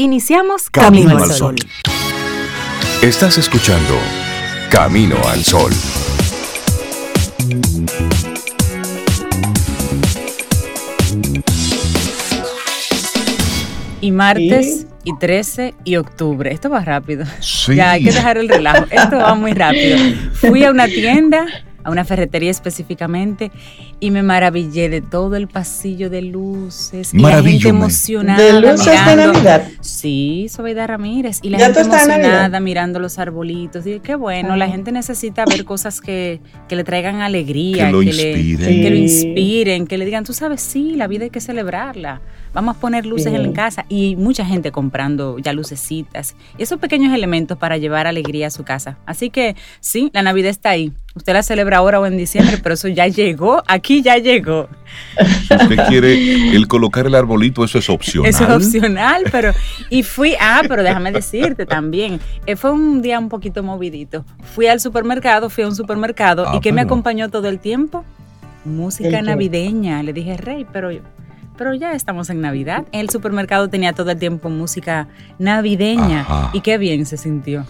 Iniciamos 0.00 0.70
Camino, 0.70 1.18
al 1.18 1.32
Sol. 1.32 1.56
Estás 3.02 3.36
escuchando 3.36 3.98
Camino 4.70 5.16
al 5.26 5.44
Sol. 5.44 5.72
Y 14.00 14.12
martes 14.12 14.86
y 15.02 15.18
13 15.18 15.74
y 15.82 15.96
octubre. 15.96 16.52
Esto 16.52 16.70
va 16.70 16.84
rápido. 16.84 17.24
Sí. 17.40 17.74
Ya 17.74 17.90
hay 17.90 18.04
que 18.04 18.12
dejar 18.12 18.38
el 18.38 18.48
relajo. 18.48 18.86
Esto 18.92 19.16
va 19.16 19.34
muy 19.34 19.52
rápido. 19.52 19.98
Fui 20.34 20.62
a 20.62 20.70
una 20.70 20.86
tienda 20.86 21.44
a 21.88 21.90
una 21.90 22.04
ferretería 22.04 22.50
específicamente 22.50 23.50
y 24.00 24.10
me 24.10 24.22
maravillé 24.22 24.88
de 24.88 25.00
todo 25.00 25.36
el 25.36 25.48
pasillo 25.48 26.10
de 26.10 26.22
luces 26.22 27.12
y 27.14 27.18
la 27.18 27.42
gente 27.42 27.68
emocionada 27.68 28.42
De 28.42 28.60
luces 28.60 28.86
de 28.86 28.92
mirando. 29.16 29.32
Navidad. 29.32 29.68
Sí, 29.80 30.46
Sobeida 30.54 30.86
Ramírez 30.86 31.40
y 31.42 31.50
la 31.50 31.58
¿Ya 31.58 31.64
gente 31.66 31.80
tú 31.80 31.86
estás 31.86 32.04
en 32.06 32.12
emocionada 32.12 32.60
mirando 32.60 32.98
los 33.00 33.18
arbolitos. 33.18 33.86
Y 33.86 34.00
qué 34.00 34.14
bueno, 34.14 34.54
la 34.56 34.66
Ah. 34.66 34.68
gente 34.68 34.92
necesita 34.92 35.44
ver 35.46 35.64
cosas 35.64 36.00
que, 36.00 36.40
que 36.68 36.76
le 36.76 36.84
traigan 36.84 37.20
alegría, 37.22 37.86
Que 37.86 37.92
lo 37.92 38.00
le, 38.02 38.10
inspiren. 38.10 38.82
que 38.82 38.90
lo 38.90 38.96
inspiren, 38.96 39.86
que 39.86 39.98
le 39.98 40.04
digan, 40.04 40.24
tú 40.24 40.32
sabes, 40.32 40.60
sí, 40.60 40.94
la 40.94 41.06
vida 41.06 41.24
hay 41.24 41.30
que 41.30 41.40
celebrarla. 41.40 42.20
Vamos 42.54 42.76
a 42.76 42.80
poner 42.80 43.06
luces 43.06 43.30
Sí. 43.30 43.34
en 43.36 43.42
la 43.46 43.52
casa 43.52 43.84
y 43.88 44.16
mucha 44.16 44.44
gente 44.44 44.72
comprando 44.72 45.38
ya 45.38 45.52
lucecitas 45.52 46.34
y 46.56 46.62
esos 46.62 46.78
pequeños 46.78 47.12
elementos 47.14 47.58
para 47.58 47.76
llevar 47.76 48.06
alegría 48.06 48.46
a 48.46 48.50
su 48.50 48.64
casa. 48.64 48.96
Así 49.06 49.30
que 49.30 49.54
sí, 49.80 50.10
la 50.12 50.22
Navidad 50.22 50.50
está 50.50 50.70
ahí. 50.70 50.92
Usted 51.14 51.32
la 51.32 51.42
celebra 51.42 51.78
ahora 51.78 51.98
o 52.00 52.06
en 52.06 52.16
diciembre, 52.16 52.58
pero 52.62 52.74
eso 52.74 52.86
ya 52.88 53.06
llegó, 53.08 53.62
aquí 53.66 54.02
ya 54.02 54.18
llegó. 54.18 54.68
Si 55.48 55.54
usted 55.54 55.76
quiere 55.88 56.54
el 56.56 56.68
colocar 56.68 57.06
el 57.06 57.14
arbolito, 57.14 57.64
eso 57.64 57.78
es 57.78 57.90
opcional. 57.90 58.30
Eso 58.30 58.44
es 58.44 58.50
opcional, 58.66 59.24
pero 59.32 59.52
y 59.90 60.02
fui, 60.04 60.34
ah, 60.40 60.62
pero 60.68 60.82
déjame 60.82 61.10
decirte 61.12 61.66
también, 61.66 62.20
eh, 62.46 62.54
fue 62.56 62.70
un 62.70 63.02
día 63.02 63.18
un 63.18 63.28
poquito 63.28 63.62
movidito. 63.62 64.24
Fui 64.54 64.66
al 64.68 64.80
supermercado, 64.80 65.50
fui 65.50 65.64
a 65.64 65.68
un 65.68 65.74
supermercado 65.74 66.44
Ah, 66.48 66.56
y 66.56 66.60
¿qué 66.60 66.72
me 66.72 66.80
acompañó 66.82 67.28
todo 67.30 67.48
el 67.48 67.58
tiempo? 67.58 68.04
Música 68.64 69.20
navideña. 69.22 70.02
Le 70.02 70.12
dije, 70.12 70.36
Rey, 70.36 70.66
pero 70.72 70.90
pero 71.58 71.74
ya 71.74 71.92
estamos 71.92 72.30
en 72.30 72.40
Navidad. 72.40 72.86
El 72.92 73.10
supermercado 73.10 73.68
tenía 73.68 73.92
todo 73.92 74.10
el 74.12 74.18
tiempo 74.18 74.48
música 74.48 75.08
navideña 75.38 76.20
Ajá. 76.20 76.50
y 76.54 76.60
qué 76.62 76.78
bien 76.78 77.04
se 77.04 77.16
sintió. 77.16 77.66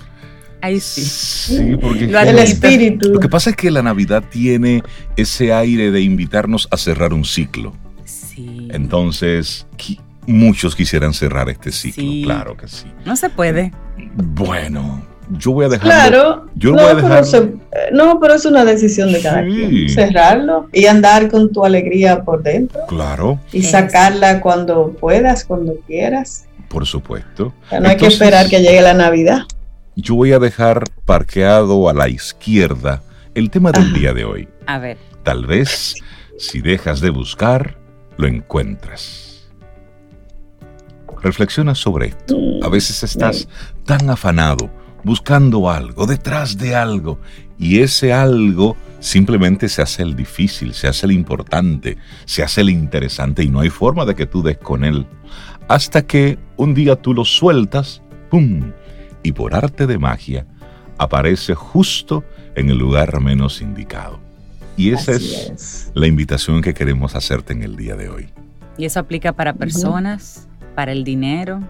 Ahí 0.60 0.80
sí. 0.80 1.02
Sí, 1.02 1.76
porque 1.80 2.06
Lo 2.08 2.18
El 2.20 2.38
espíritu. 2.38 3.10
lo 3.12 3.20
que 3.20 3.28
pasa 3.28 3.50
es 3.50 3.56
que 3.56 3.70
la 3.70 3.80
Navidad 3.82 4.22
tiene 4.28 4.82
ese 5.16 5.52
aire 5.52 5.90
de 5.90 6.00
invitarnos 6.02 6.68
a 6.70 6.76
cerrar 6.76 7.12
un 7.12 7.24
ciclo. 7.24 7.74
Sí. 8.04 8.68
Entonces, 8.72 9.66
qui- 9.76 10.00
muchos 10.26 10.74
quisieran 10.76 11.14
cerrar 11.14 11.48
este 11.48 11.70
ciclo, 11.72 12.02
Sí. 12.02 12.22
claro 12.24 12.56
que 12.56 12.66
sí. 12.68 12.86
No 13.06 13.14
se 13.16 13.30
puede. 13.30 13.72
Bueno, 14.16 15.02
yo 15.30 15.52
voy 15.52 15.66
a 15.66 15.68
dejar. 15.68 15.84
Claro, 15.86 16.46
Yo 16.54 16.70
lo 16.70 16.76
no, 16.76 16.82
voy 16.82 16.90
a 16.92 16.94
pero 16.96 17.08
dejar. 17.08 17.24
se- 17.26 17.38
eh, 17.38 17.52
no, 17.92 18.18
pero 18.20 18.34
es 18.34 18.44
una 18.46 18.64
decisión 18.64 19.12
de 19.12 19.20
cada 19.20 19.44
Sí. 19.44 19.50
quien. 19.50 19.88
Cerrarlo 19.90 20.68
y 20.72 20.86
andar 20.86 21.30
con 21.30 21.52
tu 21.52 21.64
alegría 21.64 22.22
por 22.22 22.42
dentro 22.42 22.80
Claro, 22.88 23.38
y 23.52 23.62
sacarla 23.62 24.40
cuando 24.40 24.92
puedas, 24.92 25.44
cuando 25.44 25.74
quieras. 25.86 26.46
por 26.68 26.86
supuesto. 26.86 27.52
O 27.66 27.68
sea, 27.70 27.80
no 27.80 27.88
hay 27.88 27.96
que 27.96 28.06
esperar 28.06 28.48
que 28.48 28.60
llegue 28.60 28.80
la 28.82 28.94
Navidad. 28.94 29.42
Yo 29.96 30.14
voy 30.14 30.32
a 30.32 30.38
dejar 30.38 30.84
parqueado 31.04 31.88
a 31.88 31.94
la 31.94 32.08
izquierda 32.08 33.02
el 33.34 33.50
tema 33.50 33.72
del 33.72 33.82
Ajá. 33.84 33.98
día 33.98 34.12
de 34.14 34.24
hoy. 34.24 34.48
A 34.66 34.78
ver. 34.78 34.96
Tal 35.24 35.46
vez, 35.46 35.94
si 36.38 36.60
dejas 36.60 37.00
de 37.00 37.10
buscar, 37.10 37.76
lo 38.16 38.26
encuentras. 38.28 39.48
Reflexiona 41.22 41.74
sobre 41.74 42.08
esto. 42.08 42.36
A 42.62 42.68
veces 42.68 43.02
estás 43.02 43.48
tan 43.84 44.08
afanado, 44.10 44.70
buscando 45.04 45.70
algo, 45.70 46.06
detrás 46.06 46.58
de 46.58 46.74
algo, 46.74 47.18
y 47.58 47.80
ese 47.80 48.12
algo 48.12 48.76
simplemente 49.00 49.68
se 49.68 49.82
hace 49.82 50.02
el 50.02 50.16
difícil, 50.16 50.74
se 50.74 50.88
hace 50.88 51.06
el 51.06 51.12
importante, 51.12 51.98
se 52.24 52.42
hace 52.42 52.60
el 52.62 52.70
interesante, 52.70 53.42
y 53.42 53.48
no 53.48 53.60
hay 53.60 53.70
forma 53.70 54.04
de 54.04 54.14
que 54.14 54.26
tú 54.26 54.42
des 54.42 54.58
con 54.58 54.84
él. 54.84 55.06
Hasta 55.68 56.02
que 56.02 56.38
un 56.56 56.74
día 56.74 56.96
tú 56.96 57.14
lo 57.14 57.24
sueltas, 57.24 58.02
¡pum! 58.30 58.72
Y 59.22 59.32
por 59.32 59.54
arte 59.54 59.86
de 59.86 59.98
magia, 59.98 60.46
aparece 60.98 61.54
justo 61.54 62.24
en 62.54 62.70
el 62.70 62.78
lugar 62.78 63.20
menos 63.20 63.60
indicado. 63.60 64.20
Y 64.76 64.92
esa 64.92 65.12
es. 65.12 65.90
la 65.94 66.06
invitación 66.06 66.62
que 66.62 66.72
queremos 66.72 67.16
hacerte 67.16 67.52
en 67.52 67.62
el 67.64 67.76
día 67.76 67.96
de 67.96 68.08
hoy. 68.08 68.28
Y 68.76 68.84
eso 68.84 69.00
aplica 69.00 69.32
para 69.32 69.52
personas, 69.54 70.48
para 70.76 70.92
el 70.92 71.02
dinero, 71.02 71.60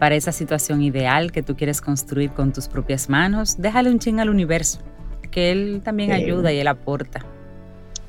para 0.00 0.16
esa 0.16 0.32
situación 0.32 0.82
ideal 0.82 1.30
que 1.30 1.42
tú 1.44 1.54
quieres 1.56 1.80
construir 1.80 2.30
con 2.30 2.52
tus 2.52 2.66
propias 2.66 3.08
manos. 3.08 3.56
Déjale 3.60 3.90
un 3.90 3.98
ching 4.00 4.18
al 4.18 4.30
universo, 4.30 4.80
que 5.30 5.52
él 5.52 5.82
también 5.84 6.10
Sí. 6.10 6.16
ayuda 6.16 6.52
y 6.52 6.58
él 6.58 6.66
aporta. 6.66 7.24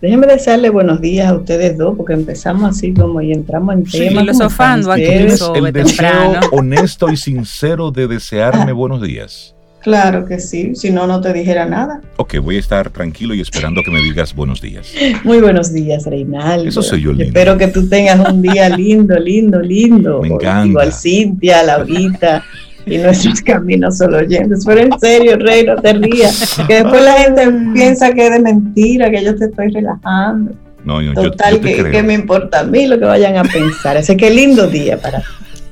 Déjenme 0.01 0.25
desearle 0.25 0.69
buenos 0.71 0.99
días 0.99 1.27
a 1.29 1.35
ustedes 1.35 1.77
dos, 1.77 1.95
porque 1.95 2.13
empezamos 2.13 2.63
así 2.67 2.91
como 2.91 3.21
y 3.21 3.31
entramos 3.33 3.75
en 3.75 3.85
Sí, 3.85 3.99
tema. 3.99 4.21
filosofando 4.21 4.91
el 4.95 5.01
deseo 5.27 5.53
temprano. 5.53 6.39
honesto 6.53 7.11
y 7.11 7.17
sincero 7.17 7.91
de 7.91 8.07
desearme 8.07 8.71
buenos 8.71 9.01
días. 9.03 9.53
Claro 9.83 10.25
que 10.25 10.39
sí, 10.39 10.75
si 10.75 10.91
no, 10.91 11.07
no 11.07 11.21
te 11.21 11.33
dijera 11.33 11.65
nada. 11.65 12.01
Ok, 12.17 12.35
voy 12.39 12.57
a 12.57 12.59
estar 12.59 12.89
tranquilo 12.91 13.33
y 13.33 13.41
esperando 13.41 13.81
que 13.83 13.89
me 13.89 13.99
digas 14.01 14.35
buenos 14.35 14.61
días. 14.61 14.93
Muy 15.23 15.39
buenos 15.39 15.73
días, 15.73 16.05
Reinaldo. 16.05 16.69
Eso 16.69 16.83
soy 16.83 17.01
yo, 17.01 17.09
lindo. 17.11 17.23
Espero 17.25 17.57
que 17.57 17.67
tú 17.67 17.87
tengas 17.89 18.29
un 18.31 18.41
día 18.43 18.69
lindo, 18.69 19.17
lindo, 19.19 19.59
lindo. 19.59 20.21
Me 20.21 20.27
encanta. 20.29 20.67
Igual 20.67 20.93
Cintia, 20.93 21.63
Laurita 21.63 22.43
y 22.85 22.97
nuestros 22.99 23.41
caminos 23.41 23.97
solo 23.97 24.17
oyentes. 24.19 24.63
Pero 24.65 24.81
en 24.81 24.99
serio, 24.99 25.37
Rey, 25.37 25.65
no 25.65 25.75
te 25.77 25.93
rías. 25.93 26.59
Que 26.67 26.75
después 26.83 27.03
la 27.03 27.13
gente 27.13 27.51
piensa 27.73 28.11
que 28.13 28.27
es 28.27 28.31
de 28.33 28.39
mentira, 28.39 29.09
que 29.09 29.23
yo 29.23 29.35
te 29.35 29.45
estoy 29.45 29.69
relajando. 29.69 30.51
No, 30.85 31.01
yo, 31.01 31.13
yo- 31.13 31.23
Total, 31.23 31.55
yo 31.55 31.61
te 31.61 31.67
que, 31.75 31.79
creo. 31.81 31.91
que 31.91 32.03
me 32.03 32.13
importa 32.13 32.59
a 32.59 32.63
mí 32.63 32.85
lo 32.87 32.99
que 32.99 33.05
vayan 33.05 33.35
a 33.37 33.43
pensar. 33.43 33.97
Así 33.97 34.15
que 34.15 34.29
lindo 34.29 34.67
día 34.67 34.99
para 35.01 35.19
ti. 35.19 35.25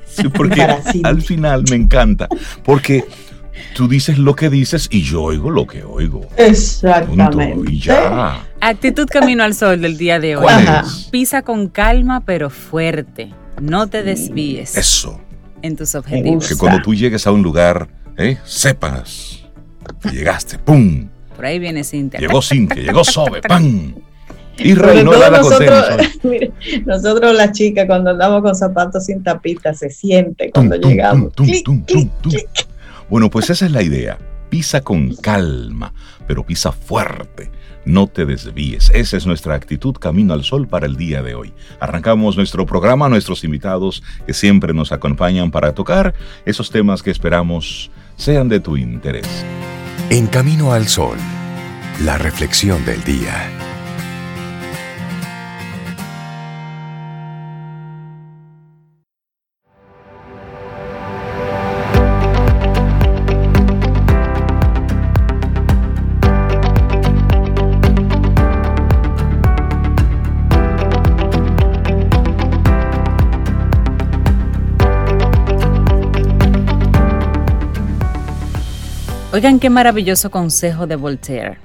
Sí, 0.07 0.23
porque 0.29 0.55
para 0.61 0.79
al 1.03 1.21
final 1.21 1.63
me 1.69 1.75
encanta. 1.77 2.27
Porque 2.63 3.05
tú 3.73 3.87
dices 3.87 4.17
lo 4.17 4.35
que 4.35 4.49
dices 4.49 4.87
y 4.91 5.01
yo 5.01 5.23
oigo 5.23 5.49
lo 5.49 5.65
que 5.67 5.83
oigo. 5.83 6.21
Punto. 6.21 6.35
Exactamente. 6.43 7.71
Y 7.71 7.79
ya. 7.79 8.43
Actitud 8.61 9.07
camino 9.07 9.43
al 9.43 9.53
sol 9.53 9.81
del 9.81 9.97
día 9.97 10.19
de 10.19 10.35
hoy. 10.35 10.43
¿Cuál 10.43 10.67
Ajá. 10.67 10.83
es? 10.85 11.07
Pisa 11.11 11.41
con 11.41 11.67
calma 11.69 12.21
pero 12.25 12.49
fuerte. 12.49 13.33
No 13.61 13.87
te 13.87 14.03
desvíes 14.03 14.77
Eso. 14.77 15.19
en 15.61 15.75
tus 15.75 15.95
objetivos. 15.95 16.47
Que 16.47 16.55
cuando 16.55 16.81
tú 16.81 16.93
llegues 16.93 17.27
a 17.27 17.31
un 17.31 17.41
lugar, 17.43 17.89
¿eh? 18.17 18.37
sepas 18.45 19.43
que 20.01 20.09
llegaste. 20.09 20.57
¡Pum! 20.59 21.09
Por 21.35 21.45
ahí 21.45 21.59
viene 21.59 21.83
Cintia. 21.83 22.19
Llegó 22.19 22.41
Cintia, 22.41 22.81
llegó 22.81 23.03
Sobe. 23.03 23.41
¡Pam! 23.41 23.95
Y 24.61 24.73
no 24.73 25.13
la 25.13 25.29
nosotros, 25.29 25.85
contenta. 25.87 26.13
mire, 26.27 26.51
nosotros 26.85 27.33
las 27.33 27.53
chicas 27.53 27.85
cuando 27.87 28.09
andamos 28.09 28.41
con 28.41 28.53
zapatos 28.53 29.05
sin 29.05 29.23
tapita 29.23 29.73
se 29.73 29.89
siente 29.89 30.51
cuando 30.51 30.77
tum, 30.77 30.89
llegamos. 30.91 31.33
tum, 31.33 31.45
Clic, 31.45 31.63
tum, 31.63 31.81
clic, 31.85 32.09
tum, 32.21 32.31
tum. 32.31 32.41
Bueno, 33.09 33.29
pues 33.29 33.49
esa 33.49 33.65
es 33.65 33.71
la 33.71 33.81
idea. 33.81 34.17
Pisa 34.49 34.81
con 34.81 35.15
calma, 35.15 35.93
pero 36.27 36.45
pisa 36.45 36.71
fuerte. 36.71 37.51
No 37.85 38.07
te 38.07 38.25
desvíes. 38.25 38.91
Esa 38.93 39.17
es 39.17 39.25
nuestra 39.25 39.55
actitud 39.55 39.95
camino 39.95 40.33
al 40.33 40.43
sol 40.43 40.67
para 40.67 40.85
el 40.85 40.95
día 40.95 41.23
de 41.23 41.33
hoy. 41.33 41.53
Arrancamos 41.79 42.35
nuestro 42.35 42.65
programa, 42.65 43.09
nuestros 43.09 43.43
invitados 43.43 44.03
que 44.27 44.33
siempre 44.33 44.73
nos 44.73 44.91
acompañan 44.91 45.49
para 45.49 45.73
tocar 45.73 46.13
esos 46.45 46.69
temas 46.69 47.01
que 47.01 47.11
esperamos 47.11 47.89
sean 48.15 48.49
de 48.49 48.59
tu 48.59 48.77
interés. 48.77 49.27
En 50.09 50.27
Camino 50.27 50.73
al 50.73 50.87
Sol, 50.87 51.17
la 52.03 52.17
reflexión 52.17 52.83
del 52.85 53.03
día. 53.03 53.68
Oigan 79.39 79.61
qué 79.61 79.69
maravilloso 79.69 80.29
consejo 80.31 80.85
de 80.85 80.97
Voltaire. 80.97 81.59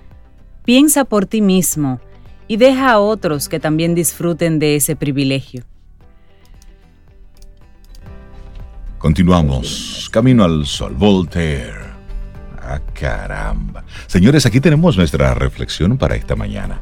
Piensa 0.65 1.05
por 1.05 1.27
ti 1.27 1.41
mismo 1.41 1.99
y 2.47 2.57
deja 2.57 2.93
a 2.93 3.01
otros 3.01 3.49
que 3.49 3.59
también 3.59 3.97
disfruten 3.97 4.61
de 4.61 4.77
ese 4.77 4.95
privilegio. 4.95 5.65
Continuamos. 8.97 10.09
Camino 10.13 10.45
al 10.45 10.67
sol. 10.67 10.95
Voltaire. 10.95 11.81
Ah, 12.63 12.79
caramba. 12.93 13.83
Señores, 14.07 14.47
aquí 14.47 14.61
tenemos 14.61 14.97
nuestra 14.97 15.35
reflexión 15.35 15.99
para 15.99 16.15
esta 16.15 16.37
mañana. 16.37 16.81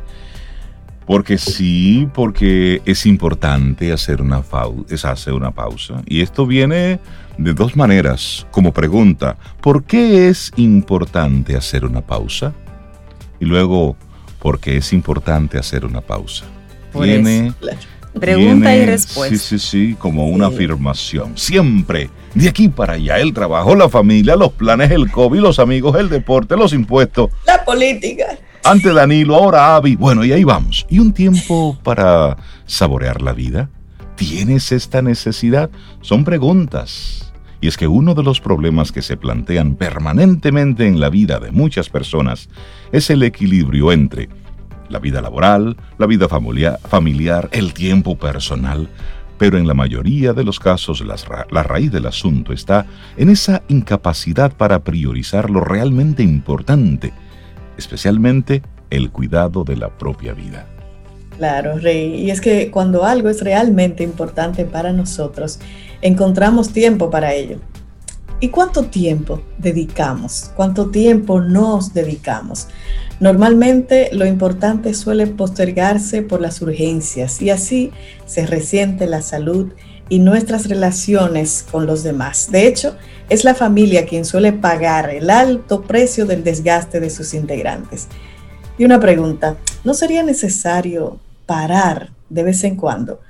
Porque 1.06 1.38
sí, 1.38 2.08
porque 2.14 2.80
es 2.84 3.06
importante 3.06 3.92
hacer 3.92 4.22
una, 4.22 4.42
es 4.88 5.04
hacer 5.04 5.34
una 5.34 5.50
pausa. 5.50 6.02
Y 6.06 6.20
esto 6.22 6.46
viene 6.46 7.00
de 7.38 7.54
dos 7.54 7.76
maneras. 7.76 8.46
Como 8.50 8.72
pregunta, 8.72 9.36
¿por 9.60 9.84
qué 9.84 10.28
es 10.28 10.52
importante 10.56 11.56
hacer 11.56 11.84
una 11.84 12.00
pausa? 12.00 12.52
Y 13.40 13.44
luego, 13.44 13.96
¿por 14.38 14.60
qué 14.60 14.76
es 14.76 14.92
importante 14.92 15.58
hacer 15.58 15.84
una 15.84 16.00
pausa? 16.00 16.44
Viene, 16.94 17.52
Pregunta 18.18 18.76
y 18.76 18.84
respuesta. 18.84 19.36
Sí, 19.36 19.58
sí, 19.58 19.58
sí, 19.58 19.96
como 19.98 20.28
una 20.28 20.48
afirmación. 20.48 21.36
Siempre, 21.36 22.10
de 22.34 22.48
aquí 22.48 22.68
para 22.68 22.94
allá, 22.94 23.18
el 23.18 23.32
trabajo, 23.32 23.74
la 23.74 23.88
familia, 23.88 24.36
los 24.36 24.52
planes, 24.52 24.90
el 24.90 25.10
COVID, 25.10 25.40
los 25.40 25.58
amigos, 25.58 25.98
el 25.98 26.08
deporte, 26.08 26.56
los 26.56 26.72
impuestos. 26.72 27.30
La 27.46 27.64
política. 27.64 28.38
Antes 28.64 28.94
Danilo, 28.94 29.34
ahora 29.34 29.74
Avi. 29.74 29.96
Bueno, 29.96 30.24
y 30.24 30.30
ahí 30.30 30.44
vamos. 30.44 30.86
¿Y 30.88 31.00
un 31.00 31.12
tiempo 31.12 31.76
para 31.82 32.36
saborear 32.64 33.20
la 33.20 33.32
vida? 33.32 33.68
¿Tienes 34.14 34.70
esta 34.70 35.02
necesidad? 35.02 35.68
Son 36.00 36.22
preguntas. 36.22 37.32
Y 37.60 37.66
es 37.66 37.76
que 37.76 37.88
uno 37.88 38.14
de 38.14 38.22
los 38.22 38.40
problemas 38.40 38.92
que 38.92 39.02
se 39.02 39.16
plantean 39.16 39.74
permanentemente 39.74 40.86
en 40.86 41.00
la 41.00 41.10
vida 41.10 41.40
de 41.40 41.50
muchas 41.50 41.88
personas 41.88 42.48
es 42.92 43.10
el 43.10 43.24
equilibrio 43.24 43.90
entre 43.90 44.28
la 44.88 45.00
vida 45.00 45.20
laboral, 45.20 45.76
la 45.98 46.06
vida 46.06 46.28
familiar, 46.28 47.48
el 47.50 47.74
tiempo 47.74 48.16
personal, 48.16 48.88
pero 49.38 49.58
en 49.58 49.66
la 49.66 49.74
mayoría 49.74 50.34
de 50.34 50.44
los 50.44 50.60
casos 50.60 51.02
la 51.04 51.62
raíz 51.64 51.90
del 51.90 52.06
asunto 52.06 52.52
está 52.52 52.86
en 53.16 53.28
esa 53.28 53.62
incapacidad 53.68 54.52
para 54.52 54.84
priorizar 54.84 55.50
lo 55.50 55.62
realmente 55.62 56.22
importante 56.22 57.12
especialmente 57.76 58.62
el 58.90 59.10
cuidado 59.10 59.64
de 59.64 59.76
la 59.76 59.96
propia 59.96 60.34
vida. 60.34 60.66
Claro, 61.38 61.78
Rey. 61.78 62.14
Y 62.22 62.30
es 62.30 62.40
que 62.40 62.70
cuando 62.70 63.04
algo 63.04 63.28
es 63.28 63.40
realmente 63.42 64.04
importante 64.04 64.64
para 64.64 64.92
nosotros, 64.92 65.58
encontramos 66.02 66.72
tiempo 66.72 67.10
para 67.10 67.32
ello. 67.34 67.58
¿Y 68.40 68.48
cuánto 68.48 68.84
tiempo 68.86 69.40
dedicamos? 69.58 70.50
¿Cuánto 70.56 70.90
tiempo 70.90 71.40
nos 71.40 71.94
dedicamos? 71.94 72.66
Normalmente 73.20 74.10
lo 74.12 74.26
importante 74.26 74.94
suele 74.94 75.28
postergarse 75.28 76.22
por 76.22 76.40
las 76.40 76.60
urgencias 76.60 77.40
y 77.40 77.50
así 77.50 77.92
se 78.26 78.44
resiente 78.46 79.06
la 79.06 79.22
salud 79.22 79.72
y 80.08 80.18
nuestras 80.18 80.68
relaciones 80.68 81.64
con 81.70 81.86
los 81.86 82.02
demás. 82.02 82.50
De 82.50 82.66
hecho, 82.66 82.96
es 83.28 83.44
la 83.44 83.54
familia 83.54 84.06
quien 84.06 84.24
suele 84.24 84.52
pagar 84.52 85.10
el 85.10 85.30
alto 85.30 85.82
precio 85.82 86.26
del 86.26 86.44
desgaste 86.44 87.00
de 87.00 87.10
sus 87.10 87.34
integrantes. 87.34 88.08
Y 88.78 88.84
una 88.84 89.00
pregunta, 89.00 89.56
¿no 89.84 89.94
sería 89.94 90.22
necesario 90.22 91.18
parar 91.46 92.10
de 92.28 92.42
vez 92.42 92.64
en 92.64 92.76
cuando? 92.76 93.20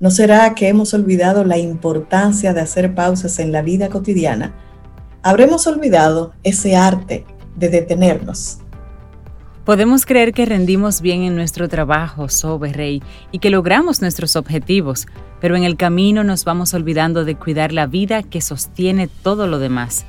¿No 0.00 0.10
será 0.10 0.54
que 0.54 0.68
hemos 0.68 0.94
olvidado 0.94 1.44
la 1.44 1.58
importancia 1.58 2.52
de 2.54 2.60
hacer 2.60 2.94
pausas 2.94 3.38
en 3.38 3.50
la 3.50 3.62
vida 3.62 3.88
cotidiana? 3.88 4.54
¿Habremos 5.22 5.66
olvidado 5.66 6.34
ese 6.44 6.76
arte 6.76 7.24
de 7.56 7.68
detenernos? 7.68 8.58
Podemos 9.68 10.06
creer 10.06 10.32
que 10.32 10.46
rendimos 10.46 11.02
bien 11.02 11.24
en 11.24 11.36
nuestro 11.36 11.68
trabajo, 11.68 12.30
Sobe 12.30 12.72
Rey, 12.72 13.02
y 13.32 13.38
que 13.38 13.50
logramos 13.50 14.00
nuestros 14.00 14.34
objetivos, 14.34 15.06
pero 15.42 15.56
en 15.56 15.64
el 15.64 15.76
camino 15.76 16.24
nos 16.24 16.46
vamos 16.46 16.72
olvidando 16.72 17.26
de 17.26 17.34
cuidar 17.34 17.72
la 17.72 17.86
vida 17.86 18.22
que 18.22 18.40
sostiene 18.40 19.08
todo 19.08 19.46
lo 19.46 19.58
demás. 19.58 20.06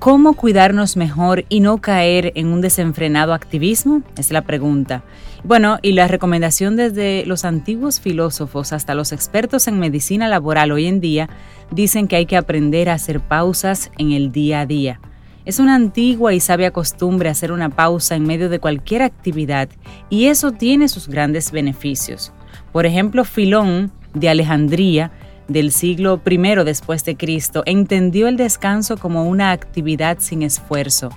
¿Cómo 0.00 0.34
cuidarnos 0.34 0.96
mejor 0.96 1.44
y 1.48 1.60
no 1.60 1.78
caer 1.78 2.32
en 2.34 2.48
un 2.48 2.60
desenfrenado 2.60 3.34
activismo? 3.34 4.02
Es 4.18 4.32
la 4.32 4.42
pregunta. 4.42 5.04
Bueno, 5.44 5.78
y 5.80 5.92
la 5.92 6.08
recomendación 6.08 6.74
desde 6.74 7.24
los 7.24 7.44
antiguos 7.44 8.00
filósofos 8.00 8.72
hasta 8.72 8.96
los 8.96 9.12
expertos 9.12 9.68
en 9.68 9.78
medicina 9.78 10.26
laboral 10.26 10.72
hoy 10.72 10.86
en 10.86 10.98
día 10.98 11.30
dicen 11.70 12.08
que 12.08 12.16
hay 12.16 12.26
que 12.26 12.36
aprender 12.36 12.88
a 12.88 12.94
hacer 12.94 13.20
pausas 13.20 13.92
en 13.96 14.10
el 14.10 14.32
día 14.32 14.62
a 14.62 14.66
día. 14.66 15.00
Es 15.46 15.60
una 15.60 15.76
antigua 15.76 16.34
y 16.34 16.40
sabia 16.40 16.72
costumbre 16.72 17.28
hacer 17.28 17.52
una 17.52 17.70
pausa 17.70 18.16
en 18.16 18.24
medio 18.24 18.48
de 18.48 18.58
cualquier 18.58 19.02
actividad 19.02 19.68
y 20.10 20.26
eso 20.26 20.50
tiene 20.50 20.88
sus 20.88 21.06
grandes 21.06 21.52
beneficios. 21.52 22.32
Por 22.72 22.84
ejemplo, 22.84 23.24
Filón 23.24 23.92
de 24.12 24.28
Alejandría 24.28 25.12
del 25.46 25.70
siglo 25.70 26.20
I 26.28 26.64
después 26.64 27.04
de 27.04 27.16
Cristo 27.16 27.62
entendió 27.64 28.26
el 28.26 28.36
descanso 28.36 28.96
como 28.96 29.28
una 29.28 29.52
actividad 29.52 30.18
sin 30.18 30.42
esfuerzo, 30.42 31.10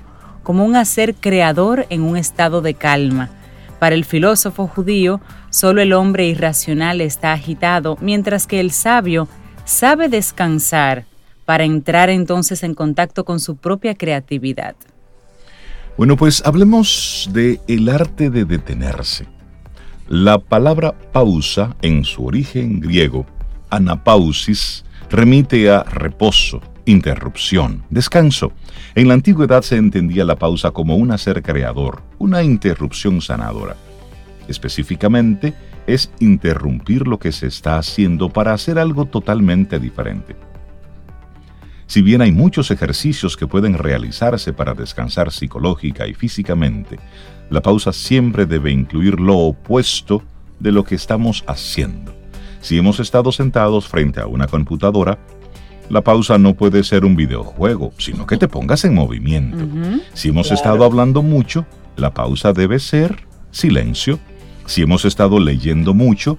como 0.43 0.63
un 0.63 0.75
hacer 0.75 1.15
creador 1.15 1.87
en 1.89 2.03
un 2.03 2.15
estado 2.15 2.61
de 2.61 2.75
calma. 2.75 3.31
Para 3.79 3.95
el 3.95 4.05
filósofo 4.05 4.67
judío, 4.67 5.21
solo 5.49 5.81
el 5.81 5.91
hombre 5.91 6.27
irracional 6.27 7.01
está 7.01 7.33
agitado, 7.33 7.97
mientras 7.99 8.45
que 8.45 8.59
el 8.59 8.69
sabio 8.69 9.27
sabe 9.65 10.07
descansar 10.07 11.08
para 11.49 11.63
entrar 11.63 12.11
entonces 12.11 12.61
en 12.61 12.75
contacto 12.75 13.25
con 13.25 13.39
su 13.39 13.55
propia 13.55 13.95
creatividad. 13.95 14.75
Bueno, 15.97 16.15
pues 16.15 16.43
hablemos 16.45 17.27
de 17.33 17.59
el 17.67 17.89
arte 17.89 18.29
de 18.29 18.45
detenerse. 18.45 19.25
La 20.07 20.37
palabra 20.37 20.93
pausa 21.11 21.75
en 21.81 22.05
su 22.05 22.23
origen 22.23 22.79
griego, 22.79 23.25
anapausis, 23.71 24.85
remite 25.09 25.71
a 25.71 25.81
reposo, 25.81 26.61
interrupción, 26.85 27.83
descanso. 27.89 28.51
En 28.93 29.07
la 29.07 29.15
antigüedad 29.15 29.63
se 29.63 29.77
entendía 29.77 30.25
la 30.25 30.35
pausa 30.35 30.69
como 30.69 30.97
un 30.97 31.09
hacer 31.09 31.41
creador, 31.41 32.03
una 32.19 32.43
interrupción 32.43 33.21
sanadora. 33.21 33.75
Específicamente, 34.47 35.55
es 35.87 36.11
interrumpir 36.19 37.07
lo 37.07 37.17
que 37.17 37.31
se 37.31 37.47
está 37.47 37.79
haciendo 37.79 38.29
para 38.29 38.53
hacer 38.53 38.77
algo 38.77 39.05
totalmente 39.05 39.79
diferente. 39.79 40.35
Si 41.89 42.03
bien 42.03 42.21
hay 42.21 42.31
muchos 42.31 42.69
ejercicios 42.69 43.35
que 43.35 43.47
pueden 43.47 43.73
realizarse 43.73 44.53
para 44.53 44.75
descansar 44.75 45.31
psicológica 45.31 46.05
y 46.05 46.13
físicamente, 46.13 46.99
la 47.49 47.61
pausa 47.61 47.93
siempre 47.93 48.45
debe 48.45 48.69
incluir 48.69 49.19
lo 49.19 49.35
opuesto 49.39 50.21
de 50.59 50.71
lo 50.71 50.83
que 50.83 50.93
estamos 50.93 51.43
haciendo. 51.47 52.13
Si 52.61 52.77
hemos 52.77 52.99
estado 52.99 53.31
sentados 53.31 53.87
frente 53.87 54.19
a 54.21 54.27
una 54.27 54.45
computadora, 54.45 55.17
la 55.89 56.01
pausa 56.01 56.37
no 56.37 56.53
puede 56.53 56.83
ser 56.83 57.05
un 57.05 57.15
videojuego, 57.15 57.91
sino 57.97 58.27
que 58.27 58.37
te 58.37 58.47
pongas 58.47 58.85
en 58.85 58.93
movimiento. 58.93 59.65
Si 60.13 60.29
hemos 60.29 60.51
estado 60.51 60.85
hablando 60.85 61.23
mucho, 61.23 61.65
la 61.97 62.13
pausa 62.13 62.53
debe 62.53 62.77
ser 62.77 63.25
silencio. 63.49 64.19
Si 64.67 64.83
hemos 64.83 65.05
estado 65.05 65.39
leyendo 65.39 65.95
mucho, 65.95 66.37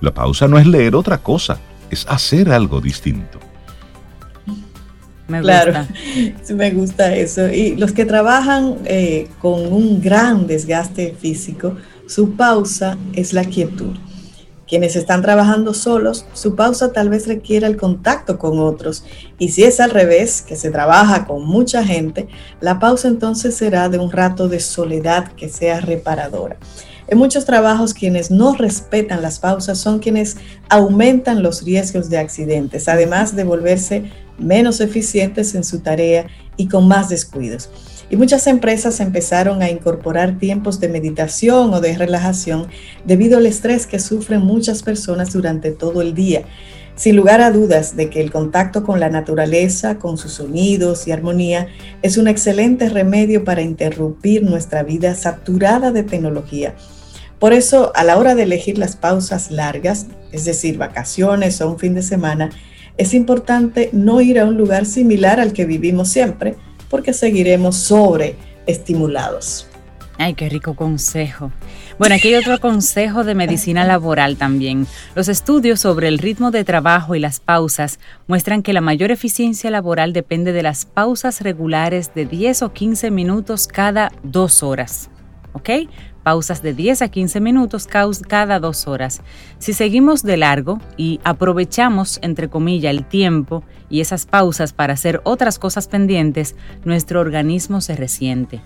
la 0.00 0.14
pausa 0.14 0.46
no 0.46 0.60
es 0.60 0.66
leer 0.68 0.94
otra 0.94 1.18
cosa, 1.18 1.58
es 1.90 2.06
hacer 2.08 2.52
algo 2.52 2.80
distinto. 2.80 3.40
Me 5.38 5.40
claro, 5.40 5.72
gusta. 5.72 6.54
me 6.54 6.70
gusta 6.70 7.14
eso. 7.16 7.48
Y 7.48 7.76
los 7.76 7.92
que 7.92 8.04
trabajan 8.04 8.78
eh, 8.84 9.28
con 9.40 9.72
un 9.72 10.00
gran 10.00 10.46
desgaste 10.46 11.14
físico, 11.18 11.76
su 12.06 12.36
pausa 12.36 12.98
es 13.14 13.32
la 13.32 13.44
quietud. 13.44 13.96
Quienes 14.68 14.96
están 14.96 15.20
trabajando 15.20 15.74
solos, 15.74 16.24
su 16.32 16.56
pausa 16.56 16.92
tal 16.92 17.10
vez 17.10 17.26
requiera 17.26 17.66
el 17.66 17.76
contacto 17.76 18.38
con 18.38 18.58
otros. 18.58 19.04
Y 19.38 19.50
si 19.50 19.64
es 19.64 19.80
al 19.80 19.90
revés, 19.90 20.40
que 20.40 20.56
se 20.56 20.70
trabaja 20.70 21.26
con 21.26 21.44
mucha 21.44 21.84
gente, 21.84 22.28
la 22.60 22.78
pausa 22.78 23.08
entonces 23.08 23.54
será 23.54 23.88
de 23.88 23.98
un 23.98 24.10
rato 24.10 24.48
de 24.48 24.60
soledad 24.60 25.32
que 25.32 25.48
sea 25.48 25.80
reparadora. 25.80 26.56
En 27.12 27.18
muchos 27.18 27.44
trabajos 27.44 27.92
quienes 27.92 28.30
no 28.30 28.54
respetan 28.54 29.20
las 29.20 29.38
pausas 29.38 29.76
son 29.76 29.98
quienes 29.98 30.38
aumentan 30.70 31.42
los 31.42 31.62
riesgos 31.62 32.08
de 32.08 32.16
accidentes, 32.16 32.88
además 32.88 33.36
de 33.36 33.44
volverse 33.44 34.10
menos 34.38 34.80
eficientes 34.80 35.54
en 35.54 35.64
su 35.64 35.80
tarea 35.80 36.26
y 36.56 36.68
con 36.68 36.88
más 36.88 37.08
descuidos. 37.08 37.70
Y 38.10 38.16
muchas 38.16 38.46
empresas 38.46 39.00
empezaron 39.00 39.62
a 39.62 39.70
incorporar 39.70 40.38
tiempos 40.38 40.80
de 40.80 40.88
meditación 40.88 41.72
o 41.72 41.80
de 41.80 41.96
relajación 41.96 42.66
debido 43.06 43.38
al 43.38 43.46
estrés 43.46 43.86
que 43.86 43.98
sufren 43.98 44.42
muchas 44.42 44.82
personas 44.82 45.32
durante 45.32 45.70
todo 45.70 46.02
el 46.02 46.14
día. 46.14 46.42
Sin 46.94 47.16
lugar 47.16 47.40
a 47.40 47.50
dudas 47.50 47.96
de 47.96 48.10
que 48.10 48.20
el 48.20 48.30
contacto 48.30 48.84
con 48.84 49.00
la 49.00 49.08
naturaleza, 49.08 49.98
con 49.98 50.18
sus 50.18 50.34
sonidos 50.34 51.08
y 51.08 51.12
armonía, 51.12 51.68
es 52.02 52.18
un 52.18 52.28
excelente 52.28 52.90
remedio 52.90 53.44
para 53.44 53.62
interrumpir 53.62 54.42
nuestra 54.42 54.82
vida 54.82 55.14
saturada 55.14 55.90
de 55.90 56.02
tecnología. 56.02 56.74
Por 57.38 57.54
eso, 57.54 57.92
a 57.94 58.04
la 58.04 58.18
hora 58.18 58.34
de 58.34 58.42
elegir 58.42 58.76
las 58.76 58.94
pausas 58.94 59.50
largas, 59.50 60.06
es 60.32 60.44
decir, 60.44 60.76
vacaciones 60.76 61.60
o 61.60 61.70
un 61.70 61.78
fin 61.78 61.94
de 61.94 62.02
semana, 62.02 62.50
es 62.96 63.14
importante 63.14 63.90
no 63.92 64.20
ir 64.20 64.38
a 64.38 64.46
un 64.46 64.56
lugar 64.56 64.86
similar 64.86 65.40
al 65.40 65.52
que 65.52 65.64
vivimos 65.64 66.08
siempre, 66.08 66.56
porque 66.88 67.12
seguiremos 67.12 67.76
sobreestimulados. 67.76 69.66
Ay, 70.18 70.34
qué 70.34 70.48
rico 70.48 70.74
consejo. 70.74 71.50
Bueno, 71.98 72.14
aquí 72.14 72.28
hay 72.28 72.34
otro 72.36 72.60
consejo 72.60 73.24
de 73.24 73.34
medicina 73.34 73.84
laboral 73.84 74.36
también. 74.36 74.86
Los 75.14 75.28
estudios 75.28 75.80
sobre 75.80 76.08
el 76.08 76.18
ritmo 76.18 76.50
de 76.50 76.64
trabajo 76.64 77.14
y 77.14 77.18
las 77.18 77.40
pausas 77.40 77.98
muestran 78.28 78.62
que 78.62 78.72
la 78.72 78.80
mayor 78.80 79.10
eficiencia 79.10 79.70
laboral 79.70 80.12
depende 80.12 80.52
de 80.52 80.62
las 80.62 80.84
pausas 80.84 81.40
regulares 81.40 82.14
de 82.14 82.26
10 82.26 82.62
o 82.62 82.72
15 82.72 83.10
minutos 83.10 83.66
cada 83.66 84.12
dos 84.22 84.62
horas. 84.62 85.10
¿Ok? 85.54 85.70
Pausas 86.22 86.62
de 86.62 86.74
10 86.74 87.02
a 87.02 87.08
15 87.08 87.40
minutos 87.40 87.86
cada 87.86 88.58
dos 88.60 88.86
horas. 88.88 89.22
Si 89.58 89.72
seguimos 89.72 90.22
de 90.22 90.36
largo 90.36 90.80
y 90.96 91.20
aprovechamos, 91.24 92.18
entre 92.22 92.48
comillas, 92.48 92.90
el 92.90 93.04
tiempo 93.04 93.64
y 93.90 94.00
esas 94.00 94.26
pausas 94.26 94.72
para 94.72 94.94
hacer 94.94 95.20
otras 95.24 95.58
cosas 95.58 95.88
pendientes, 95.88 96.56
nuestro 96.84 97.20
organismo 97.20 97.80
se 97.80 97.96
resiente. 97.96 98.60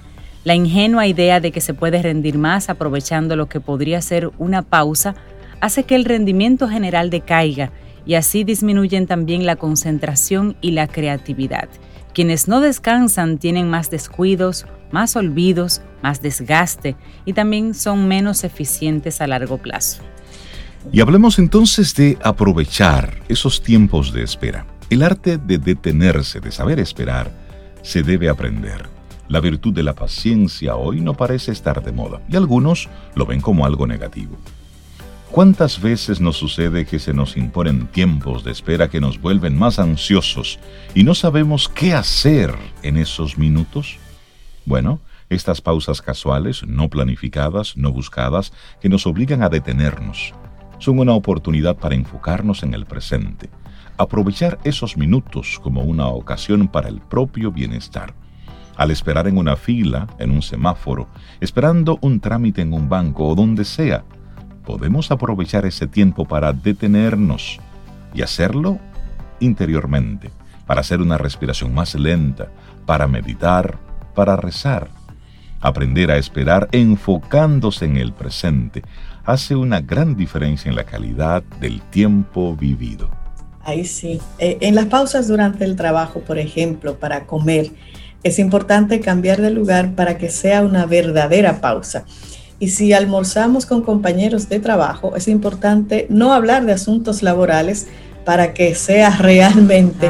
La 0.44 0.54
ingenua 0.54 1.06
idea 1.06 1.40
de 1.40 1.50
que 1.50 1.60
se 1.60 1.74
puede 1.74 2.00
rendir 2.00 2.38
más 2.38 2.70
aprovechando 2.70 3.34
lo 3.34 3.48
que 3.48 3.60
podría 3.60 4.00
ser 4.00 4.30
una 4.38 4.62
pausa 4.62 5.16
hace 5.60 5.84
que 5.84 5.96
el 5.96 6.04
rendimiento 6.04 6.68
general 6.68 7.10
decaiga 7.10 7.72
y 8.06 8.14
así 8.14 8.44
disminuyen 8.44 9.06
también 9.06 9.44
la 9.44 9.56
concentración 9.56 10.56
y 10.60 10.70
la 10.70 10.86
creatividad. 10.86 11.68
Quienes 12.14 12.48
no 12.48 12.60
descansan 12.60 13.38
tienen 13.38 13.68
más 13.68 13.90
descuidos, 13.90 14.66
más 14.96 15.14
olvidos, 15.14 15.82
más 16.02 16.22
desgaste 16.22 16.96
y 17.26 17.34
también 17.34 17.74
son 17.74 18.08
menos 18.08 18.44
eficientes 18.44 19.20
a 19.20 19.26
largo 19.26 19.58
plazo. 19.58 20.00
Y 20.90 21.02
hablemos 21.02 21.38
entonces 21.38 21.94
de 21.94 22.16
aprovechar 22.22 23.20
esos 23.28 23.62
tiempos 23.62 24.14
de 24.14 24.22
espera. 24.22 24.64
El 24.88 25.02
arte 25.02 25.36
de 25.36 25.58
detenerse, 25.58 26.40
de 26.40 26.50
saber 26.50 26.80
esperar, 26.80 27.30
se 27.82 28.02
debe 28.02 28.30
aprender. 28.30 28.88
La 29.28 29.40
virtud 29.40 29.74
de 29.74 29.82
la 29.82 29.92
paciencia 29.92 30.76
hoy 30.76 31.02
no 31.02 31.12
parece 31.12 31.52
estar 31.52 31.84
de 31.84 31.92
moda 31.92 32.22
y 32.26 32.36
algunos 32.36 32.88
lo 33.14 33.26
ven 33.26 33.42
como 33.42 33.66
algo 33.66 33.86
negativo. 33.86 34.38
¿Cuántas 35.30 35.78
veces 35.78 36.22
nos 36.22 36.38
sucede 36.38 36.86
que 36.86 36.98
se 36.98 37.12
nos 37.12 37.36
imponen 37.36 37.88
tiempos 37.88 38.44
de 38.44 38.52
espera 38.52 38.88
que 38.88 39.00
nos 39.00 39.20
vuelven 39.20 39.58
más 39.58 39.78
ansiosos 39.78 40.58
y 40.94 41.04
no 41.04 41.14
sabemos 41.14 41.68
qué 41.68 41.92
hacer 41.92 42.54
en 42.82 42.96
esos 42.96 43.36
minutos? 43.36 43.98
Bueno, 44.66 44.98
estas 45.30 45.60
pausas 45.60 46.02
casuales, 46.02 46.66
no 46.66 46.90
planificadas, 46.90 47.76
no 47.76 47.92
buscadas, 47.92 48.52
que 48.80 48.88
nos 48.88 49.06
obligan 49.06 49.44
a 49.44 49.48
detenernos, 49.48 50.34
son 50.78 50.98
una 50.98 51.12
oportunidad 51.12 51.76
para 51.76 51.94
enfocarnos 51.94 52.64
en 52.64 52.74
el 52.74 52.84
presente, 52.84 53.48
aprovechar 53.96 54.58
esos 54.64 54.96
minutos 54.96 55.60
como 55.62 55.82
una 55.82 56.08
ocasión 56.08 56.66
para 56.66 56.88
el 56.88 57.00
propio 57.00 57.52
bienestar. 57.52 58.12
Al 58.76 58.90
esperar 58.90 59.28
en 59.28 59.38
una 59.38 59.54
fila, 59.54 60.08
en 60.18 60.32
un 60.32 60.42
semáforo, 60.42 61.06
esperando 61.40 61.98
un 62.02 62.18
trámite 62.18 62.60
en 62.60 62.72
un 62.72 62.88
banco 62.88 63.28
o 63.28 63.36
donde 63.36 63.64
sea, 63.64 64.04
podemos 64.66 65.12
aprovechar 65.12 65.64
ese 65.64 65.86
tiempo 65.86 66.26
para 66.26 66.52
detenernos 66.52 67.60
y 68.12 68.22
hacerlo 68.22 68.80
interiormente, 69.38 70.32
para 70.66 70.80
hacer 70.80 71.00
una 71.00 71.18
respiración 71.18 71.72
más 71.72 71.94
lenta, 71.94 72.48
para 72.84 73.06
meditar, 73.06 73.85
para 74.16 74.34
rezar. 74.34 74.88
Aprender 75.60 76.10
a 76.10 76.16
esperar 76.16 76.68
enfocándose 76.72 77.84
en 77.84 77.96
el 77.96 78.12
presente 78.12 78.82
hace 79.24 79.54
una 79.54 79.80
gran 79.80 80.16
diferencia 80.16 80.68
en 80.68 80.74
la 80.74 80.84
calidad 80.84 81.44
del 81.60 81.80
tiempo 81.82 82.56
vivido. 82.56 83.08
Ahí 83.62 83.84
sí. 83.84 84.20
Eh, 84.38 84.58
en 84.60 84.74
las 84.74 84.86
pausas 84.86 85.28
durante 85.28 85.64
el 85.64 85.76
trabajo, 85.76 86.20
por 86.20 86.38
ejemplo, 86.38 86.98
para 86.98 87.26
comer, 87.26 87.70
es 88.22 88.38
importante 88.38 89.00
cambiar 89.00 89.40
de 89.40 89.50
lugar 89.50 89.94
para 89.94 90.18
que 90.18 90.30
sea 90.30 90.62
una 90.62 90.86
verdadera 90.86 91.60
pausa. 91.60 92.04
Y 92.58 92.70
si 92.70 92.92
almorzamos 92.92 93.66
con 93.66 93.82
compañeros 93.82 94.48
de 94.48 94.60
trabajo, 94.60 95.14
es 95.16 95.28
importante 95.28 96.06
no 96.08 96.32
hablar 96.32 96.64
de 96.64 96.72
asuntos 96.72 97.22
laborales 97.22 97.86
para 98.24 98.54
que 98.54 98.74
sea 98.74 99.10
realmente 99.18 100.08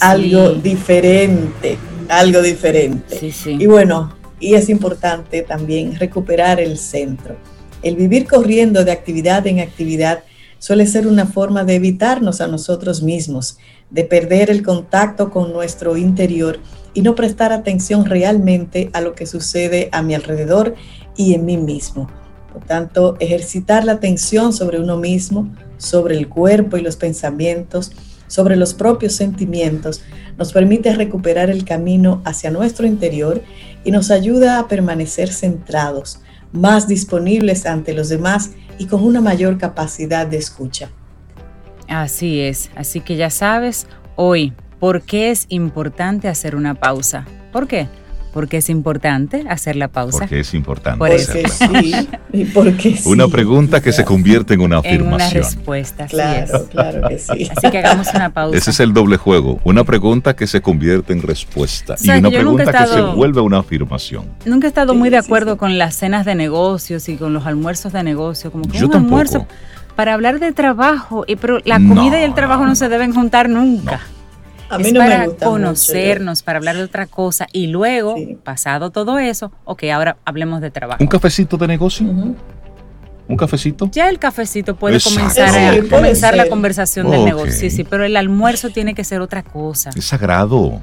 algo 0.00 0.50
diferente, 0.50 1.78
algo 2.08 2.42
diferente. 2.42 3.32
Y 3.46 3.66
bueno, 3.66 4.14
y 4.40 4.54
es 4.54 4.68
importante 4.68 5.42
también 5.42 5.96
recuperar 5.96 6.60
el 6.60 6.78
centro. 6.78 7.36
El 7.82 7.96
vivir 7.96 8.26
corriendo 8.26 8.84
de 8.84 8.92
actividad 8.92 9.46
en 9.46 9.60
actividad 9.60 10.24
suele 10.58 10.86
ser 10.86 11.06
una 11.06 11.26
forma 11.26 11.64
de 11.64 11.76
evitarnos 11.76 12.40
a 12.40 12.48
nosotros 12.48 13.02
mismos, 13.02 13.58
de 13.90 14.04
perder 14.04 14.50
el 14.50 14.62
contacto 14.62 15.30
con 15.30 15.52
nuestro 15.52 15.96
interior 15.96 16.58
y 16.94 17.02
no 17.02 17.14
prestar 17.14 17.52
atención 17.52 18.04
realmente 18.06 18.90
a 18.92 19.00
lo 19.00 19.14
que 19.14 19.26
sucede 19.26 19.88
a 19.92 20.02
mi 20.02 20.14
alrededor 20.14 20.74
y 21.16 21.34
en 21.34 21.44
mí 21.44 21.56
mismo. 21.56 22.08
Por 22.52 22.64
tanto, 22.64 23.16
ejercitar 23.20 23.84
la 23.84 23.92
atención 23.92 24.52
sobre 24.52 24.80
uno 24.80 24.96
mismo, 24.96 25.48
sobre 25.76 26.16
el 26.16 26.28
cuerpo 26.28 26.76
y 26.76 26.80
los 26.80 26.96
pensamientos, 26.96 27.92
sobre 28.28 28.56
los 28.56 28.74
propios 28.74 29.14
sentimientos, 29.14 30.02
nos 30.36 30.52
permite 30.52 30.94
recuperar 30.94 31.50
el 31.50 31.64
camino 31.64 32.22
hacia 32.24 32.50
nuestro 32.50 32.86
interior 32.86 33.42
y 33.84 33.90
nos 33.90 34.10
ayuda 34.10 34.58
a 34.58 34.68
permanecer 34.68 35.32
centrados, 35.32 36.20
más 36.52 36.86
disponibles 36.86 37.66
ante 37.66 37.92
los 37.92 38.08
demás 38.08 38.52
y 38.78 38.86
con 38.86 39.02
una 39.02 39.20
mayor 39.20 39.58
capacidad 39.58 40.26
de 40.26 40.36
escucha. 40.36 40.90
Así 41.88 42.40
es, 42.40 42.70
así 42.76 43.00
que 43.00 43.16
ya 43.16 43.30
sabes, 43.30 43.86
hoy, 44.14 44.52
¿por 44.78 45.02
qué 45.02 45.30
es 45.30 45.46
importante 45.48 46.28
hacer 46.28 46.54
una 46.54 46.74
pausa? 46.74 47.26
¿Por 47.52 47.66
qué? 47.66 47.88
Porque 48.32 48.58
es 48.58 48.70
importante 48.70 49.44
hacer 49.48 49.76
la 49.76 49.88
pausa. 49.88 50.20
Porque 50.20 50.40
es 50.40 50.54
importante 50.54 50.98
porque 50.98 51.18
Sí, 51.18 52.08
y 52.32 52.44
porque 52.44 52.96
sí. 52.96 53.08
Una 53.08 53.28
pregunta 53.28 53.80
que 53.80 53.92
se 53.92 54.04
convierte 54.04 54.54
en 54.54 54.60
una 54.60 54.78
afirmación. 54.78 55.08
En 55.08 55.14
una 55.14 55.30
respuesta, 55.30 56.06
claro, 56.06 56.66
claro 56.68 57.08
que 57.08 57.18
sí. 57.18 57.48
Así 57.56 57.70
que 57.70 57.78
hagamos 57.78 58.08
una 58.14 58.30
pausa. 58.30 58.56
Ese 58.56 58.70
es 58.70 58.80
el 58.80 58.92
doble 58.92 59.16
juego. 59.16 59.60
Una 59.64 59.84
pregunta 59.84 60.36
que 60.36 60.46
se 60.46 60.60
convierte 60.60 61.12
en 61.12 61.22
respuesta 61.22 61.96
y 62.00 62.10
una 62.10 62.30
pregunta 62.30 62.72
que 62.72 62.86
se 62.86 63.00
vuelve 63.00 63.40
una 63.40 63.58
afirmación. 63.58 64.24
Nunca 64.44 64.66
he 64.66 64.68
estado 64.68 64.94
muy 64.94 65.10
de 65.10 65.18
acuerdo 65.18 65.56
con 65.56 65.78
las 65.78 65.94
cenas 65.94 66.24
de 66.24 66.34
negocios 66.34 67.08
y 67.08 67.16
con 67.16 67.32
los 67.32 67.46
almuerzos 67.46 67.92
de 67.92 68.02
negocio. 68.02 68.50
Como 68.50 68.68
que 68.68 68.84
un 68.84 68.94
almuerzo 68.94 69.46
para 69.96 70.14
hablar 70.14 70.38
de 70.38 70.52
trabajo, 70.52 71.24
pero 71.40 71.58
la 71.64 71.76
comida 71.76 72.20
y 72.20 72.24
el 72.24 72.34
trabajo 72.34 72.64
no 72.64 72.74
se 72.74 72.88
deben 72.88 73.12
juntar 73.12 73.48
nunca. 73.48 74.00
A 74.70 74.78
mí 74.78 74.88
es 74.88 74.94
para 74.94 75.28
conocernos, 75.28 76.42
para 76.42 76.58
hablar 76.58 76.76
de 76.76 76.82
otra 76.82 77.06
cosa 77.06 77.46
y 77.52 77.68
luego, 77.68 78.16
pasado 78.44 78.90
todo 78.90 79.18
eso, 79.18 79.50
ok, 79.64 79.84
ahora 79.84 80.16
hablemos 80.24 80.60
de 80.60 80.70
trabajo. 80.70 81.02
¿Un 81.02 81.08
cafecito 81.08 81.56
de 81.56 81.66
negocio? 81.66 82.06
¿Un 82.06 83.36
cafecito? 83.36 83.88
Ya 83.92 84.08
el 84.08 84.18
cafecito 84.18 84.76
puede 84.76 85.00
comenzar, 85.00 85.54
a, 85.54 85.88
comenzar 85.88 86.36
la 86.36 86.48
conversación 86.48 87.10
del 87.10 87.24
negocio, 87.24 87.52
sí, 87.52 87.70
sí, 87.70 87.84
pero 87.84 88.04
el 88.04 88.16
almuerzo 88.16 88.70
tiene 88.70 88.94
que 88.94 89.04
ser 89.04 89.20
otra 89.20 89.42
cosa. 89.42 89.90
Es 89.94 90.06
sagrado. 90.06 90.80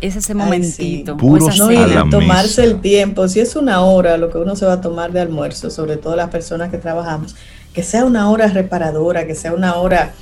Es 0.00 0.16
ese 0.16 0.34
momentito. 0.34 1.16
Puros 1.16 1.58
no, 1.58 1.72
y 1.72 2.10
tomarse 2.10 2.64
el 2.64 2.80
tiempo. 2.80 3.26
Si 3.28 3.40
es 3.40 3.56
una 3.56 3.80
hora 3.80 4.18
lo 4.18 4.30
que 4.30 4.38
uno 4.38 4.54
se 4.54 4.66
va 4.66 4.74
a 4.74 4.80
tomar 4.80 5.12
de 5.12 5.20
almuerzo, 5.20 5.70
sobre 5.70 5.96
todo 5.96 6.14
las 6.16 6.30
personas 6.30 6.70
que 6.70 6.78
trabajamos, 6.78 7.36
que 7.72 7.82
sea 7.82 8.04
una 8.04 8.28
hora 8.28 8.48
reparadora, 8.48 9.26
que 9.26 9.34
sea 9.34 9.54
una 9.54 9.76
hora 9.76 10.12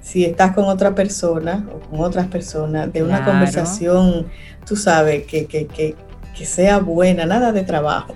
si 0.00 0.24
estás 0.24 0.54
con 0.54 0.64
otra 0.64 0.94
persona 0.94 1.66
o 1.74 1.80
con 1.80 2.00
otras 2.00 2.26
personas, 2.28 2.92
de 2.92 3.02
una 3.02 3.24
conversación, 3.24 4.26
tú 4.66 4.76
sabes, 4.76 5.26
que, 5.26 5.46
que, 5.46 5.66
que, 5.66 5.94
que, 6.36 6.46
sea 6.46 6.78
buena, 6.78 7.26
nada 7.26 7.52
de 7.52 7.62
trabajo. 7.62 8.14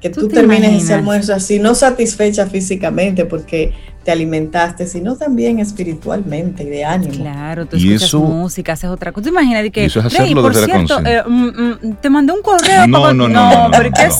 Que 0.00 0.10
tú, 0.10 0.26
termines 0.26 0.82
ese 0.82 0.94
almuerzo 0.94 1.32
así, 1.32 1.60
no 1.60 1.76
satisfecha 1.76 2.46
físicamente 2.46 3.24
porque 3.24 3.72
te 4.04 4.10
alimentaste, 4.10 4.86
sino 4.86 5.16
también 5.16 5.58
espiritualmente 5.58 6.64
y 6.64 6.66
de 6.66 6.84
ánimo. 6.84 7.12
Claro, 7.14 7.66
tú 7.66 7.76
escuchas 7.76 8.14
música, 8.14 8.72
haces 8.72 8.90
otra 8.90 9.12
cosa. 9.12 9.28
Imagínate 9.28 9.70
que, 9.70 9.84
eso 9.84 10.00
es 10.00 10.06
hacerlo 10.06 10.42
por 10.42 10.54
cierto, 10.54 11.00
eh, 11.04 11.22
mm, 11.26 11.46
mm, 11.46 11.94
te 12.00 12.10
mandé 12.10 12.32
un 12.32 12.42
correo. 12.42 12.86
No, 12.86 13.12
no, 13.12 13.28
no, 13.28 13.68
no, 13.68 13.70
pero 13.70 13.90
¿qué 13.92 14.04
es 14.04 14.18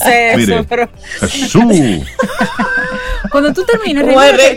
eso? 0.49 0.65
pero... 0.67 0.89
Jesús. 1.19 1.63
Cuando 3.31 3.53
tú 3.53 3.63
termines, 3.63 4.05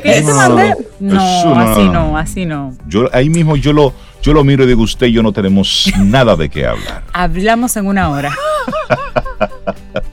¿qué, 0.02 0.22
te 0.22 0.32
mandé? 0.32 0.74
No, 1.00 1.20
así 1.58 1.84
no, 1.84 2.18
así 2.18 2.46
no. 2.46 2.76
Yo 2.86 3.08
ahí 3.12 3.30
mismo 3.30 3.56
yo 3.56 3.72
lo 3.72 3.92
yo 4.22 4.32
lo 4.32 4.44
miro 4.44 4.64
y 4.64 4.66
digo, 4.66 4.82
usted 4.82 5.06
y 5.06 5.12
yo 5.12 5.22
no 5.22 5.32
tenemos 5.32 5.90
nada 5.98 6.36
de 6.36 6.48
qué 6.48 6.66
hablar. 6.66 7.04
Hablamos 7.12 7.76
en 7.76 7.86
una 7.86 8.10
hora. 8.10 8.34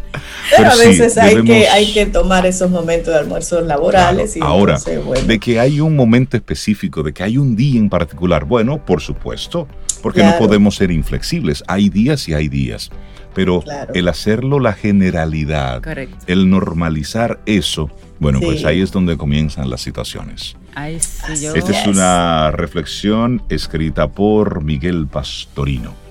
Pero, 0.58 0.72
a 0.72 0.76
veces 0.76 1.18
hay, 1.18 1.44
que, 1.44 1.68
hay 1.68 1.94
que 1.94 2.06
tomar 2.06 2.46
esos 2.46 2.70
momentos 2.70 3.14
de 3.14 3.20
almuerzos 3.20 3.66
laborales. 3.66 4.36
y 4.36 4.40
ahora, 4.42 4.80
de 5.26 5.40
que 5.40 5.60
hay 5.60 5.80
un 5.80 5.96
momento 5.96 6.38
específico, 6.38 7.04
de 7.04 7.14
que 7.14 7.24
hay 7.24 7.38
un 7.38 7.56
día 7.56 7.80
en 7.80 7.90
particular, 7.90 8.46
bueno, 8.46 8.84
por 8.84 9.02
supuesto, 9.02 9.68
porque 10.02 10.24
no 10.24 10.38
podemos 10.38 10.76
ser 10.76 10.92
inflexibles. 10.92 11.64
Hay 11.68 11.90
días 11.90 12.28
y 12.28 12.34
hay 12.34 12.50
días. 12.50 12.90
Pero 13.34 13.64
el 13.96 14.08
hacerlo 14.10 14.60
la 14.60 14.74
generalidad, 14.74 15.82
el 16.28 16.50
normalizar 16.52 17.40
eso, 17.48 17.90
bueno, 18.20 18.40
pues 18.40 18.64
ahí 18.64 18.82
es 18.82 18.92
donde 18.92 19.18
comienzan 19.18 19.72
las 19.72 19.82
situaciones. 19.82 20.56
Esta 20.76 21.72
es 21.72 21.88
una 21.88 22.52
reflexión 22.52 23.42
escrita 23.50 24.08
por 24.12 24.64
Miguel 24.64 25.08
Pastorino. 25.08 26.03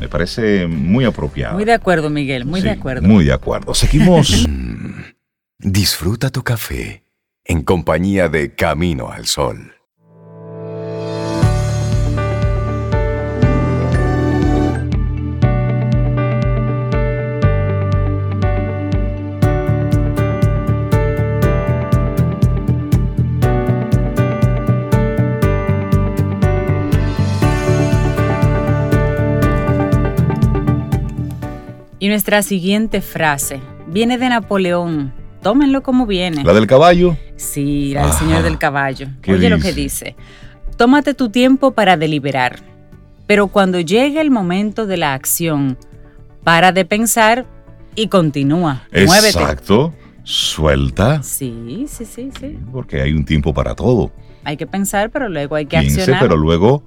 Me 0.00 0.08
parece 0.08 0.66
muy 0.66 1.04
apropiado. 1.04 1.54
Muy 1.56 1.66
de 1.66 1.74
acuerdo, 1.74 2.08
Miguel, 2.08 2.46
muy 2.46 2.62
de 2.62 2.70
acuerdo. 2.70 3.06
Muy 3.06 3.26
de 3.26 3.34
acuerdo. 3.34 3.74
Seguimos. 3.74 4.48
Disfruta 5.58 6.30
tu 6.30 6.42
café 6.42 7.04
en 7.44 7.62
compañía 7.62 8.30
de 8.30 8.54
Camino 8.54 9.10
al 9.10 9.26
Sol. 9.26 9.74
Y 32.00 32.08
nuestra 32.08 32.42
siguiente 32.42 33.02
frase 33.02 33.60
viene 33.86 34.16
de 34.16 34.30
Napoleón. 34.30 35.12
Tómenlo 35.42 35.82
como 35.82 36.06
viene. 36.06 36.42
¿La 36.42 36.54
del 36.54 36.66
caballo? 36.66 37.16
Sí, 37.36 37.92
la 37.92 38.06
del 38.06 38.12
señor 38.14 38.42
del 38.42 38.58
caballo. 38.58 39.08
Oye 39.28 39.48
lo 39.50 39.58
que 39.58 39.72
dice. 39.72 40.16
Tómate 40.76 41.12
tu 41.12 41.28
tiempo 41.28 41.72
para 41.72 41.98
deliberar, 41.98 42.58
pero 43.26 43.48
cuando 43.48 43.80
llegue 43.80 44.20
el 44.20 44.30
momento 44.30 44.86
de 44.86 44.96
la 44.96 45.12
acción, 45.12 45.76
para 46.42 46.72
de 46.72 46.86
pensar 46.86 47.46
y 47.94 48.08
continúa. 48.08 48.82
Muévete. 48.92 49.38
Suelta. 50.30 51.22
Sí, 51.22 51.86
sí, 51.88 52.04
sí, 52.04 52.30
sí. 52.38 52.56
Porque 52.72 53.00
hay 53.02 53.12
un 53.12 53.24
tiempo 53.24 53.52
para 53.52 53.74
todo. 53.74 54.12
Hay 54.44 54.56
que 54.56 54.66
pensar, 54.66 55.10
pero 55.10 55.28
luego 55.28 55.56
hay 55.56 55.66
que 55.66 55.78
Piense, 55.78 56.00
accionar. 56.00 56.22
pero 56.22 56.36
luego 56.36 56.82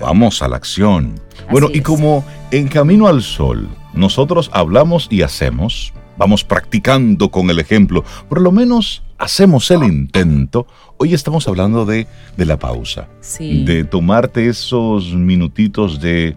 vamos 0.00 0.42
a 0.42 0.48
la 0.48 0.56
acción. 0.56 1.14
bueno, 1.50 1.68
y 1.72 1.80
como 1.80 2.24
en 2.50 2.68
Camino 2.68 3.08
al 3.08 3.22
Sol, 3.22 3.66
nosotros 3.94 4.50
hablamos 4.52 5.08
y 5.10 5.22
hacemos, 5.22 5.92
vamos 6.18 6.44
practicando 6.44 7.30
con 7.30 7.48
el 7.50 7.58
ejemplo, 7.58 8.04
por 8.28 8.40
lo 8.40 8.52
menos 8.52 9.02
hacemos 9.18 9.70
el 9.70 9.82
intento. 9.84 10.66
Hoy 10.98 11.14
estamos 11.14 11.48
hablando 11.48 11.84
de, 11.86 12.06
de 12.36 12.44
la 12.44 12.58
pausa, 12.58 13.08
sí. 13.20 13.64
de 13.64 13.84
tomarte 13.84 14.46
esos 14.48 15.14
minutitos 15.14 16.00
de, 16.00 16.36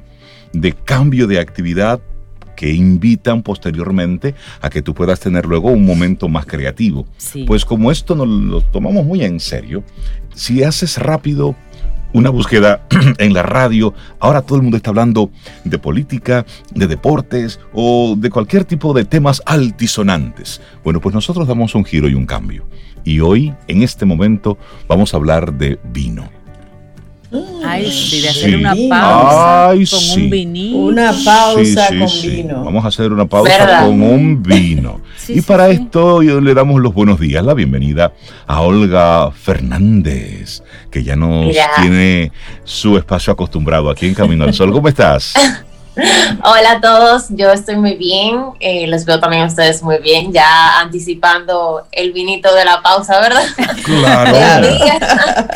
de 0.54 0.72
cambio 0.74 1.28
de 1.28 1.40
actividad 1.40 2.00
que 2.56 2.74
invitan 2.74 3.44
posteriormente 3.44 4.36
a 4.62 4.70
que 4.70 4.82
tú 4.82 4.94
puedas 4.94 5.20
tener 5.20 5.46
luego 5.46 5.70
un 5.70 5.86
momento 5.86 6.28
más 6.30 6.46
creativo. 6.46 7.06
Pues 7.46 7.66
como 7.66 7.92
esto 7.92 8.16
nos 8.16 8.28
lo 8.28 8.62
tomamos 8.62 9.06
muy 9.06 9.24
en 9.24 9.40
serio, 9.40 9.84
si 10.34 10.64
haces 10.64 10.98
rápido 10.98 11.56
una 12.14 12.30
búsqueda 12.30 12.82
en 13.18 13.34
la 13.34 13.44
radio, 13.44 13.94
ahora 14.20 14.42
todo 14.42 14.56
el 14.58 14.62
mundo 14.62 14.78
está 14.78 14.90
hablando 14.92 15.32
de 15.66 15.78
política, 15.78 16.46
de 16.74 16.88
deportes 16.88 17.60
o 17.74 18.16
de 18.18 18.30
cualquier 18.30 18.64
tipo 18.64 18.94
de 18.94 19.04
temas 19.04 19.42
altisonantes. 19.46 20.62
Bueno, 20.84 21.02
pues 21.02 21.14
nosotros 21.14 21.48
damos 21.48 21.76
un 21.76 21.84
giro 21.84 22.08
y 22.08 22.14
un 22.14 22.26
cambio. 22.26 22.66
Y 23.04 23.20
hoy, 23.20 23.54
en 23.68 23.84
este 23.84 24.06
momento, 24.06 24.58
vamos 24.88 25.14
a 25.14 25.18
hablar 25.18 25.54
de 25.54 25.78
vino. 25.92 26.35
Ay, 27.64 27.92
sí, 27.92 28.22
de 28.22 28.30
hacer 28.30 28.56
una 28.56 28.76
pausa 28.90 29.98
con 29.98 30.22
un 30.22 30.30
vinito. 30.30 30.78
Una 30.78 31.14
pausa 31.26 31.88
con 31.88 32.08
vino. 32.22 32.64
Vamos 32.64 32.86
a 32.86 32.88
hacer 32.90 33.12
una 33.12 33.26
pausa 33.26 33.82
con 33.82 34.02
un 34.02 34.44
vino. 34.44 35.02
y 35.28 35.42
para 35.42 35.70
esto 35.70 36.22
le 36.22 36.54
damos 36.54 36.82
los 36.82 36.94
buenos 36.94 37.20
días, 37.20 37.44
la 37.44 37.54
bienvenida 37.54 38.14
a 38.48 38.62
Olga 38.62 39.32
Fernández, 39.32 40.62
que 40.92 41.04
ya 41.04 41.16
nos 41.16 41.56
tiene 41.82 42.32
su 42.64 42.98
espacio 42.98 43.34
acostumbrado 43.34 43.90
aquí 43.90 44.06
en 44.06 44.14
Camino 44.14 44.44
al 44.44 44.54
Sol. 44.54 44.72
¿Cómo 44.72 44.88
estás? 44.88 45.34
Hola 46.44 46.72
a 46.72 46.82
todos, 46.82 47.28
yo 47.30 47.52
estoy 47.52 47.78
muy 47.78 47.96
bien, 47.96 48.42
eh, 48.60 48.86
los 48.88 49.06
veo 49.06 49.20
también 49.20 49.44
a 49.44 49.46
ustedes 49.46 49.82
muy 49.82 49.98
bien, 50.00 50.34
ya 50.34 50.80
anticipando 50.80 51.88
el 51.92 52.12
vinito 52.12 52.54
de 52.54 52.66
la 52.66 52.82
pausa, 52.82 53.22
¿verdad? 53.22 53.44
Claro. 53.84 54.68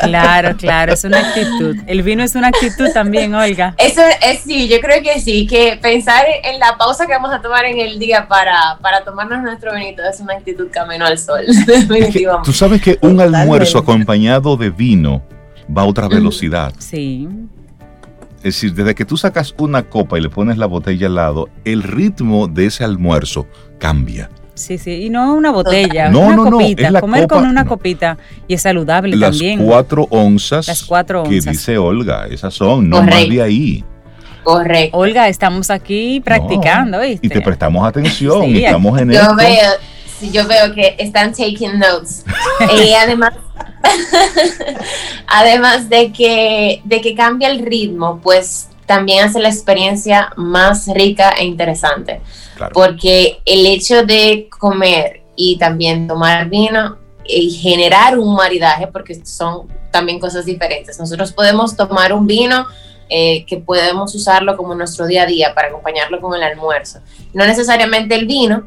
claro, 0.00 0.56
claro, 0.56 0.92
es 0.94 1.04
una 1.04 1.18
actitud. 1.18 1.76
El 1.86 2.02
vino 2.02 2.22
es 2.22 2.34
una 2.34 2.48
actitud 2.48 2.88
también, 2.94 3.34
Olga. 3.34 3.74
Eso 3.76 4.00
es, 4.22 4.40
sí, 4.40 4.66
yo 4.68 4.80
creo 4.80 5.02
que 5.02 5.20
sí, 5.20 5.46
que 5.46 5.78
pensar 5.80 6.24
en 6.42 6.58
la 6.58 6.78
pausa 6.78 7.06
que 7.06 7.12
vamos 7.12 7.32
a 7.32 7.42
tomar 7.42 7.66
en 7.66 7.78
el 7.78 7.98
día 7.98 8.26
para, 8.26 8.78
para 8.80 9.04
tomarnos 9.04 9.42
nuestro 9.42 9.74
vinito 9.74 10.02
es 10.02 10.20
una 10.20 10.34
actitud 10.34 10.68
camino 10.70 11.04
al 11.04 11.18
sol, 11.18 11.44
definitivamente. 11.66 12.46
Tú 12.46 12.52
sabes 12.52 12.80
que 12.80 12.98
un 13.02 13.20
almuerzo 13.20 13.78
acompañado 13.78 14.56
de 14.56 14.70
vino 14.70 15.22
va 15.76 15.82
a 15.82 15.84
otra 15.84 16.08
velocidad. 16.08 16.72
Sí. 16.78 17.28
Es 18.40 18.54
decir, 18.54 18.74
desde 18.74 18.94
que 18.94 19.04
tú 19.04 19.18
sacas 19.18 19.54
una 19.58 19.82
copa 19.82 20.18
y 20.18 20.22
le 20.22 20.30
pones 20.30 20.56
la 20.56 20.66
botella 20.66 21.08
al 21.08 21.14
lado, 21.14 21.48
el 21.64 21.82
ritmo 21.82 22.48
de 22.48 22.66
ese 22.66 22.84
almuerzo 22.84 23.46
cambia. 23.78 24.30
Sí, 24.54 24.78
sí, 24.78 25.04
y 25.04 25.10
no 25.10 25.34
una 25.34 25.50
botella, 25.50 26.10
no, 26.10 26.20
una 26.20 26.36
no, 26.36 26.50
copita. 26.50 26.90
No, 26.90 27.00
Comer 27.00 27.26
con 27.26 27.46
una 27.46 27.64
copita 27.64 28.18
y 28.48 28.54
es 28.54 28.62
saludable 28.62 29.16
las 29.16 29.30
también. 29.30 29.64
Cuatro 29.64 30.06
onzas 30.10 30.68
las 30.68 30.82
cuatro 30.84 31.22
onzas. 31.22 31.44
que 31.44 31.50
dice 31.50 31.78
Olga, 31.78 32.26
esas 32.26 32.54
son, 32.54 32.88
no 32.88 33.02
más 33.02 33.28
de 33.28 33.42
ahí. 33.42 33.84
Correcto. 34.42 34.96
Olga, 34.96 35.28
estamos 35.28 35.70
aquí 35.70 36.20
practicando, 36.24 37.00
¿viste? 37.00 37.26
Y 37.26 37.30
te 37.30 37.40
prestamos 37.40 37.86
atención, 37.86 38.44
y 38.44 38.64
estamos 38.64 38.98
en 39.00 39.10
yo 39.10 39.34
Veo, 39.36 39.72
yo 40.30 40.46
veo 40.46 40.74
que 40.74 40.96
están 40.98 41.32
taking 41.32 41.78
notes. 41.78 42.24
y 42.84 42.92
además 42.94 43.34
Además 45.26 45.88
de 45.88 46.12
que, 46.12 46.82
de 46.84 47.00
que 47.00 47.14
cambia 47.14 47.50
el 47.50 47.60
ritmo, 47.64 48.20
pues 48.22 48.68
también 48.86 49.24
hace 49.24 49.40
la 49.40 49.48
experiencia 49.48 50.32
más 50.36 50.86
rica 50.88 51.30
e 51.38 51.44
interesante. 51.44 52.20
Porque 52.72 53.40
el 53.46 53.64
hecho 53.66 54.04
de 54.04 54.48
comer 54.58 55.22
y 55.34 55.56
también 55.56 56.06
tomar 56.06 56.48
vino 56.50 56.98
y 57.24 57.50
generar 57.52 58.18
un 58.18 58.34
maridaje, 58.34 58.86
porque 58.88 59.24
son 59.24 59.68
también 59.90 60.18
cosas 60.18 60.44
diferentes. 60.44 60.98
Nosotros 60.98 61.32
podemos 61.32 61.76
tomar 61.76 62.12
un 62.12 62.26
vino 62.26 62.66
eh, 63.08 63.44
que 63.46 63.56
podemos 63.56 64.14
usarlo 64.14 64.56
como 64.56 64.74
nuestro 64.74 65.06
día 65.06 65.22
a 65.22 65.26
día 65.26 65.54
para 65.54 65.68
acompañarlo 65.68 66.20
con 66.20 66.34
el 66.34 66.42
almuerzo. 66.42 67.00
No 67.32 67.46
necesariamente 67.46 68.14
el 68.14 68.26
vino 68.26 68.66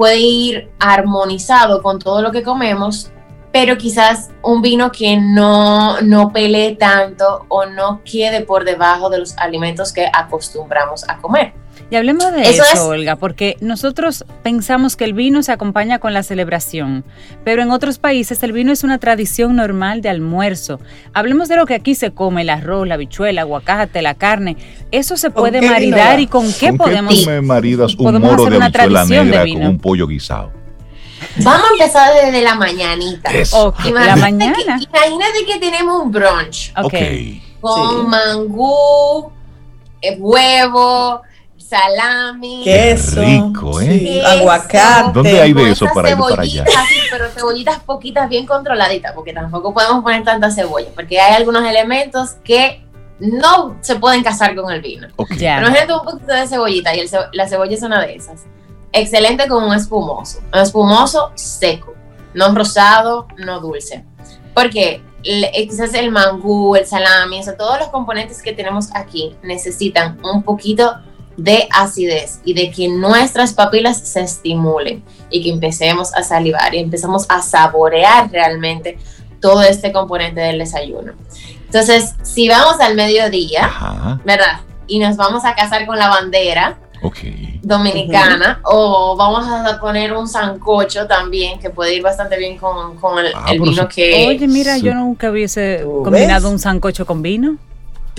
puede 0.00 0.18
ir 0.18 0.70
armonizado 0.78 1.82
con 1.82 1.98
todo 1.98 2.22
lo 2.22 2.32
que 2.32 2.42
comemos 2.42 3.10
pero 3.52 3.76
quizás 3.76 4.30
un 4.42 4.62
vino 4.62 4.90
que 4.90 5.18
no, 5.18 6.00
no 6.00 6.32
pelee 6.32 6.74
tanto 6.76 7.44
o 7.48 7.66
no 7.66 8.00
quede 8.02 8.40
por 8.40 8.64
debajo 8.64 9.10
de 9.10 9.18
los 9.18 9.36
alimentos 9.36 9.92
que 9.92 10.08
acostumbramos 10.10 11.06
a 11.06 11.18
comer. 11.18 11.52
Y 11.90 11.96
hablemos 11.96 12.32
de 12.32 12.42
eso, 12.48 12.86
Olga, 12.86 13.16
porque 13.16 13.56
nosotros 13.60 14.24
pensamos 14.44 14.94
que 14.94 15.04
el 15.04 15.12
vino 15.12 15.42
se 15.42 15.50
acompaña 15.50 15.98
con 15.98 16.14
la 16.14 16.22
celebración, 16.22 17.04
pero 17.44 17.62
en 17.62 17.72
otros 17.72 17.98
países 17.98 18.40
el 18.44 18.52
vino 18.52 18.70
es 18.70 18.84
una 18.84 18.98
tradición 18.98 19.56
normal 19.56 20.00
de 20.00 20.08
almuerzo. 20.08 20.78
Hablemos 21.14 21.48
de 21.48 21.56
lo 21.56 21.66
que 21.66 21.74
aquí 21.74 21.96
se 21.96 22.12
come, 22.12 22.42
el 22.42 22.50
arroz, 22.50 22.86
la 22.86 22.96
bichuela, 22.96 23.40
aguacate, 23.40 24.02
la 24.02 24.14
carne. 24.14 24.56
Eso 24.92 25.16
se 25.16 25.30
puede 25.30 25.60
maridar 25.62 26.20
y 26.20 26.28
con 26.28 26.52
qué 26.52 26.72
podemos... 26.72 27.12
Qué 27.12 27.26
me 27.26 27.40
maridas 27.40 27.96
un 27.96 28.20
moro 28.20 28.44
de 28.44 28.56
habichuela 28.56 29.04
negra 29.04 29.40
con 29.40 29.66
un 29.66 29.78
pollo 29.78 30.06
guisado? 30.06 30.52
Vamos 31.38 31.66
a 31.70 31.72
empezar 31.72 32.12
desde 32.24 32.40
la 32.40 32.54
mañanita. 32.54 33.30
la 33.92 34.16
mañana. 34.16 34.54
Que, 34.54 34.84
imagínate 34.84 35.44
que 35.44 35.58
tenemos 35.58 36.04
un 36.04 36.12
brunch. 36.12 36.72
Okay. 36.76 37.42
Con 37.60 38.08
mangú, 38.08 39.30
eh, 40.00 40.16
huevo, 40.18 41.22
salami, 41.70 42.62
queso, 42.64 43.20
rico, 43.20 43.80
¿eh? 43.80 44.20
aguacate. 44.26 45.12
¿Dónde 45.12 45.40
hay 45.40 45.52
de 45.52 45.70
eso 45.70 45.86
para 45.94 46.10
ir 46.10 46.18
para 46.18 46.42
allá? 46.42 46.64
pero 47.10 47.30
cebollitas 47.30 47.78
poquitas, 47.80 48.28
bien 48.28 48.44
controladitas, 48.44 49.12
porque 49.12 49.32
tampoco 49.32 49.72
podemos 49.72 50.02
poner 50.02 50.24
tanta 50.24 50.50
cebolla, 50.50 50.88
porque 50.94 51.20
hay 51.20 51.34
algunos 51.34 51.64
elementos 51.64 52.30
que 52.42 52.84
no 53.20 53.76
se 53.82 53.96
pueden 53.96 54.24
casar 54.24 54.56
con 54.56 54.72
el 54.72 54.80
vino. 54.80 55.06
Okay. 55.14 55.38
Pero 55.38 55.68
imagínate 55.68 55.92
un 55.92 56.04
poquito 56.04 56.32
de 56.32 56.46
cebollita 56.48 56.94
y 56.94 57.08
la 57.32 57.48
cebolla 57.48 57.74
es 57.74 57.82
una 57.82 58.00
de 58.04 58.16
esas 58.16 58.40
excelente 58.92 59.46
con 59.46 59.62
un 59.62 59.74
espumoso. 59.74 60.40
Un 60.52 60.58
espumoso 60.58 61.30
seco, 61.34 61.94
no 62.34 62.52
rosado, 62.54 63.28
no 63.38 63.60
dulce. 63.60 64.04
Porque 64.54 65.02
quizás 65.22 65.94
el 65.94 66.10
mangú, 66.10 66.74
el 66.74 66.86
salami, 66.86 67.40
o 67.40 67.54
todos 67.54 67.78
los 67.78 67.88
componentes 67.88 68.42
que 68.42 68.52
tenemos 68.52 68.88
aquí 68.94 69.36
necesitan 69.42 70.18
un 70.24 70.42
poquito 70.42 70.96
de 71.42 71.68
acidez 71.70 72.40
y 72.44 72.54
de 72.54 72.70
que 72.70 72.88
nuestras 72.88 73.54
papilas 73.54 73.98
se 73.98 74.20
estimulen 74.20 75.02
y 75.30 75.42
que 75.42 75.50
empecemos 75.50 76.14
a 76.14 76.22
salivar 76.22 76.74
y 76.74 76.78
empezamos 76.78 77.24
a 77.28 77.40
saborear 77.40 78.30
realmente 78.30 78.98
todo 79.40 79.62
este 79.62 79.90
componente 79.90 80.40
del 80.40 80.58
desayuno. 80.58 81.12
Entonces, 81.64 82.14
si 82.22 82.48
vamos 82.48 82.78
al 82.80 82.94
mediodía, 82.94 83.70
¿verdad? 84.24 84.60
Y 84.86 84.98
nos 84.98 85.16
vamos 85.16 85.44
a 85.44 85.54
casar 85.54 85.86
con 85.86 85.98
la 85.98 86.08
bandera, 86.08 86.78
dominicana 87.62 88.60
o 88.64 89.16
vamos 89.16 89.46
a 89.48 89.80
poner 89.80 90.12
un 90.12 90.28
sancocho 90.28 91.06
también 91.06 91.58
que 91.58 91.70
puede 91.70 91.94
ir 91.94 92.02
bastante 92.02 92.36
bien 92.36 92.58
con, 92.58 93.18
el, 93.18 93.32
ah, 93.34 93.52
vino 93.52 93.88
que... 93.88 94.26
Oye, 94.28 94.46
mira, 94.46 94.76
yo 94.76 94.92
nunca 94.92 95.30
hubiese 95.30 95.82
combinado 96.04 96.50
un 96.50 96.58
sancocho 96.58 97.06
con 97.06 97.22
vino. 97.22 97.56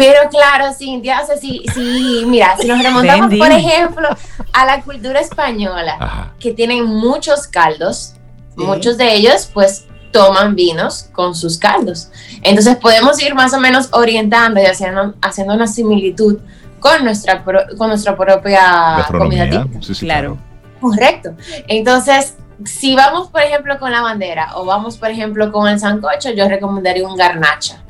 Pero 0.01 0.29
claro, 0.29 0.73
Cintia, 0.73 1.21
o 1.21 1.27
sea, 1.27 1.37
si, 1.37 1.61
si, 1.75 2.23
mira, 2.25 2.57
si 2.59 2.67
nos 2.67 2.81
remontamos, 2.81 3.35
por 3.35 3.51
ejemplo, 3.51 4.09
a 4.51 4.65
la 4.65 4.81
cultura 4.81 5.19
española, 5.19 6.33
que 6.39 6.53
tienen 6.53 6.85
muchos 6.85 7.45
caldos, 7.45 8.15
muchos 8.55 8.97
de 8.97 9.13
ellos, 9.13 9.47
pues, 9.53 9.85
toman 10.11 10.55
vinos 10.55 11.09
con 11.11 11.35
sus 11.35 11.59
caldos. 11.59 12.09
Entonces, 12.41 12.77
podemos 12.77 13.21
ir 13.21 13.35
más 13.35 13.53
o 13.53 13.59
menos 13.59 13.89
orientando 13.91 14.59
y 14.59 14.65
haciendo, 14.65 15.13
haciendo 15.21 15.53
una 15.53 15.67
similitud 15.67 16.39
con 16.79 17.03
nuestra, 17.03 17.43
con 17.43 17.89
nuestra 17.89 18.17
propia 18.17 19.05
comida 19.07 19.49
típica. 19.49 19.93
claro. 19.99 20.37
Correcto. 20.79 21.35
Entonces, 21.67 22.37
si 22.65 22.95
vamos, 22.95 23.29
por 23.29 23.41
ejemplo, 23.41 23.77
con 23.77 23.91
la 23.91 24.01
bandera 24.01 24.49
o 24.55 24.65
vamos, 24.65 24.97
por 24.97 25.09
ejemplo, 25.09 25.51
con 25.51 25.67
el 25.67 25.79
sancocho, 25.79 26.31
yo 26.31 26.47
recomendaría 26.47 27.07
un 27.07 27.15
garnacha, 27.15 27.83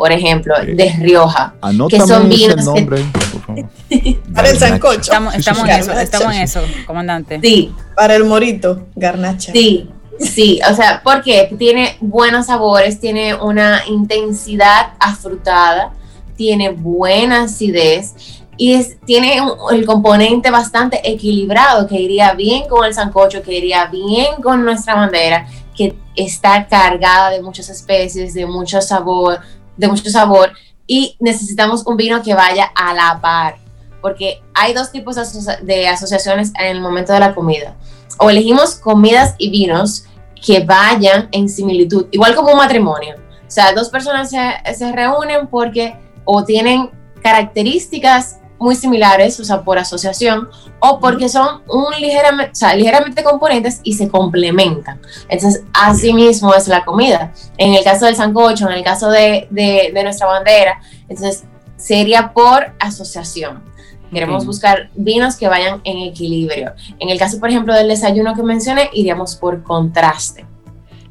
por 0.00 0.12
ejemplo, 0.12 0.54
de 0.64 0.94
Rioja. 0.98 1.52
que 1.90 2.00
son 2.00 2.26
vinos 2.30 2.64
nombre, 2.64 3.04
Para 4.34 4.48
el 4.48 4.58
sancocho. 4.58 4.98
Estamos, 4.98 5.34
estamos 5.34 5.68
en 5.68 5.74
eso, 5.78 5.92
estamos 5.92 6.34
en 6.34 6.40
eso, 6.40 6.60
comandante. 6.86 7.38
Sí. 7.42 7.74
Para 7.94 8.16
el 8.16 8.24
morito, 8.24 8.86
garnacha. 8.96 9.52
Sí, 9.52 9.90
sí, 10.18 10.58
o 10.66 10.74
sea, 10.74 11.02
porque 11.04 11.54
tiene 11.58 11.98
buenos 12.00 12.46
sabores, 12.46 12.98
tiene 12.98 13.34
una 13.34 13.82
intensidad 13.88 14.94
afrutada, 14.98 15.92
tiene 16.34 16.70
buena 16.70 17.42
acidez 17.42 18.14
y 18.56 18.72
es, 18.72 18.98
tiene 19.04 19.38
el 19.70 19.84
componente 19.84 20.50
bastante 20.50 21.02
equilibrado 21.04 21.86
que 21.86 22.00
iría 22.00 22.32
bien 22.32 22.66
con 22.68 22.86
el 22.86 22.94
sancocho, 22.94 23.42
que 23.42 23.52
iría 23.52 23.84
bien 23.84 24.40
con 24.42 24.64
nuestra 24.64 24.94
bandera, 24.94 25.46
que 25.76 25.94
está 26.16 26.66
cargada 26.66 27.28
de 27.28 27.42
muchas 27.42 27.68
especies, 27.68 28.32
de 28.32 28.46
mucho 28.46 28.80
sabor, 28.80 29.40
de 29.76 29.88
mucho 29.88 30.10
sabor 30.10 30.52
y 30.86 31.16
necesitamos 31.20 31.86
un 31.86 31.96
vino 31.96 32.22
que 32.22 32.34
vaya 32.34 32.70
a 32.74 32.92
la 32.92 33.20
par, 33.20 33.58
porque 34.02 34.42
hay 34.54 34.74
dos 34.74 34.90
tipos 34.90 35.16
de 35.62 35.86
asociaciones 35.86 36.52
en 36.58 36.76
el 36.76 36.80
momento 36.80 37.12
de 37.12 37.20
la 37.20 37.34
comida. 37.34 37.76
O 38.18 38.28
elegimos 38.28 38.74
comidas 38.74 39.36
y 39.38 39.50
vinos 39.50 40.04
que 40.44 40.60
vayan 40.64 41.28
en 41.30 41.48
similitud, 41.48 42.06
igual 42.10 42.34
como 42.34 42.50
un 42.50 42.58
matrimonio. 42.58 43.14
O 43.16 43.50
sea, 43.50 43.72
dos 43.72 43.88
personas 43.88 44.30
se, 44.30 44.40
se 44.74 44.90
reúnen 44.90 45.46
porque 45.46 45.96
o 46.24 46.44
tienen 46.44 46.90
características 47.22 48.39
muy 48.60 48.76
similares, 48.76 49.40
o 49.40 49.44
sea, 49.44 49.62
por 49.62 49.78
asociación, 49.78 50.48
o 50.80 51.00
porque 51.00 51.28
son 51.28 51.62
un 51.66 51.86
ligeramente, 51.98 52.52
o 52.52 52.54
sea, 52.54 52.76
ligeramente 52.76 53.24
componentes 53.24 53.80
y 53.82 53.94
se 53.94 54.08
complementan. 54.08 55.00
Entonces, 55.28 55.64
así 55.72 56.12
mismo 56.12 56.54
es 56.54 56.68
la 56.68 56.84
comida. 56.84 57.32
En 57.56 57.74
el 57.74 57.82
caso 57.82 58.04
del 58.04 58.14
sancocho, 58.14 58.68
en 58.68 58.74
el 58.74 58.84
caso 58.84 59.10
de, 59.10 59.48
de, 59.50 60.02
nuestra 60.02 60.26
bandera, 60.26 60.80
entonces 61.08 61.44
sería 61.76 62.32
por 62.34 62.74
asociación. 62.78 63.64
Queremos 64.12 64.44
buscar 64.44 64.90
vinos 64.94 65.36
que 65.36 65.48
vayan 65.48 65.80
en 65.84 65.98
equilibrio. 65.98 66.74
En 66.98 67.08
el 67.08 67.18
caso, 67.18 67.40
por 67.40 67.48
ejemplo, 67.48 67.72
del 67.72 67.88
desayuno 67.88 68.34
que 68.34 68.42
mencioné, 68.42 68.90
iríamos 68.92 69.36
por 69.36 69.62
contraste. 69.62 70.49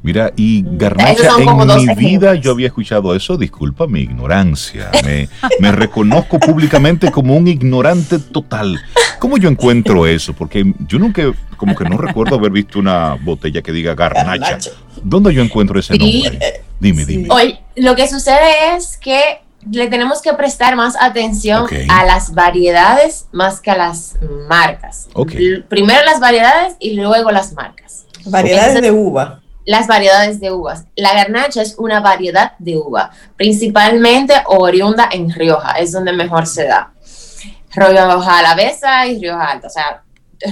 Mira, 0.02 0.32
y 0.34 0.64
garnacha, 0.66 1.30
en 1.38 1.86
mi 1.86 1.94
vida 1.94 2.34
yo 2.34 2.52
había 2.52 2.68
escuchado 2.68 3.14
eso, 3.14 3.36
disculpa 3.36 3.86
mi 3.86 4.00
ignorancia, 4.00 4.90
me, 5.04 5.28
me 5.58 5.72
reconozco 5.72 6.40
públicamente 6.40 7.10
como 7.10 7.36
un 7.36 7.46
ignorante 7.46 8.18
total. 8.18 8.80
¿Cómo 9.18 9.36
yo 9.36 9.50
encuentro 9.50 10.06
eso? 10.06 10.32
Porque 10.32 10.72
yo 10.88 10.98
nunca, 10.98 11.22
como 11.58 11.76
que 11.76 11.84
no 11.84 11.98
recuerdo 11.98 12.36
haber 12.36 12.50
visto 12.50 12.78
una 12.78 13.18
botella 13.20 13.60
que 13.60 13.72
diga 13.72 13.94
garnacha. 13.94 14.58
¿Dónde 15.02 15.34
yo 15.34 15.42
encuentro 15.42 15.78
ese 15.78 15.98
nombre? 15.98 16.62
Dime, 16.78 17.04
dime. 17.04 17.28
Oye, 17.30 17.60
lo 17.76 17.94
que 17.94 18.08
sucede 18.08 18.74
es 18.74 18.96
que 18.96 19.20
le 19.70 19.88
tenemos 19.88 20.22
que 20.22 20.32
prestar 20.32 20.76
más 20.76 20.96
atención 20.98 21.66
a 21.90 22.06
las 22.06 22.32
variedades 22.32 23.26
más 23.32 23.60
que 23.60 23.70
a 23.70 23.76
las 23.76 24.16
marcas. 24.48 25.10
Primero 25.68 26.02
las 26.06 26.20
variedades 26.20 26.76
y 26.80 26.94
luego 26.94 27.30
las 27.30 27.52
marcas. 27.52 28.06
Variedades 28.24 28.80
de 28.80 28.90
uva 28.90 29.42
las 29.70 29.86
variedades 29.86 30.40
de 30.40 30.50
uvas. 30.50 30.86
La 30.96 31.14
garnacha 31.14 31.62
es 31.62 31.76
una 31.78 32.00
variedad 32.00 32.54
de 32.58 32.76
uva, 32.76 33.12
principalmente 33.36 34.34
oriunda 34.46 35.08
en 35.12 35.30
Rioja, 35.30 35.74
es 35.78 35.92
donde 35.92 36.12
mejor 36.12 36.48
se 36.48 36.66
da. 36.66 36.92
Rioja 37.72 38.40
Alavesa 38.40 39.06
y 39.06 39.20
Rioja 39.20 39.44
Alta, 39.44 39.68
o 39.68 39.70
sea, 39.70 40.02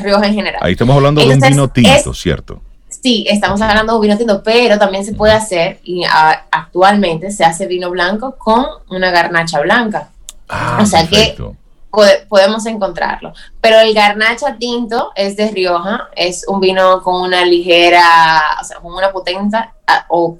Rioja 0.04 0.24
en 0.28 0.34
general. 0.34 0.60
Ahí 0.62 0.72
estamos 0.72 0.94
hablando 0.94 1.20
de 1.20 1.34
un 1.34 1.40
vino 1.40 1.68
tinto, 1.68 2.14
¿cierto? 2.14 2.62
Sí, 2.88 3.26
estamos 3.28 3.60
hablando 3.60 3.94
de 3.94 3.96
un 3.96 4.02
vino 4.02 4.16
tinto, 4.16 4.40
pero 4.40 4.78
también 4.78 5.04
se 5.04 5.14
puede 5.14 5.32
hacer, 5.32 5.80
y 5.82 6.04
actualmente 6.52 7.32
se 7.32 7.44
hace 7.44 7.66
vino 7.66 7.90
blanco 7.90 8.36
con 8.38 8.66
una 8.88 9.10
garnacha 9.10 9.58
blanca. 9.58 10.10
Ah, 10.48 10.78
o 10.80 10.86
sea 10.86 11.00
perfecto 11.00 11.56
podemos 11.90 12.66
encontrarlo. 12.66 13.32
Pero 13.60 13.80
el 13.80 13.94
garnacha 13.94 14.56
tinto 14.56 15.12
es 15.14 15.36
de 15.36 15.50
Rioja, 15.50 16.08
es 16.14 16.46
un 16.46 16.60
vino 16.60 17.02
con 17.02 17.22
una 17.22 17.44
ligera, 17.44 18.40
o 18.60 18.64
sea, 18.64 18.78
con 18.78 18.94
una 18.94 19.10
potencia 19.12 19.74
o 20.08 20.36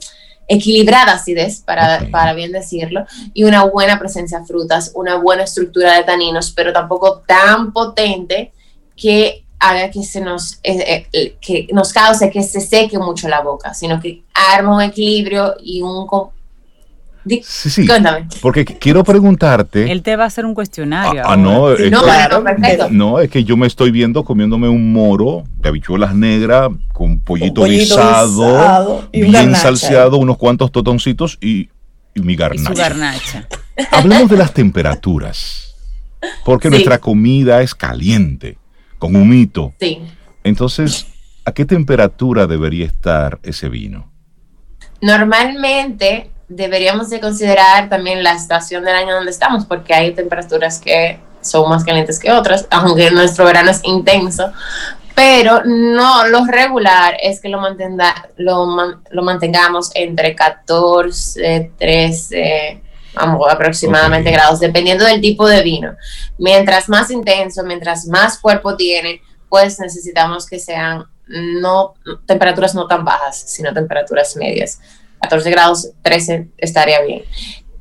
equilibrada 0.46 1.12
acidez, 1.12 1.61
para, 1.61 2.08
para 2.11 2.32
bien 2.32 2.52
decirlo, 2.52 3.04
y 3.34 3.44
una 3.44 3.64
buena 3.64 3.98
presencia 3.98 4.40
de 4.40 4.46
frutas, 4.46 4.92
una 4.94 5.16
buena 5.16 5.44
estructura 5.44 5.94
de 5.94 6.04
taninos, 6.04 6.50
pero 6.52 6.72
tampoco 6.72 7.22
tan 7.26 7.72
potente 7.72 8.52
que 8.96 9.44
haga 9.58 9.90
que 9.90 10.02
se 10.02 10.20
nos, 10.20 10.58
eh, 10.62 11.06
eh, 11.12 11.37
que 11.40 11.68
nos 11.72 11.92
cause 11.92 12.30
que 12.30 12.42
se 12.42 12.61
seque 12.61 12.98
mucho 12.98 13.28
la 13.28 13.40
boca, 13.40 13.74
sino 13.74 14.00
que 14.00 14.22
arma 14.32 14.76
un 14.76 14.82
equilibrio 14.82 15.56
y 15.61 15.82
un, 15.82 16.06
Sí, 17.28 17.70
sí. 17.70 17.88
Porque 18.40 18.64
quiero 18.64 19.04
preguntarte. 19.04 19.90
Él 19.90 20.02
te 20.02 20.16
va 20.16 20.24
a 20.24 20.26
hacer 20.26 20.44
un 20.44 20.54
cuestionario. 20.54 21.22
Ah, 21.24 21.36
no, 21.36 21.72
es 21.72 21.90
no, 21.90 22.02
que, 22.02 22.88
no, 22.90 23.20
es 23.20 23.30
que 23.30 23.44
yo 23.44 23.56
me 23.56 23.66
estoy 23.66 23.90
viendo 23.90 24.24
comiéndome 24.24 24.68
un 24.68 24.92
moro 24.92 25.44
de 25.56 25.68
habichuelas 25.68 26.14
negras 26.14 26.70
con 26.92 27.20
pollito, 27.20 27.64
guisado, 27.64 29.08
bien 29.12 29.54
salseado, 29.54 30.16
unos 30.16 30.36
cuantos 30.36 30.72
totoncitos 30.72 31.38
y, 31.40 31.68
mi 32.14 32.34
garnacha. 32.34 32.72
Y 32.72 32.74
su 32.74 32.82
garnacha. 32.82 33.48
Hablemos 33.92 34.28
de 34.28 34.36
las 34.36 34.52
temperaturas. 34.52 35.74
Porque 36.44 36.68
nuestra 36.68 36.98
comida 36.98 37.62
es 37.62 37.74
caliente, 37.74 38.58
con 38.98 39.14
humito. 39.14 39.72
Sí. 39.78 40.00
Entonces, 40.42 41.06
¿a 41.44 41.52
qué 41.52 41.64
temperatura 41.64 42.46
debería 42.46 42.86
estar 42.86 43.38
ese 43.44 43.68
vino? 43.68 44.10
Normalmente 45.00 46.30
deberíamos 46.48 47.11
de 47.11 47.20
considerar 47.20 47.88
también 47.88 48.22
la 48.22 48.32
estación 48.32 48.84
del 48.84 48.96
año 48.96 49.14
donde 49.14 49.30
estamos, 49.30 49.66
porque 49.66 49.94
hay 49.94 50.14
temperaturas 50.14 50.78
que 50.78 51.20
son 51.40 51.68
más 51.68 51.84
calientes 51.84 52.18
que 52.18 52.32
otras, 52.32 52.66
aunque 52.70 53.11
nuestro 53.11 53.44
verano 53.44 53.70
es 53.70 53.80
intenso, 53.84 54.52
pero 55.14 55.62
no, 55.64 56.26
lo 56.28 56.44
regular 56.46 57.16
es 57.20 57.40
que 57.40 57.48
lo, 57.48 57.61
mantenga, 57.61 58.28
lo, 58.37 58.66
lo 59.11 59.22
mantengamos 59.22 59.90
entre 59.94 60.37
14, 60.37 61.72
13, 61.76 62.82
vamos, 63.14 63.48
aproximadamente 63.50 64.30
grados, 64.30 64.61
dependiendo 64.61 65.04
del 65.04 65.20
tipo 65.20 65.48
de 65.48 65.62
vino. 65.62 65.96
Mientras 66.38 66.88
más 66.88 67.11
intenso, 67.11 67.64
mientras 67.64 68.06
más 68.06 68.38
cuerpo 68.38 68.76
tiene, 68.76 69.20
pues 69.48 69.80
necesitamos 69.80 70.46
que 70.46 70.61
sean 70.61 71.04
no 71.26 71.94
temperaturas 72.24 72.74
no 72.74 72.87
tan 72.87 73.04
bajas, 73.04 73.42
sino 73.46 73.74
temperaturas 73.74 74.37
medias. 74.37 74.80
14 75.20 75.50
grados, 75.50 75.90
13 76.02 76.48
estaría 76.59 77.00
bien. 77.02 77.22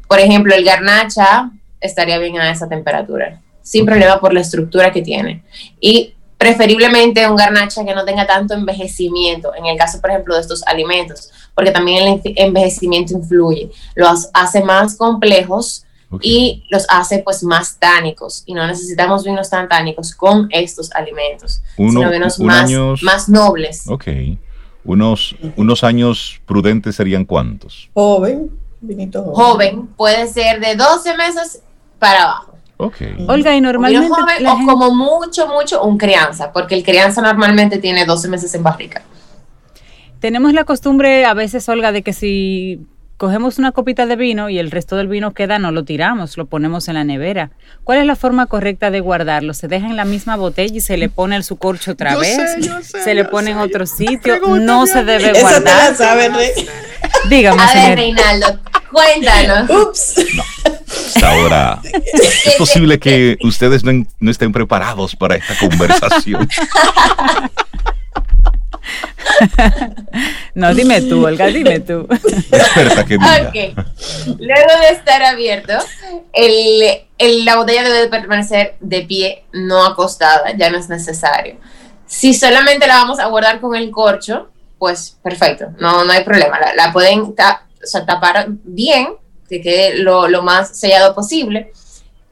Por 0.07 0.19
ejemplo, 0.19 0.55
el 0.55 0.63
garnacha 0.63 1.51
estaría 1.79 2.17
bien 2.17 2.39
a 2.39 2.49
esa 2.51 2.67
temperatura, 2.67 3.41
sin 3.61 3.85
problema 3.85 4.19
por 4.19 4.33
la 4.33 4.41
estructura 4.41 4.91
que 4.91 5.01
tiene. 5.01 5.43
Y 5.79 6.15
preferiblemente 6.37 7.27
un 7.27 7.35
garnacha 7.35 7.83
que 7.83 7.95
no 7.95 8.05
tenga 8.05 8.25
tanto 8.27 8.53
envejecimiento, 8.53 9.53
en 9.55 9.65
el 9.65 9.77
caso, 9.77 9.99
por 9.99 10.11
ejemplo, 10.11 10.35
de 10.35 10.41
estos 10.41 10.63
alimentos, 10.67 11.31
porque 11.55 11.71
también 11.71 12.21
el 12.23 12.33
envejecimiento 12.35 13.13
influye, 13.13 13.71
los 13.95 14.29
hace 14.33 14.63
más 14.63 14.95
complejos 14.95 15.83
y 16.21 16.63
los 16.69 16.85
hace 16.89 17.19
pues 17.19 17.43
más 17.43 17.77
tánicos 17.79 18.43
y 18.45 18.53
no 18.53 18.65
necesitamos 18.65 19.25
vinos 19.25 19.49
tan 19.49 19.67
tánicos 19.67 20.15
con 20.15 20.47
estos 20.51 20.89
alimentos, 20.93 21.61
sino 21.75 22.09
vinos 22.09 22.39
más, 22.39 22.71
más 23.01 23.27
nobles. 23.27 23.83
Ok. 23.89 24.07
Unos, 24.87 25.35
unos 25.57 25.83
años 25.83 26.41
prudentes 26.45 26.95
serían 26.95 27.25
cuántos? 27.25 27.89
Joven, 27.93 28.49
vinito 28.81 29.21
joven. 29.21 29.35
Joven, 29.35 29.87
puede 29.97 30.27
ser 30.27 30.59
de 30.59 30.75
12 30.75 31.17
meses 31.17 31.61
para 31.99 32.23
abajo. 32.23 32.53
Okay. 32.77 33.25
Olga, 33.27 33.55
y 33.55 33.61
normalmente. 33.61 34.07
Joven, 34.07 34.47
o 34.47 34.65
como 34.65 34.95
mucho, 34.95 35.47
mucho 35.47 35.83
un 35.83 35.97
crianza, 35.97 36.51
porque 36.53 36.75
el 36.75 36.83
crianza 36.83 37.21
normalmente 37.21 37.79
tiene 37.79 38.05
12 38.05 38.29
meses 38.29 38.55
en 38.55 38.63
barrica. 38.63 39.03
Tenemos 40.19 40.53
la 40.53 40.63
costumbre 40.63 41.25
a 41.25 41.33
veces, 41.33 41.67
Olga, 41.69 41.91
de 41.91 42.01
que 42.01 42.13
si 42.13 42.87
cogemos 43.17 43.57
una 43.57 43.71
copita 43.71 44.05
de 44.05 44.15
vino 44.15 44.49
y 44.49 44.59
el 44.59 44.71
resto 44.71 44.95
del 44.95 45.07
vino 45.07 45.33
queda, 45.33 45.59
no 45.59 45.71
lo 45.71 45.83
tiramos, 45.83 46.37
lo 46.37 46.45
ponemos 46.45 46.87
en 46.87 46.93
la 46.93 47.03
nevera. 47.03 47.49
¿Cuál 47.83 47.99
es 47.99 48.05
la 48.05 48.15
forma 48.15 48.45
correcta 48.45 48.91
de 48.91 48.99
guardarlo? 48.99 49.53
¿Se 49.53 49.67
deja 49.67 49.87
en 49.87 49.95
la 49.95 50.05
misma 50.05 50.35
botella 50.35 50.75
y 50.75 50.81
se 50.81 50.97
le 50.97 51.09
pone 51.09 51.35
el 51.35 51.43
sucorcho 51.43 51.91
otra 51.91 52.15
vez? 52.15 52.37
¿Se 53.03 53.15
le 53.15 53.25
pone 53.25 53.51
en 53.51 53.57
otro 53.57 53.85
sitio? 53.85 54.39
No 54.59 54.85
se 54.85 55.03
debe 55.03 55.39
guardar. 55.39 55.93
Eso 55.93 56.03
te 56.03 56.29
la 56.29 56.39
Dígame, 57.29 57.61
A 57.61 57.73
ver, 57.73 57.97
Reinaldo, 57.97 58.59
cuéntanos. 58.91 59.69
Ups. 59.87 60.15
Ahora, 61.23 61.81
es 61.83 62.55
posible 62.57 62.99
que 62.99 63.37
ustedes 63.43 63.83
no 63.83 64.31
estén 64.31 64.51
preparados 64.51 65.15
para 65.15 65.35
esta 65.35 65.55
conversación. 65.57 66.47
no, 70.55 70.73
dime 70.73 71.01
tú, 71.01 71.25
Olga, 71.25 71.47
dime 71.47 71.79
tú. 71.79 72.07
Experta 72.09 73.05
que 73.05 73.17
Luego 74.25 74.79
de 74.81 74.89
estar 74.91 75.23
abierto, 75.23 75.73
el, 76.33 77.45
la 77.45 77.55
botella 77.57 77.83
debe 77.83 78.07
permanecer 78.07 78.75
de 78.79 79.01
pie, 79.01 79.45
no 79.53 79.85
acostada, 79.85 80.55
ya 80.55 80.69
no 80.69 80.77
es 80.77 80.89
necesario. 80.89 81.57
Si 82.05 82.33
solamente 82.33 82.87
la 82.87 82.95
vamos 82.95 83.19
a 83.19 83.27
guardar 83.27 83.59
con 83.59 83.75
el 83.75 83.91
corcho, 83.91 84.49
pues 84.79 85.17
perfecto, 85.21 85.67
no, 85.79 86.03
no 86.05 86.11
hay 86.11 86.23
problema. 86.23 86.59
La, 86.75 86.93
pueden 86.93 87.33
tapar 88.05 88.47
bien, 88.63 89.09
que 89.49 89.61
quede 89.61 89.97
lo, 89.97 90.27
lo 90.27 90.41
más 90.41 90.77
sellado 90.77 91.13
posible. 91.15 91.71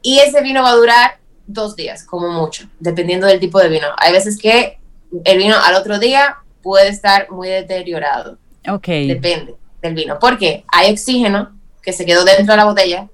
Y 0.02 0.18
ese 0.20 0.42
vino 0.42 0.62
va 0.62 0.70
a 0.70 0.76
durar 0.76 1.18
dos 1.46 1.76
días, 1.76 2.04
como 2.04 2.30
mucho, 2.30 2.68
dependiendo 2.78 3.26
del 3.26 3.40
tipo 3.40 3.58
de 3.58 3.68
vino. 3.68 3.88
Hay 3.98 4.12
veces 4.12 4.38
que 4.38 4.78
el 5.24 5.38
vino 5.38 5.56
al 5.56 5.74
otro 5.74 5.98
día 5.98 6.36
puede 6.66 6.88
estar 6.88 7.30
muy 7.30 7.48
deteriorado. 7.48 8.38
Ok. 8.68 8.88
Depende 8.88 9.54
del 9.80 9.94
vino. 9.94 10.18
Porque 10.18 10.64
hay 10.66 10.90
oxígeno 10.90 11.52
que 11.80 11.92
se 11.92 12.04
quedó 12.04 12.24
dentro 12.24 12.54
de 12.54 12.56
la 12.56 12.64
botella 12.64 13.06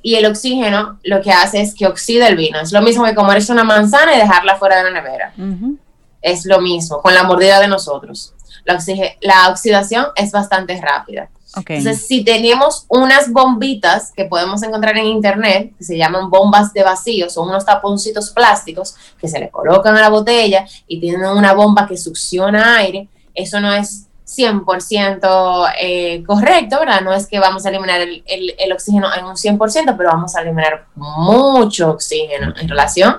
y 0.00 0.14
el 0.14 0.26
oxígeno 0.26 1.00
lo 1.02 1.20
que 1.20 1.32
hace 1.32 1.60
es 1.60 1.74
que 1.74 1.88
oxida 1.88 2.28
el 2.28 2.36
vino. 2.36 2.60
Es 2.60 2.70
lo 2.70 2.82
mismo 2.82 3.04
que 3.04 3.16
comerse 3.16 3.50
una 3.50 3.64
manzana 3.64 4.14
y 4.14 4.18
dejarla 4.18 4.54
fuera 4.54 4.76
de 4.76 4.84
la 4.84 4.90
nevera. 4.92 5.34
Es 6.22 6.44
lo 6.46 6.60
mismo 6.60 7.02
con 7.02 7.14
la 7.14 7.24
mordida 7.24 7.58
de 7.58 7.66
nosotros. 7.66 8.32
La, 8.64 8.78
la 9.22 9.48
oxidación 9.48 10.06
es 10.14 10.30
bastante 10.30 10.80
rápida. 10.80 11.28
Entonces, 11.56 12.06
si 12.06 12.24
tenemos 12.24 12.86
unas 12.88 13.32
bombitas 13.32 14.12
que 14.14 14.24
podemos 14.24 14.62
encontrar 14.62 14.96
en 14.96 15.06
internet, 15.06 15.72
que 15.76 15.84
se 15.84 15.96
llaman 15.96 16.30
bombas 16.30 16.72
de 16.72 16.82
vacío, 16.82 17.30
son 17.30 17.48
unos 17.48 17.64
taponcitos 17.64 18.30
plásticos 18.30 18.94
que 19.18 19.28
se 19.28 19.38
le 19.38 19.50
colocan 19.50 19.96
a 19.96 20.00
la 20.00 20.08
botella 20.08 20.66
y 20.86 21.00
tienen 21.00 21.24
una 21.26 21.52
bomba 21.52 21.86
que 21.86 21.96
succiona 21.96 22.76
aire, 22.78 23.08
eso 23.34 23.60
no 23.60 23.72
es 23.72 24.06
100% 24.26 25.72
eh, 25.80 26.24
correcto, 26.26 26.80
¿verdad? 26.80 27.02
No 27.02 27.12
es 27.12 27.26
que 27.26 27.38
vamos 27.38 27.64
a 27.66 27.68
eliminar 27.68 28.00
el, 28.00 28.22
el, 28.26 28.72
oxígeno 28.72 29.08
en 29.14 29.24
un 29.24 29.34
100%, 29.34 29.94
pero 29.96 30.10
vamos 30.10 30.34
a 30.34 30.42
eliminar 30.42 30.86
mucho 30.94 31.90
oxígeno 31.90 32.54
en 32.58 32.68
relación 32.68 33.16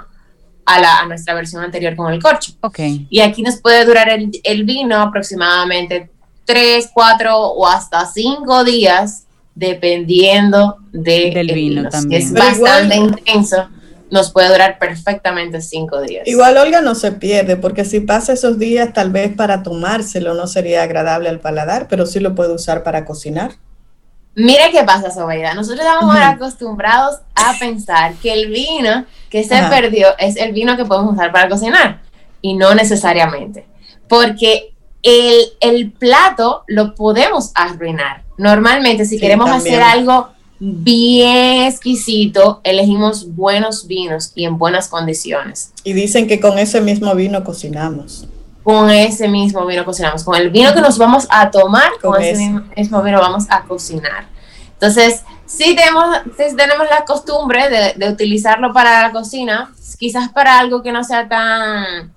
a, 0.65 0.80
la, 0.80 1.00
a 1.00 1.06
nuestra 1.06 1.36
versión 1.36 1.63
anterior 1.63 1.95
con 1.95 2.12
el 2.12 2.21
corcho. 2.21 2.54
Okay. 2.62 3.08
Y 3.10 3.21
aquí 3.21 3.43
nos 3.43 3.58
puede 3.58 3.86
durar 3.86 4.10
el, 4.10 4.32
el 4.43 4.63
vino 4.63 5.00
aproximadamente 5.00 6.12
tres, 6.45 6.89
cuatro 6.93 7.38
o 7.38 7.67
hasta 7.67 8.05
cinco 8.05 8.63
días, 8.63 9.25
dependiendo 9.55 10.77
del 10.91 11.53
vino, 11.53 11.89
también. 11.89 12.21
es 12.21 12.31
bastante 12.31 12.95
intenso, 12.95 13.67
nos 14.12 14.31
puede 14.31 14.49
durar 14.49 14.77
perfectamente 14.79 15.62
cinco 15.62 16.01
días. 16.01 16.27
Igual 16.27 16.58
Olga 16.58 16.81
no 16.81 16.95
se 16.95 17.12
pierde, 17.12 17.58
porque 17.58 17.84
si 17.84 17.99
pasa 17.99 18.34
esos 18.34 18.60
días, 18.60 18.93
tal 18.93 19.12
vez 19.12 19.36
para 19.36 19.63
tomárselo 19.63 20.34
no 20.34 20.47
sería 20.47 20.84
agradable 20.84 21.29
al 21.29 21.39
paladar, 21.39 21.88
pero 21.89 22.05
sí 22.05 22.19
lo 22.19 22.36
puede 22.36 22.53
usar 22.53 22.84
para 22.84 23.05
cocinar. 23.05 23.53
Mire 24.36 24.69
qué 24.71 24.84
pasa, 24.84 25.12
Sobeida. 25.12 25.53
Nosotros 25.53 25.86
estamos 25.86 26.15
acostumbrados 26.17 27.21
a 27.36 27.58
pensar 27.58 28.15
que 28.15 28.34
el 28.34 28.49
vino 28.49 29.05
que 29.29 29.45
se 29.45 29.55
perdió 29.69 30.10
es 30.17 30.36
el 30.36 30.51
vino 30.51 30.75
que 30.75 30.84
podemos 30.84 31.13
usar 31.13 31.31
para 31.31 31.47
cocinar. 31.47 32.01
Y 32.41 32.53
no 32.53 32.75
necesariamente. 32.75 33.65
Porque 34.10 34.74
el, 35.06 35.91
plato 35.91 36.63
lo 36.68 36.96
podemos 36.96 37.52
arruinar. 37.54 38.24
Normalmente, 38.38 39.06
si 39.06 39.20
queremos 39.20 39.50
hacer 39.50 39.82
algo 39.82 40.30
bien 40.60 41.63
exquisito, 41.63 42.62
elegimos 42.63 43.36
buenos 43.36 43.88
vinos 43.88 44.32
y 44.36 44.46
en 44.46 44.58
buenas 44.58 44.88
condiciones. 44.88 45.72
Y 45.84 45.94
dicen 45.94 46.28
que 46.28 46.39
con 46.39 46.58
ese 46.58 46.82
mismo 46.82 47.13
vino 47.13 47.44
cocinamos. 47.44 48.28
Con 48.63 48.89
ese 48.89 49.28
mismo 49.28 49.65
vino 49.68 49.86
cocinamos. 49.86 50.24
Con 50.24 50.36
el 50.36 50.50
vino 50.50 50.74
que 50.74 50.82
nos 50.82 50.98
vamos 50.98 51.28
a 51.30 51.52
tomar, 51.52 51.91
con, 52.02 52.20
ese 52.20 52.50
mismo, 52.76 53.04
vino 53.04 53.20
vamos 53.20 53.46
a 53.50 53.62
cocinar. 53.63 54.28
Entonces, 54.74 55.22
si 55.46 55.76
tenemos, 55.76 56.18
tenemos 56.36 56.88
la 56.89 57.06
costumbre 57.06 57.70
de, 57.70 57.94
de 57.96 58.12
utilizarlo 58.12 58.74
para 58.74 59.04
la 59.04 59.12
cocina, 59.12 59.72
quizás 60.00 60.30
para 60.30 60.58
algo 60.58 60.82
que 60.82 60.91
no 60.91 61.04
sea 61.04 61.30
tan 61.30 62.14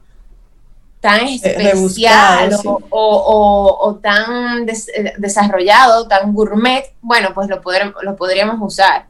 tan 1.00 1.26
eh, 1.26 1.40
especial 1.42 2.50
o, 2.90 3.98
tan 4.02 4.68
eh, 4.68 5.14
desarrollado, 5.18 6.08
tan 6.08 6.32
gourmet, 6.32 6.84
bueno, 7.00 7.30
pues 7.34 7.48
lo, 7.48 7.60
lo 8.02 8.16
podríamos 8.16 8.58
usar, 8.60 9.06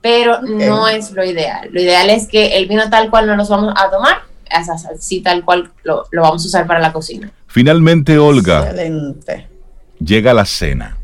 pero 0.00 0.40
no 0.42 0.88
es 0.88 1.10
lo 1.12 1.24
ideal. 1.24 1.68
Lo 1.72 1.80
ideal 1.80 2.10
es 2.10 2.26
que 2.26 2.58
el 2.58 2.68
vino 2.68 2.88
tal 2.90 3.10
cual 3.10 3.26
no 3.26 3.36
nos 3.36 3.48
vamos 3.48 3.74
a 3.76 3.90
tomar, 3.90 4.18
así 4.50 5.20
tal 5.20 5.44
cual 5.44 5.70
lo, 5.82 6.06
vamos 6.12 6.44
a 6.44 6.46
usar 6.46 6.66
para 6.66 6.80
la 6.80 6.92
cocina. 6.92 7.32
Finalmente, 7.46 8.18
Olga, 8.18 8.64
Excelente. 8.64 9.48
llega 9.98 10.34
la 10.34 10.44
cena 10.44 10.99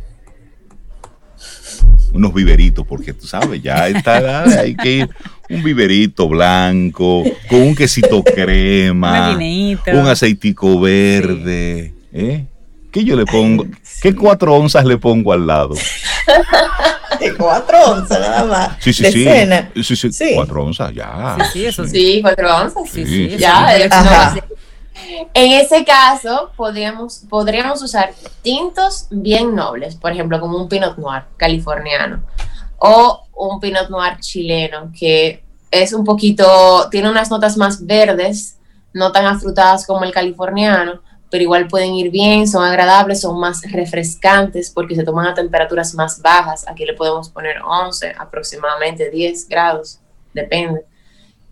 unos 2.13 2.33
viveritos, 2.33 2.87
porque 2.87 3.13
tú 3.13 3.27
sabes, 3.27 3.63
ya 3.63 3.89
está, 3.89 4.45
hay 4.61 4.75
que 4.75 4.91
ir 4.91 5.09
un 5.49 5.63
viverito 5.63 6.29
blanco, 6.29 7.23
con 7.49 7.63
un 7.63 7.75
quesito 7.75 8.23
crema, 8.23 9.37
un 9.37 10.07
aceitico 10.07 10.81
verde. 10.81 11.93
¿eh? 12.13 12.45
¿Qué 12.91 13.05
yo 13.05 13.17
le 13.17 13.27
pongo? 13.27 13.67
¿Qué 14.01 14.15
cuatro 14.15 14.55
onzas 14.55 14.85
le 14.85 14.97
pongo 14.97 15.33
al 15.33 15.47
lado? 15.47 15.75
De 17.21 17.35
cuatro 17.35 17.79
onzas 17.93 18.21
nada 18.21 18.45
más. 18.45 18.77
Sí, 18.81 18.93
sí, 18.93 19.05
sí. 19.13 19.27
sí. 19.97 20.13
sí. 20.13 20.33
Cuatro 20.35 20.65
onzas, 20.65 20.93
ya. 20.95 21.37
Sí, 21.39 21.45
sí, 21.53 21.67
eso 21.67 21.87
sí. 21.87 22.19
cuatro 22.23 22.57
onzas. 22.57 22.83
Sí, 22.91 23.07
sí. 23.07 23.37
Ya, 23.39 23.69
en 25.35 25.53
ese 25.53 25.85
caso, 25.85 26.51
podríamos, 26.57 27.23
usar 27.83 28.15
tintos 28.43 29.07
bien 29.11 29.55
nobles, 29.55 29.95
por 29.95 30.13
ejemplo, 30.13 30.41
como 30.41 30.59
un 30.59 30.69
Pinot 30.69 30.97
Noir 30.97 31.25
californiano 31.37 32.23
o 32.79 33.27
un 33.35 33.61
Pinot 33.61 33.89
Noir 33.91 34.19
chileno, 34.21 34.91
que 34.99 35.43
es 35.71 35.93
un 35.93 36.05
poquito, 36.05 36.89
tiene 36.91 37.11
unas 37.11 37.31
notas 37.31 37.57
más 37.57 37.85
verdes, 37.85 38.59
no 38.93 39.13
tan 39.13 39.27
afrutadas 39.27 39.87
como 39.87 40.05
el 40.05 40.13
californiano, 40.13 41.03
pero 41.31 41.43
igual 41.43 41.69
pueden 41.69 41.95
ir 41.95 42.11
bien, 42.11 42.49
son 42.49 42.65
agradables, 42.65 43.21
son 43.21 43.39
más 43.39 43.61
refrescantes 43.71 44.71
porque 44.71 44.95
se 44.95 45.05
toman 45.05 45.27
a 45.27 45.35
temperaturas 45.35 45.95
más 45.95 46.23
bajas. 46.23 46.67
Aquí 46.69 46.85
le 46.85 46.95
podemos 46.95 47.29
poner 47.29 47.57
11, 47.63 48.15
aproximadamente 48.17 49.11
10 49.11 49.49
grados, 49.49 49.99
depende 50.33 50.85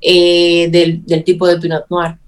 eh, 0.00 0.68
del 0.70 1.24
tipo 1.24 1.46
de 1.46 1.58
Pinot 1.58 1.86
Noir. 1.90 2.18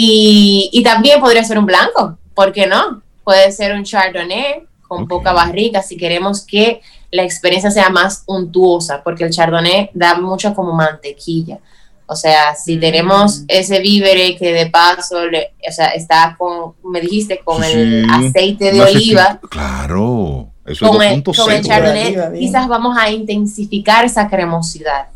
Y, 0.00 0.82
también 0.84 1.20
podría 1.20 1.42
ser 1.42 1.58
un 1.58 1.66
blanco, 1.66 2.18
¿por 2.34 2.52
qué 2.52 2.66
no? 2.66 3.02
Puede 3.24 3.50
ser 3.50 3.74
un 3.74 3.82
chardonnay 3.82 4.64
con 4.86 5.08
poca 5.08 5.32
barrica 5.32 5.82
si 5.82 5.96
queremos 5.96 6.46
que 6.46 6.80
la 7.10 7.24
experiencia 7.24 7.70
sea 7.70 7.90
más 7.90 8.22
untuosa, 8.26 9.02
porque 9.02 9.24
el 9.24 9.30
chardonnay 9.30 9.90
da 9.92 10.14
mucho 10.18 10.54
como 10.54 10.72
mantequilla. 10.72 11.58
O 12.06 12.14
sea, 12.14 12.54
si 12.54 12.76
mm. 12.76 12.80
tenemos 12.80 13.42
ese 13.48 13.80
vívere 13.80 14.36
que 14.36 14.52
de 14.52 14.66
paso, 14.70 15.18
o 15.18 15.72
sea, 15.72 15.88
está 15.88 16.36
con, 16.38 16.74
me 16.84 17.00
dijiste, 17.00 17.40
con 17.44 17.62
el 17.64 18.08
aceite 18.08 18.72
de 18.72 18.80
oliva. 18.80 19.40
claro, 19.50 20.48
eso 20.64 20.88
con 20.88 21.02
es 21.02 21.12
el, 21.12 21.22
con 21.22 21.52
el 21.52 21.64
chardonnay, 21.64 22.38
quizás 22.38 22.68
vamos 22.68 22.96
a 22.96 23.10
intensificar 23.10 24.04
esa 24.04 24.28
cremosidad. 24.28 25.08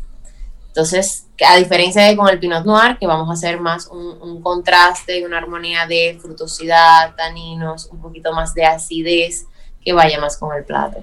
Entonces, 0.73 1.27
a 1.47 1.57
diferencia 1.57 2.01
de 2.01 2.17
con 2.17 2.27
el 2.29 2.39
Pinot 2.39 2.65
Noir, 2.65 2.97
que 2.99 3.05
vamos 3.05 3.29
a 3.29 3.33
hacer 3.33 3.59
más 3.59 3.87
un, 3.91 4.41
contraste 4.41 5.19
y 5.19 5.23
una 5.23 5.37
armonía 5.37 5.85
de 5.85 6.17
frutosidad, 6.19 7.13
taninos, 7.15 7.89
un 7.91 8.01
poquito 8.01 8.33
más 8.33 8.55
de 8.55 8.65
acidez, 8.65 9.45
que 9.85 9.93
vaya 9.93 10.19
más 10.19 10.35
con 10.35 10.57
el 10.57 10.63
plato. 10.63 10.97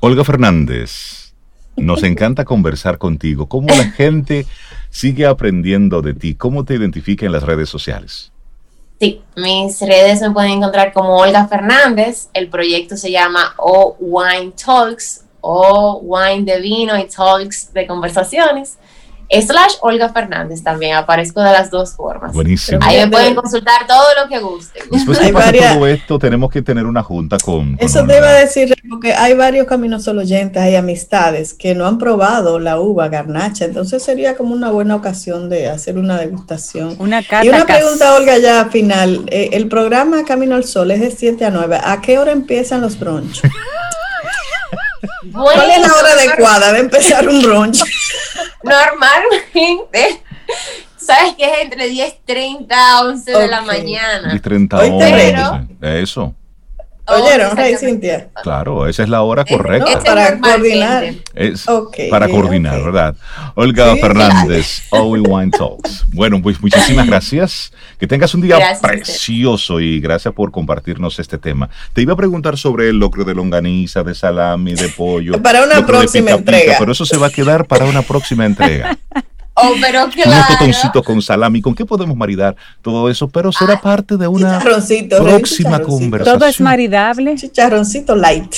Olga 0.00 0.24
Fernández, 0.24 1.34
nos 1.76 2.02
encanta 2.04 2.46
conversar 2.46 2.96
contigo. 2.96 3.50
¿Cómo 3.50 3.68
la 3.68 3.90
gente 3.90 4.46
sigue 4.88 5.26
aprendiendo 5.26 6.00
de 6.00 6.14
ti? 6.14 6.34
¿Cómo 6.34 6.64
te 6.64 6.72
identifica 6.72 7.26
en 7.26 7.32
las 7.32 7.42
redes 7.42 7.68
sociales? 7.68 8.32
Sí, 8.98 9.20
mis 9.36 9.78
redes 9.80 10.22
me 10.22 10.30
pueden 10.30 10.52
encontrar 10.52 10.94
como 10.94 11.18
Olga 11.18 11.46
Fernández. 11.48 12.30
El 12.32 12.48
proyecto 12.48 12.96
se 12.96 13.10
llama 13.10 13.52
O 13.58 13.94
Wine 14.00 14.52
Talks, 14.52 15.26
O 15.42 15.98
Wine 16.02 16.50
de 16.50 16.62
vino 16.62 16.98
y 16.98 17.06
Talks 17.08 17.74
de 17.74 17.86
conversaciones 17.86 18.78
slash 19.40 19.74
Olga 19.80 20.10
Fernández 20.10 20.62
también, 20.62 20.96
aparezco 20.96 21.40
de 21.40 21.52
las 21.52 21.70
dos 21.70 21.94
formas. 21.94 22.32
Buenísimo. 22.32 22.80
Ahí 22.82 22.98
me 22.98 23.08
pueden 23.08 23.34
consultar 23.34 23.86
todo 23.86 24.04
lo 24.20 24.28
que 24.28 24.38
gusten. 24.40 24.82
Después 24.90 25.18
de 25.20 25.32
todo 25.32 25.86
esto, 25.86 26.18
tenemos 26.18 26.50
que 26.50 26.62
tener 26.62 26.86
una 26.86 27.02
junta 27.02 27.38
con... 27.38 27.76
Eso 27.80 28.04
te 28.04 28.18
iba 28.18 28.28
a 28.28 28.34
decir, 28.34 28.74
porque 28.88 29.14
hay 29.14 29.34
varios 29.34 29.66
caminos 29.66 30.04
solo 30.04 30.20
oyentes, 30.20 30.62
hay 30.62 30.76
amistades 30.76 31.54
que 31.54 31.74
no 31.74 31.86
han 31.86 31.98
probado 31.98 32.58
la 32.58 32.78
uva 32.80 33.08
garnacha, 33.08 33.64
entonces 33.64 34.02
sería 34.02 34.36
como 34.36 34.54
una 34.54 34.70
buena 34.70 34.96
ocasión 34.96 35.48
de 35.48 35.68
hacer 35.68 35.98
una 35.98 36.18
degustación. 36.18 36.96
Una 36.98 37.22
y 37.42 37.48
una 37.48 37.64
pregunta, 37.64 38.14
Olga, 38.14 38.38
ya 38.38 38.66
final. 38.66 39.24
Eh, 39.28 39.50
el 39.52 39.68
programa 39.68 40.24
Camino 40.24 40.56
al 40.56 40.64
Sol 40.64 40.90
es 40.90 41.00
de 41.00 41.10
7 41.10 41.44
a 41.44 41.50
9. 41.50 41.80
¿A 41.82 42.00
qué 42.00 42.18
hora 42.18 42.32
empiezan 42.32 42.80
los 42.80 42.98
brunch? 42.98 43.42
¿Cuál 45.32 45.70
es 45.70 45.80
la 45.80 45.94
hora 45.94 46.12
adecuada 46.18 46.72
de 46.72 46.80
empezar 46.80 47.28
un 47.28 47.42
brunch? 47.42 47.82
Normalmente, 48.64 50.22
¿sabes 50.96 51.34
que 51.34 51.44
es 51.44 51.60
entre 51.62 51.90
10.30 51.90 52.66
a 52.70 53.02
11 53.02 53.30
de 53.30 53.48
la 53.48 53.62
mañana? 53.62 54.32
10.30 54.32 55.36
a 55.38 55.54
11. 55.54 56.02
Eso. 56.02 56.34
¿Oyeron, 57.06 57.56
Rey 57.56 57.76
Cintia? 57.76 58.28
Claro, 58.42 58.86
esa 58.86 59.02
es 59.02 59.08
la 59.08 59.22
hora 59.22 59.44
correcta. 59.44 60.00
para 60.04 60.38
coordinar. 60.38 61.12
Es 61.34 61.66
para 62.10 62.28
coordinar, 62.28 62.82
¿verdad? 62.82 63.16
Olga 63.54 63.96
Fernández, 63.96 64.82
All 64.90 65.22
Wine 65.26 65.50
Talks. 65.50 66.04
Bueno, 66.08 66.40
pues 66.40 66.60
muchísimas 66.60 67.06
gracias. 67.06 67.72
Que 67.98 68.06
tengas 68.06 68.34
un 68.34 68.42
día 68.42 68.58
precioso 68.80 69.80
y 69.80 70.00
gracias 70.00 70.32
por 70.32 70.52
compartirnos 70.52 71.18
este 71.18 71.38
tema. 71.38 71.68
Te 71.92 72.02
iba 72.02 72.12
a 72.12 72.16
preguntar 72.16 72.56
sobre 72.56 72.88
el 72.88 72.98
locro 72.98 73.24
de 73.24 73.34
longaniza, 73.34 74.02
de 74.02 74.14
salami, 74.14 74.74
de 74.74 74.88
pollo. 74.88 75.42
Para 75.42 75.64
una 75.64 75.84
próxima 75.84 76.30
entrega. 76.30 76.76
pero 76.78 76.92
eso 76.92 77.04
se 77.04 77.16
va 77.16 77.26
a 77.28 77.30
quedar 77.30 77.66
para 77.66 77.84
una 77.84 78.02
próxima 78.02 78.46
entrega. 78.46 78.96
Oh, 79.54 79.74
pero 79.80 80.08
claro. 80.12 80.30
Unos 80.30 80.46
totoncitos 80.48 81.04
con 81.04 81.22
salami, 81.22 81.60
¿con 81.60 81.74
qué 81.74 81.84
podemos 81.84 82.16
maridar 82.16 82.56
todo 82.80 83.08
eso? 83.10 83.28
Pero 83.28 83.52
será 83.52 83.80
parte 83.80 84.16
de 84.16 84.26
una 84.26 84.58
próxima 84.60 85.80
conversación. 85.80 86.38
Todo 86.38 86.48
es 86.48 86.60
maridable. 86.60 87.34
Chicharroncito 87.36 88.16
light. 88.16 88.54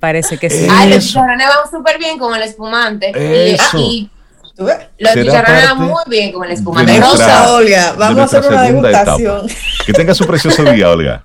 Parece 0.00 0.36
que 0.36 0.50
sí. 0.50 0.66
Ay, 0.68 0.90
los 0.90 1.06
chicharrones 1.06 1.46
van 1.46 1.70
súper 1.70 1.98
bien 1.98 2.18
con 2.18 2.34
el 2.34 2.42
espumante. 2.42 3.12
Eso. 3.54 3.78
Y 3.78 4.10
los 4.56 5.14
chicharrones 5.14 5.64
van 5.64 5.78
muy 5.78 6.02
bien 6.08 6.32
con 6.32 6.44
el 6.44 6.52
espumante. 6.52 7.00
Rosa, 7.00 7.52
Olga, 7.52 7.92
vamos 7.96 8.20
a 8.20 8.38
hacer 8.38 8.52
una 8.52 8.62
degustación. 8.62 9.46
Que 9.86 9.92
tenga 9.92 10.14
su 10.14 10.26
precioso 10.26 10.64
día, 10.64 10.90
Olga. 10.90 11.24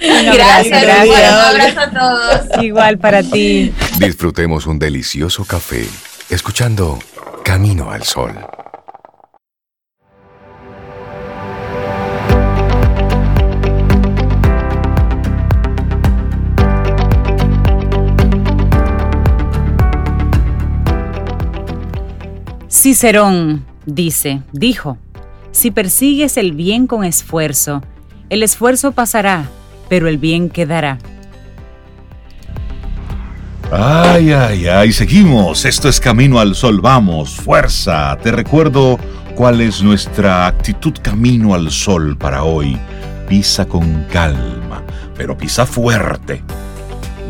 gracias, 0.00 0.82
gracias. 0.82 1.32
un 1.32 1.60
abrazo 1.60 1.80
a 1.80 1.90
todos. 1.90 2.62
Igual 2.62 2.98
para 2.98 3.22
ti. 3.22 3.74
Disfrutemos 3.98 4.66
un 4.66 4.78
delicioso 4.78 5.44
café 5.44 5.86
escuchando 6.34 6.98
Camino 7.44 7.90
al 7.90 8.02
Sol. 8.02 8.32
Cicerón 22.68 23.64
dice, 23.86 24.42
dijo, 24.52 24.98
si 25.52 25.70
persigues 25.70 26.36
el 26.36 26.52
bien 26.52 26.86
con 26.86 27.04
esfuerzo, 27.04 27.82
el 28.28 28.42
esfuerzo 28.42 28.92
pasará, 28.92 29.48
pero 29.88 30.08
el 30.08 30.18
bien 30.18 30.50
quedará. 30.50 30.98
Ay, 33.72 34.32
ay, 34.32 34.66
ay, 34.68 34.92
seguimos. 34.92 35.64
Esto 35.64 35.88
es 35.88 35.98
Camino 35.98 36.38
al 36.38 36.54
Sol. 36.54 36.80
Vamos, 36.80 37.34
fuerza. 37.34 38.16
Te 38.22 38.30
recuerdo 38.30 38.98
cuál 39.34 39.60
es 39.60 39.82
nuestra 39.82 40.46
actitud 40.46 40.92
Camino 41.02 41.54
al 41.54 41.70
Sol 41.70 42.16
para 42.16 42.44
hoy. 42.44 42.78
Pisa 43.28 43.66
con 43.66 44.04
calma, 44.12 44.82
pero 45.16 45.36
pisa 45.36 45.66
fuerte. 45.66 46.42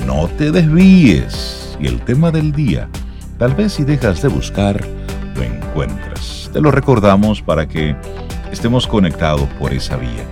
No 0.07 0.29
te 0.29 0.51
desvíes. 0.51 1.77
Y 1.81 1.87
el 1.87 2.01
tema 2.01 2.31
del 2.31 2.53
día, 2.53 2.89
tal 3.39 3.55
vez 3.55 3.75
si 3.75 3.85
dejas 3.85 4.21
de 4.21 4.29
buscar, 4.29 4.85
lo 5.37 5.43
encuentras. 5.43 6.51
Te 6.53 6.61
lo 6.61 6.71
recordamos 6.71 7.43
para 7.43 7.67
que 7.67 7.97
estemos 8.53 8.87
conectados 8.87 9.49
por 9.59 9.73
esa 9.73 9.97
vía. 9.97 10.25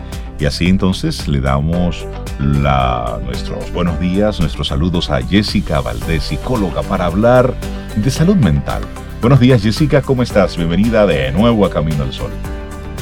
Y 0.42 0.44
así 0.44 0.66
entonces 0.66 1.28
le 1.28 1.40
damos 1.40 2.04
la, 2.40 3.20
nuestros 3.24 3.72
buenos 3.72 4.00
días, 4.00 4.40
nuestros 4.40 4.66
saludos 4.66 5.08
a 5.08 5.22
Jessica 5.22 5.80
Valdés, 5.80 6.24
psicóloga, 6.24 6.82
para 6.82 7.06
hablar 7.06 7.54
de 7.94 8.10
salud 8.10 8.34
mental. 8.34 8.82
Buenos 9.20 9.38
días 9.38 9.62
Jessica, 9.62 10.02
¿cómo 10.02 10.24
estás? 10.24 10.56
Bienvenida 10.56 11.06
de 11.06 11.30
nuevo 11.30 11.64
a 11.64 11.70
Camino 11.70 12.02
al 12.02 12.12
Sol. 12.12 12.32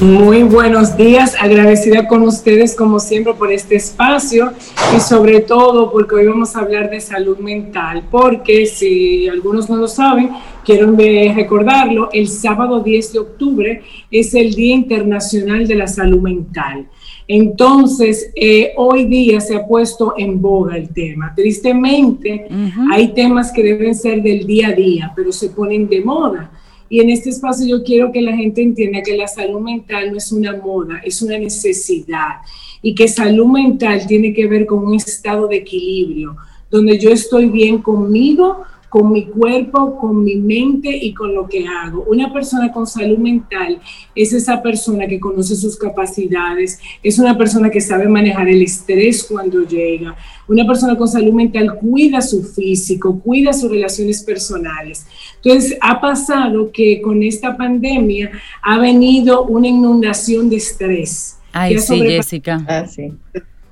Muy 0.01 0.43
buenos 0.43 0.95
días, 0.95 1.35
agradecida 1.39 2.07
con 2.07 2.21
ustedes 2.21 2.75
como 2.75 2.99
siempre 2.99 3.33
por 3.33 3.51
este 3.51 3.75
espacio 3.75 4.53
y 4.95 4.99
sobre 4.99 5.39
todo 5.39 5.91
porque 5.91 6.13
hoy 6.13 6.27
vamos 6.27 6.55
a 6.55 6.59
hablar 6.59 6.91
de 6.91 7.01
salud 7.01 7.39
mental, 7.39 8.03
porque 8.11 8.67
si 8.67 9.27
algunos 9.27 9.67
no 9.67 9.77
lo 9.77 9.87
saben, 9.87 10.29
quiero 10.63 10.95
recordarlo, 10.95 12.09
el 12.13 12.27
sábado 12.27 12.81
10 12.81 13.13
de 13.13 13.19
octubre 13.19 13.83
es 14.11 14.35
el 14.35 14.53
Día 14.53 14.75
Internacional 14.75 15.67
de 15.67 15.73
la 15.73 15.87
Salud 15.87 16.21
Mental. 16.21 16.85
Entonces, 17.33 18.29
eh, 18.35 18.73
hoy 18.75 19.05
día 19.05 19.39
se 19.39 19.55
ha 19.55 19.65
puesto 19.65 20.15
en 20.17 20.41
boga 20.41 20.75
el 20.75 20.89
tema. 20.89 21.33
Tristemente, 21.33 22.49
hay 22.91 23.13
temas 23.13 23.53
que 23.53 23.63
deben 23.63 23.95
ser 23.95 24.21
del 24.21 24.45
día 24.45 24.67
a 24.67 24.73
día, 24.73 25.13
pero 25.15 25.31
se 25.31 25.47
ponen 25.47 25.87
de 25.87 26.01
moda. 26.01 26.51
Y 26.89 26.99
en 26.99 27.09
este 27.09 27.29
espacio 27.29 27.65
yo 27.65 27.85
quiero 27.85 28.11
que 28.11 28.21
la 28.21 28.35
gente 28.35 28.61
entienda 28.61 29.01
que 29.01 29.15
la 29.15 29.29
salud 29.29 29.61
mental 29.61 30.11
no 30.11 30.17
es 30.17 30.29
una 30.33 30.57
moda, 30.57 30.99
es 31.05 31.21
una 31.21 31.37
necesidad. 31.37 32.41
Y 32.81 32.93
que 32.93 33.07
salud 33.07 33.47
mental 33.47 34.05
tiene 34.05 34.33
que 34.33 34.45
ver 34.47 34.65
con 34.65 34.83
un 34.85 34.95
estado 34.95 35.47
de 35.47 35.55
equilibrio, 35.55 36.35
donde 36.69 36.99
yo 36.99 37.11
estoy 37.11 37.45
bien 37.45 37.77
conmigo, 37.77 38.63
con 38.91 39.09
mi 39.09 39.25
cuerpo, 39.25 39.97
con 39.97 40.21
mi 40.21 40.35
mente 40.35 40.89
y 40.89 41.13
con 41.13 41.33
lo 41.33 41.47
que 41.47 41.65
hago. 41.65 42.03
Una 42.09 42.33
persona 42.33 42.73
con 42.73 42.85
salud 42.85 43.17
mental 43.17 43.79
es 44.13 44.33
esa 44.33 44.61
persona 44.61 45.07
que 45.07 45.17
conoce 45.17 45.55
sus 45.55 45.77
capacidades, 45.77 46.77
es 47.01 47.17
una 47.17 47.37
persona 47.37 47.69
que 47.69 47.79
sabe 47.79 48.09
manejar 48.09 48.49
el 48.49 48.61
estrés 48.61 49.23
cuando 49.23 49.65
llega. 49.65 50.13
Una 50.45 50.67
persona 50.67 50.97
con 50.97 51.07
salud 51.07 51.31
mental 51.31 51.77
cuida 51.79 52.21
su 52.21 52.43
físico, 52.43 53.17
cuida 53.21 53.53
sus 53.53 53.71
relaciones 53.71 54.23
personales. 54.23 55.07
Entonces, 55.41 55.77
ha 55.79 56.01
pasado 56.01 56.69
que 56.73 57.01
con 57.01 57.23
esta 57.23 57.55
pandemia 57.55 58.29
ha 58.61 58.77
venido 58.77 59.45
una 59.45 59.69
inundación 59.69 60.49
de 60.49 60.57
estrés. 60.57 61.37
Ay, 61.53 61.79
sí, 61.79 61.97
Jessica. 61.97 62.61
Ah, 62.67 62.85
sí. 62.85 63.13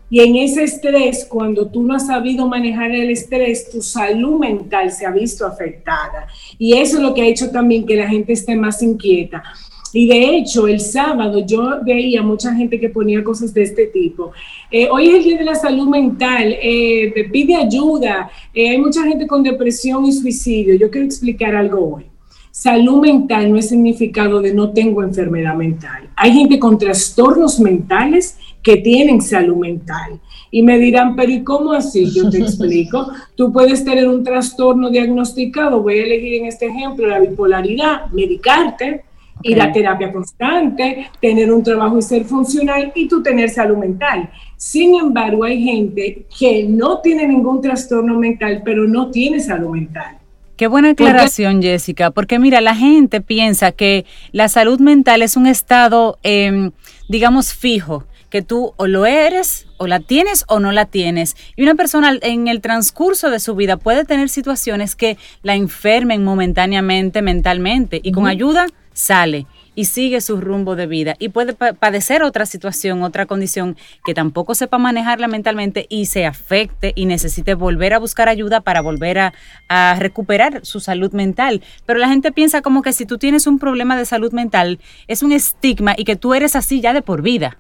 Y 0.10 0.22
en 0.22 0.36
ese 0.38 0.63
estrés, 0.63 1.26
cuando 1.30 1.67
tú 1.67 1.84
no 1.84 1.95
has 1.95 2.08
sabido 2.08 2.48
manejar 2.48 2.91
el 2.91 3.12
estrés, 3.12 3.69
tu 3.69 3.82
salud 3.82 4.39
mental 4.39 4.91
se 4.91 5.06
ha 5.06 5.12
visto 5.12 5.45
afectada. 5.45 6.28
Y 6.58 6.74
eso 6.74 6.98
es 6.98 7.04
lo 7.04 7.13
que 7.13 7.22
ha 7.22 7.28
hecho 7.28 7.52
también 7.52 7.86
que 7.86 7.95
la 7.95 8.08
gente 8.08 8.34
esté 8.34 8.56
más 8.56 8.82
inquieta. 8.82 9.43
Y 9.91 10.08
de 10.08 10.38
hecho, 10.38 10.67
el 10.67 10.80
sábado 10.80 11.43
yo 11.45 11.80
veía 11.84 12.22
mucha 12.22 12.54
gente 12.54 12.80
que 12.80 12.89
ponía 12.89 13.24
cosas 13.24 13.54
de 13.54 13.63
este 13.63 13.88
tipo. 13.88 14.32
Eh, 14.69 14.88
hoy 14.91 15.10
es 15.10 15.15
el 15.15 15.24
Día 15.24 15.38
de 15.38 15.45
la 15.45 15.56
Salud 15.56 15.88
Mental, 15.88 16.56
eh, 16.62 17.12
pide 17.32 17.56
ayuda, 17.56 18.30
eh, 18.54 18.69
hay 18.69 18.78
mucha 18.78 19.04
gente 19.04 19.26
con 19.26 19.41
depresión 19.41 20.06
y 20.06 20.12
suicidio. 20.12 20.76
Yo 20.76 20.91
quiero 20.91 21.06
explicar 21.06 21.56
algo 21.56 21.95
hoy. 21.95 22.06
Salud 22.52 23.02
mental 23.02 23.52
no 23.52 23.58
es 23.58 23.69
significado 23.69 24.41
de 24.41 24.54
no 24.54 24.72
tengo 24.72 25.02
enfermedad 25.02 25.56
mental. 25.56 26.10
Hay 26.15 26.34
gente 26.34 26.60
con 26.60 26.78
trastornos 26.78 27.60
mentales 27.60 28.38
que 28.63 28.78
tienen 28.78 29.22
salud 29.22 29.58
mental. 29.58 30.19
Y 30.52 30.63
me 30.63 30.78
dirán, 30.78 31.15
pero 31.15 31.32
¿y 31.32 31.43
cómo 31.43 31.74
así? 31.74 32.12
Yo 32.12 32.30
te 32.30 32.38
explico. 32.41 33.08
Tú 33.36 33.52
puedes 33.52 33.84
tener 33.84 34.08
un 34.08 34.24
trastorno 34.24 34.89
diagnosticado, 34.89 35.82
voy 35.82 36.00
a 36.00 36.04
elegir 36.04 36.36
en 36.36 36.45
este 36.48 36.67
ejemplo 36.67 37.08
la 37.08 37.19
bipolaridad, 37.19 38.08
medicarte, 38.12 39.04
ir 39.41 39.62
a 39.62 39.72
terapia 39.72 40.12
constante, 40.12 41.10
tener 41.22 41.52
un 41.52 41.63
trabajo 41.63 41.98
y 41.98 42.02
ser 42.02 42.26
funcional 42.26 42.91
y 42.95 43.08
tú 43.08 43.24
tener 43.24 43.50
salud 43.50 43.78
mental. 43.78 44.30
Sin 44.58 44.95
embargo, 44.95 45.45
hay 45.45 45.63
gente 45.63 46.26
que 46.38 46.65
no 46.67 47.00
tiene 47.00 47.28
ningún 47.28 47.62
trastorno 47.62 48.19
mental, 48.19 48.62
pero 48.65 48.86
no 48.86 49.10
tiene 49.10 49.39
salud 49.39 49.69
mental. 49.69 50.17
Qué 50.58 50.67
buena 50.67 50.89
aclaración, 50.89 51.62
Jessica, 51.62 52.12
porque 52.12 52.38
mira, 52.38 52.60
la 52.60 52.76
gente 52.76 53.22
piensa 53.22 53.72
que 53.72 54.06
la 54.34 54.50
salud 54.50 54.78
mental 54.82 55.22
es 55.22 55.38
un 55.38 55.48
estado, 55.48 56.17
em, 56.22 56.72
digamos, 57.08 57.54
fijo 57.54 58.04
que 58.29 58.41
tú 58.41 58.73
o 58.77 58.87
lo 58.87 59.05
eres, 59.05 59.67
o 59.77 59.87
la 59.87 59.99
tienes 59.99 60.45
o 60.47 60.59
no 60.59 60.71
la 60.71 60.85
tienes. 60.85 61.35
Y 61.55 61.63
una 61.63 61.75
persona 61.75 62.17
en 62.21 62.47
el 62.47 62.61
transcurso 62.61 63.29
de 63.29 63.39
su 63.39 63.55
vida 63.55 63.77
puede 63.77 64.05
tener 64.05 64.29
situaciones 64.29 64.95
que 64.95 65.17
la 65.41 65.55
enfermen 65.55 66.23
momentáneamente, 66.23 67.21
mentalmente, 67.21 67.99
y 68.03 68.11
con 68.11 68.27
ayuda 68.27 68.67
sale 68.93 69.47
y 69.75 69.85
sigue 69.85 70.19
su 70.19 70.41
rumbo 70.41 70.75
de 70.75 70.87
vida 70.87 71.15
y 71.19 71.29
puede 71.29 71.53
padecer 71.53 72.21
otra 72.21 72.45
situación, 72.45 73.01
otra 73.01 73.25
condición 73.25 73.77
que 74.03 74.13
tampoco 74.13 74.53
sepa 74.53 74.77
manejarla 74.77 75.29
mentalmente 75.29 75.85
y 75.87 76.07
se 76.07 76.25
afecte 76.25 76.91
y 76.95 77.05
necesite 77.05 77.53
volver 77.53 77.93
a 77.93 77.99
buscar 77.99 78.27
ayuda 78.27 78.59
para 78.59 78.81
volver 78.81 79.19
a, 79.19 79.33
a, 79.69 79.95
recuperar 79.97 80.65
su 80.65 80.81
salud 80.81 81.13
mental. 81.13 81.61
Pero 81.85 81.97
la 81.97 82.09
gente 82.09 82.33
piensa 82.33 82.61
como 82.61 82.81
que 82.81 82.91
si 82.91 83.05
tú 83.05 83.17
tienes 83.17 83.47
un 83.47 83.57
problema 83.57 83.95
de 83.95 84.03
salud 84.03 84.33
mental 84.33 84.79
es 85.07 85.23
un 85.23 85.31
estigma 85.31 85.93
y 85.95 86.03
que 86.03 86.17
tú 86.17 86.33
eres 86.33 86.57
así 86.57 86.81
ya 86.81 86.91
de 86.91 87.01
por 87.01 87.21
vida. 87.21 87.57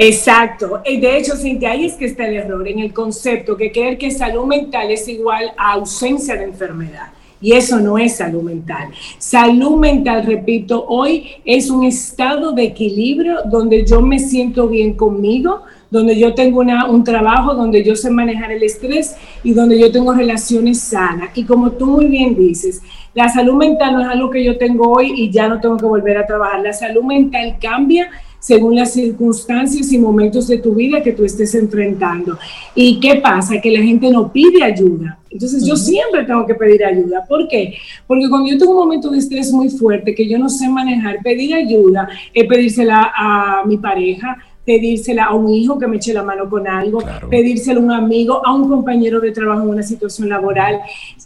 Exacto. 0.00 0.80
Y 0.84 1.00
de 1.00 1.18
hecho, 1.18 1.36
Cintia, 1.36 1.72
ahí 1.72 1.86
es 1.86 1.94
que 1.94 2.04
está 2.04 2.28
el 2.28 2.36
error 2.36 2.66
en 2.68 2.78
el 2.78 2.92
concepto 2.92 3.56
que 3.56 3.72
creer 3.72 3.98
que 3.98 4.12
salud 4.12 4.44
mental 4.44 4.92
es 4.92 5.08
igual 5.08 5.52
a 5.56 5.72
ausencia 5.72 6.36
de 6.36 6.44
enfermedad. 6.44 7.08
Y 7.40 7.52
eso 7.52 7.78
no 7.80 7.98
es 7.98 8.16
salud 8.16 8.42
mental. 8.42 8.90
Salud 9.18 9.76
mental, 9.76 10.24
repito, 10.24 10.84
hoy 10.88 11.28
es 11.44 11.70
un 11.70 11.84
estado 11.84 12.52
de 12.52 12.64
equilibrio 12.64 13.40
donde 13.44 13.84
yo 13.84 14.00
me 14.00 14.18
siento 14.20 14.68
bien 14.68 14.94
conmigo, 14.94 15.62
donde 15.90 16.18
yo 16.18 16.34
tengo 16.34 16.60
una, 16.60 16.86
un 16.86 17.02
trabajo, 17.02 17.54
donde 17.54 17.82
yo 17.82 17.96
sé 17.96 18.10
manejar 18.10 18.52
el 18.52 18.62
estrés 18.62 19.16
y 19.42 19.52
donde 19.52 19.78
yo 19.78 19.90
tengo 19.90 20.12
relaciones 20.12 20.80
sanas. 20.80 21.30
Y 21.34 21.44
como 21.44 21.72
tú 21.72 21.86
muy 21.86 22.06
bien 22.06 22.36
dices, 22.36 22.82
la 23.14 23.28
salud 23.28 23.54
mental 23.54 23.94
no 23.94 24.02
es 24.02 24.08
algo 24.08 24.30
que 24.30 24.44
yo 24.44 24.58
tengo 24.58 24.92
hoy 24.92 25.12
y 25.16 25.30
ya 25.30 25.48
no 25.48 25.60
tengo 25.60 25.76
que 25.76 25.86
volver 25.86 26.18
a 26.18 26.26
trabajar. 26.26 26.60
La 26.60 26.72
salud 26.72 27.02
mental 27.04 27.56
cambia 27.60 28.10
según 28.48 28.76
las 28.76 28.94
circunstancias 28.94 29.92
y 29.92 29.98
momentos 29.98 30.48
de 30.48 30.56
tu 30.56 30.74
vida 30.74 31.02
que 31.02 31.12
tú 31.12 31.22
estés 31.22 31.54
enfrentando. 31.54 32.38
¿Y 32.74 32.98
qué 32.98 33.16
pasa? 33.16 33.60
Que 33.60 33.70
la 33.70 33.82
gente 33.82 34.10
no 34.10 34.32
pide 34.32 34.64
ayuda. 34.64 35.18
Entonces 35.28 35.66
yo 35.66 35.76
siempre 35.76 36.24
tengo 36.24 36.46
que 36.46 36.54
pedir 36.54 36.82
ayuda. 36.82 37.26
¿Por 37.28 37.46
qué? 37.46 37.74
Porque 38.06 38.26
cuando 38.30 38.50
yo 38.50 38.56
tengo 38.56 38.72
un 38.72 38.78
momento 38.78 39.10
de 39.10 39.18
estrés 39.18 39.52
muy 39.52 39.68
fuerte 39.68 40.14
que 40.14 40.26
yo 40.26 40.38
no 40.38 40.48
sé 40.48 40.66
manejar, 40.66 41.18
pedir 41.22 41.54
ayuda 41.54 42.08
es 42.32 42.46
pedírsela 42.46 43.12
a 43.14 43.64
mi 43.66 43.76
pareja, 43.76 44.38
pedírsela 44.68 45.24
a 45.24 45.34
un 45.34 45.48
hijo 45.48 45.78
que 45.78 45.86
me 45.86 45.96
eche 45.96 46.12
la 46.12 46.22
mano 46.22 46.46
con 46.46 46.68
algo, 46.68 46.98
pedírsela 47.30 47.80
a 47.80 47.82
un 47.82 47.90
amigo, 47.90 48.42
a 48.44 48.54
un 48.54 48.68
compañero 48.68 49.18
de 49.18 49.32
trabajo 49.32 49.62
en 49.62 49.70
una 49.70 49.82
situación 49.82 50.28
laboral, 50.28 50.80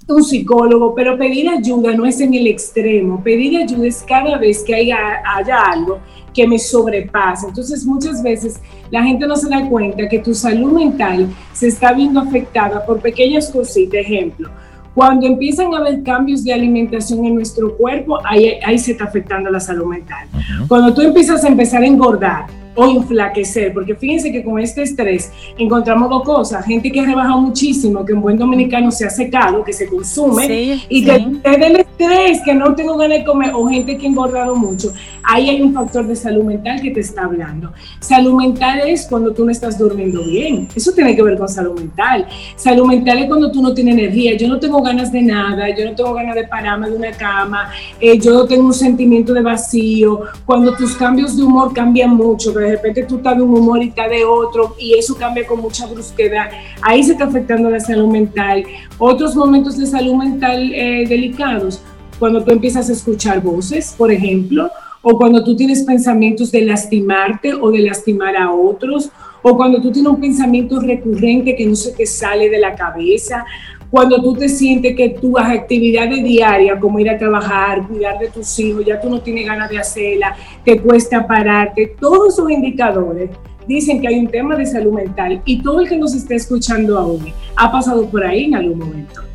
un 0.07 0.23
psicólogo, 0.23 0.95
pero 0.95 1.19
pedir 1.19 1.49
ayuda 1.49 1.93
no 1.93 2.07
es 2.07 2.21
en 2.21 2.35
el 2.35 2.47
extremo, 2.47 3.21
pedir 3.21 3.61
ayuda 3.61 3.89
es 3.89 4.05
cada 4.07 4.39
vez 4.39 4.63
que 4.63 4.77
haya, 4.77 4.97
haya 5.35 5.59
algo 5.59 5.99
que 6.33 6.47
me 6.47 6.57
sobrepasa. 6.57 7.49
Entonces 7.49 7.85
muchas 7.85 8.23
veces 8.23 8.61
la 8.93 9.03
gente 9.03 9.27
no 9.27 9.35
se 9.35 9.49
da 9.49 9.69
cuenta 9.69 10.09
que 10.09 10.21
tu 10.21 10.35
salud 10.37 10.71
mental 10.71 11.27
se 11.53 11.67
está 11.67 11.93
viendo 11.93 12.21
afectada 12.21 12.87
por 12.87 13.01
pequeñas 13.01 13.51
cositas. 13.51 14.03
Ejemplo, 14.03 14.51
cuando 14.95 15.27
empiezan 15.27 15.75
a 15.75 15.79
haber 15.79 16.05
cambios 16.05 16.45
de 16.45 16.53
alimentación 16.53 17.25
en 17.25 17.35
nuestro 17.35 17.77
cuerpo, 17.77 18.21
ahí, 18.25 18.53
ahí 18.65 18.79
se 18.79 18.93
está 18.93 19.05
afectando 19.05 19.51
la 19.51 19.59
salud 19.59 19.87
mental. 19.87 20.29
Cuando 20.69 20.95
tú 20.95 21.01
empiezas 21.01 21.45
a 21.45 21.49
empezar 21.49 21.83
a 21.83 21.87
engordar, 21.87 22.62
o 22.75 22.87
inflaquecer, 22.87 23.73
porque 23.73 23.95
fíjense 23.95 24.33
que 24.33 24.43
con 24.43 24.59
este 24.59 24.83
estrés 24.83 25.31
encontramos 25.59 26.09
dos 26.09 26.23
cosas, 26.23 26.65
gente 26.65 26.91
que 26.91 27.01
ha 27.01 27.05
rebajado 27.05 27.41
muchísimo, 27.41 28.05
que 28.05 28.13
un 28.13 28.23
buen 28.23 28.39
dominicano 28.39 28.91
se 28.91 29.05
ha 29.05 29.11
secado, 29.11 29.63
que 29.63 29.73
se 29.73 29.87
consume, 29.87 30.81
y 30.89 31.05
que 31.05 31.27
es 31.45 31.59
del 31.59 31.77
estrés, 31.77 32.41
que 32.45 32.55
no 32.55 32.75
tengo 32.75 32.97
ganas 32.97 33.19
de 33.19 33.25
comer, 33.25 33.53
o 33.55 33.67
gente 33.67 33.97
que 33.97 34.07
ha 34.07 34.09
engordado 34.09 34.57
mucho, 34.57 34.93
ahí 35.23 35.51
hay 35.51 35.63
un 35.63 35.75
factor 35.75 36.07
de 36.07 36.17
salud 36.17 36.45
mental 36.45 36.81
que 36.81 36.91
te 36.91 37.01
está 37.01 37.25
hablando. 37.25 37.73
Salud 38.01 38.35
mental 38.35 38.81
es 38.87 39.07
cuando 39.07 39.33
tú 39.33 39.45
no 39.45 39.51
estás 39.51 39.79
durmiendo 39.79 40.25
bien, 40.25 40.69
eso 40.75 40.93
tiene 40.93 41.15
que 41.15 41.23
ver 41.23 41.39
con 41.39 41.49
salud 41.49 41.79
mental. 41.79 42.27
Salud 42.57 42.87
mental 42.87 43.19
es 43.19 43.27
cuando 43.27 43.51
tú 43.51 43.63
no 43.63 43.75
tienes 43.75 43.95
energía, 43.95 44.37
yo 44.37 44.49
no 44.49 44.59
tengo 44.59 44.83
ganas 44.83 45.13
de 45.13 45.23
nada, 45.23 45.69
yo 45.77 45.85
no 45.85 45.95
tengo 45.95 46.15
ganas 46.15 46.35
de 46.35 46.47
pararme 46.47 46.91
de 46.91 46.97
una 46.97 47.13
cama, 47.13 47.71
eh, 48.01 48.19
yo 48.19 48.47
tengo 48.47 48.67
un 48.67 48.75
sentimiento 48.75 49.35
de 49.35 49.43
vacío, 49.43 50.23
cuando 50.47 50.75
tus 50.75 50.95
cambios 50.97 51.37
de 51.37 51.43
humor 51.43 51.73
cambian 51.73 52.17
mucho, 52.17 52.53
de 52.63 52.73
repente 52.73 53.05
tú 53.05 53.17
estás 53.17 53.37
de 53.37 53.43
un 53.43 53.57
humor 53.57 53.83
y 53.83 53.89
estás 53.89 54.11
de 54.11 54.25
otro, 54.25 54.75
y 54.79 54.95
eso 54.95 55.17
cambia 55.17 55.47
con 55.47 55.61
mucha 55.61 55.87
brusquedad, 55.87 56.51
ahí 56.83 57.03
se 57.03 57.13
está 57.13 57.25
afectando 57.25 57.71
la 57.71 57.81
salud 57.81 58.09
mental. 58.09 58.65
Otros 58.99 59.35
momentos 59.35 59.77
de 59.77 59.87
salud 59.87 60.15
mental 60.15 60.73
eh, 60.75 61.05
delicados, 61.09 61.83
cuando 62.19 62.45
tú 62.45 62.53
empiezas 62.53 62.89
a 62.89 62.93
escuchar 62.93 63.43
voces, 63.43 63.95
por 63.97 64.13
ejemplo, 64.13 64.71
o 65.03 65.17
cuando 65.19 65.43
tú 65.43 65.57
tienes 65.57 65.83
pensamientos 65.83 66.53
de 66.53 66.63
lastimarte 66.63 67.55
o 67.55 67.71
de 67.71 67.81
lastimar 67.81 68.37
a 68.37 68.53
otros, 68.53 69.11
o 69.43 69.57
cuando 69.57 69.81
tú 69.81 69.91
tienes 69.91 70.13
un 70.13 70.21
pensamiento 70.21 70.79
recurrente 70.81 71.57
que 71.57 71.67
no 71.67 71.75
se 71.75 71.93
te 71.93 72.07
sale 72.07 72.49
de 72.49 72.59
la 72.59 72.77
cabeza, 72.77 73.45
cuando 73.93 74.23
tú 74.23 74.33
te 74.33 74.49
sientes 74.49 74.97
que 74.97 75.11
tus 75.11 75.39
actividades 75.39 76.25
diarias, 76.25 76.81
como 76.81 76.99
ir 76.99 77.11
a 77.11 77.19
trabajar, 77.19 77.87
cuidar 77.87 78.19
de 78.19 78.29
tus 78.29 78.59
hijos, 78.59 78.87
ya 78.87 78.99
tú 78.99 79.11
no 79.11 79.21
tienes 79.21 79.45
ganas 79.45 79.69
de 79.69 79.79
hacerla, 79.79 80.35
te 80.65 80.81
cuesta 80.81 81.27
pararte, 81.27 81.95
todos 82.01 82.33
esos 82.33 82.51
indicadores 82.51 83.29
dicen 83.69 84.01
que 84.01 84.09
hay 84.09 84.19
un 84.19 84.29
tema 84.29 84.57
de 84.57 84.65
salud 84.65 84.95
mental 84.95 85.43
y 85.45 85.63
todo 85.63 85.81
el 85.81 85.91
que 85.91 85.99
nos 85.99 86.15
esté 86.15 86.37
escuchando 86.37 86.99
aún 86.99 87.23
ha 87.55 87.71
pasado 87.71 88.09
por 88.09 88.25
ahí 88.25 88.45
en 88.45 88.55
algún 88.55 88.79
momento. 88.79 89.32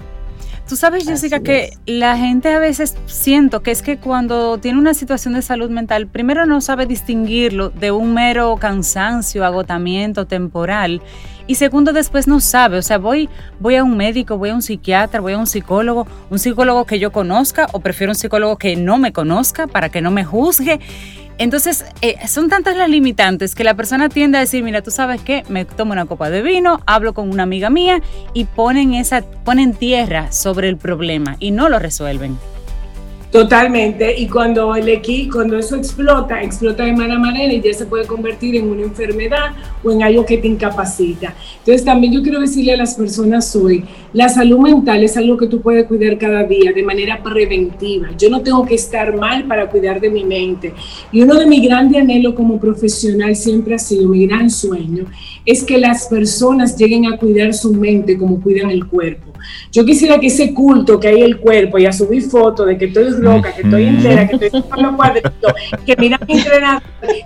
Tú 0.68 0.76
sabes, 0.76 1.05
Jessica, 1.05 1.39
que 1.39 1.78
la 1.86 2.18
gente 2.18 2.49
a 2.49 2.59
veces 2.59 2.97
siento 3.05 3.63
que 3.63 3.72
es 3.72 3.82
que 3.82 3.97
cuando 3.97 4.57
tiene 4.57 4.78
una 4.78 4.93
situación 4.93 5.34
de 5.34 5.41
salud 5.41 5.70
mental, 5.70 6.07
primero 6.07 6.45
no 6.45 6.59
sabe 6.59 6.86
distinguirlo 6.86 7.70
de 7.70 7.91
un 7.91 8.13
mero 8.13 8.57
cansancio, 8.57 9.45
agotamiento 9.45 10.28
temporal 10.28 11.01
y 11.47 11.55
segundo, 11.55 11.93
después 11.93 12.28
no 12.28 12.41
sabe. 12.41 12.78
O 12.78 12.82
sea, 12.82 12.97
voy, 12.97 13.30
voy 13.61 13.76
a 13.76 13.84
un 13.86 13.95
médico, 13.95 14.38
voy 14.38 14.49
a 14.49 14.55
un 14.55 14.61
psiquiatra, 14.61 15.22
voy 15.22 15.34
a 15.34 15.38
un 15.38 15.47
psicólogo, 15.47 16.05
un 16.30 16.38
psicólogo 16.38 16.84
que 16.84 16.99
yo 16.99 17.13
conozca 17.13 17.68
o 17.72 17.80
prefiero 17.80 18.11
un 18.11 18.15
psicólogo 18.15 18.57
que 18.57 18.76
no 18.76 18.97
me 18.97 19.13
conozca 19.13 19.68
para 19.68 19.88
que 19.88 20.01
no 20.01 20.11
me 20.11 20.26
juzgue. 20.26 20.82
Entonces, 21.39 21.85
eh, 22.01 22.15
son 22.27 22.49
tantas 22.49 22.75
las 22.75 22.89
limitantes 22.89 23.53
que 23.53 23.63
la 23.63 23.75
persona 23.75 24.09
tiende 24.09 24.38
a 24.38 24.41
decir, 24.41 24.63
mira, 24.63 24.81
tú 24.81 24.89
sabes 24.89 25.21
qué, 25.21 25.43
me 25.49 25.65
tomo 25.65 25.93
una 25.93 26.05
copa 26.05 26.29
de 26.29 26.41
vino, 26.41 26.81
hablo 26.88 27.13
con 27.13 27.29
una 27.29 27.43
amiga 27.43 27.69
mía 27.69 28.01
y 28.33 28.45
ponen, 28.45 28.95
esa, 28.95 29.21
ponen 29.21 29.73
tierra 29.75 30.31
sobre 30.31 30.67
el 30.67 30.77
problema 30.77 31.35
y 31.39 31.51
no 31.51 31.69
lo 31.69 31.77
resuelven. 31.77 32.38
Totalmente, 33.38 34.19
y 34.19 34.27
cuando 34.27 34.75
el 34.75 34.99
cuando 35.31 35.59
eso 35.59 35.75
explota, 35.75 36.41
explota 36.41 36.83
de 36.83 36.91
mala 36.93 37.19
manera 37.19 37.53
y 37.53 37.61
ya 37.61 37.71
se 37.71 37.85
puede 37.85 38.07
convertir 38.07 38.55
en 38.55 38.67
una 38.67 38.81
enfermedad 38.81 39.51
o 39.83 39.91
en 39.91 40.01
algo 40.01 40.25
que 40.25 40.39
te 40.39 40.47
incapacita. 40.47 41.35
Entonces 41.59 41.85
también 41.85 42.13
yo 42.13 42.23
quiero 42.23 42.39
decirle 42.39 42.73
a 42.73 42.77
las 42.77 42.95
personas 42.95 43.55
hoy, 43.55 43.85
la 44.11 44.27
salud 44.27 44.57
mental 44.57 45.03
es 45.03 45.17
algo 45.17 45.38
que 45.38 45.45
tú 45.45 45.61
puedes 45.61 45.85
cuidar 45.85 46.17
cada 46.17 46.45
día 46.45 46.71
de 46.73 46.81
manera 46.81 47.21
preventiva. 47.21 48.09
Yo 48.17 48.31
no 48.31 48.41
tengo 48.41 48.65
que 48.65 48.73
estar 48.73 49.15
mal 49.15 49.43
para 49.43 49.69
cuidar 49.69 50.01
de 50.01 50.09
mi 50.09 50.23
mente. 50.23 50.73
Y 51.11 51.21
uno 51.21 51.35
de 51.35 51.45
mis 51.45 51.61
grandes 51.61 52.01
anhelos 52.01 52.33
como 52.33 52.59
profesional 52.59 53.35
siempre 53.35 53.75
ha 53.75 53.79
sido 53.79 54.09
mi 54.09 54.25
gran 54.25 54.49
sueño, 54.49 55.05
es 55.45 55.63
que 55.63 55.77
las 55.77 56.07
personas 56.07 56.75
lleguen 56.75 57.05
a 57.05 57.17
cuidar 57.17 57.53
su 57.53 57.71
mente 57.71 58.17
como 58.17 58.41
cuidan 58.41 58.71
el 58.71 58.88
cuerpo. 58.88 59.31
Yo 59.71 59.85
quisiera 59.85 60.19
que 60.19 60.27
ese 60.27 60.53
culto 60.53 60.99
que 60.99 61.07
hay 61.07 61.21
el 61.21 61.38
cuerpo 61.38 61.77
y 61.77 61.85
a 61.85 61.91
subir 61.91 62.23
fotos 62.23 62.67
de 62.67 62.77
que 62.77 62.85
estoy 62.85 63.09
loca, 63.19 63.53
que 63.53 63.61
estoy 63.61 63.85
entera, 63.85 64.27
que 64.27 64.45
estoy 64.45 64.61
con 64.61 64.83
los 64.83 64.95
cuadritos, 64.95 65.53
que 65.85 65.95
mira 65.97 66.19
mi 66.27 66.33
entrenador, 66.38 66.83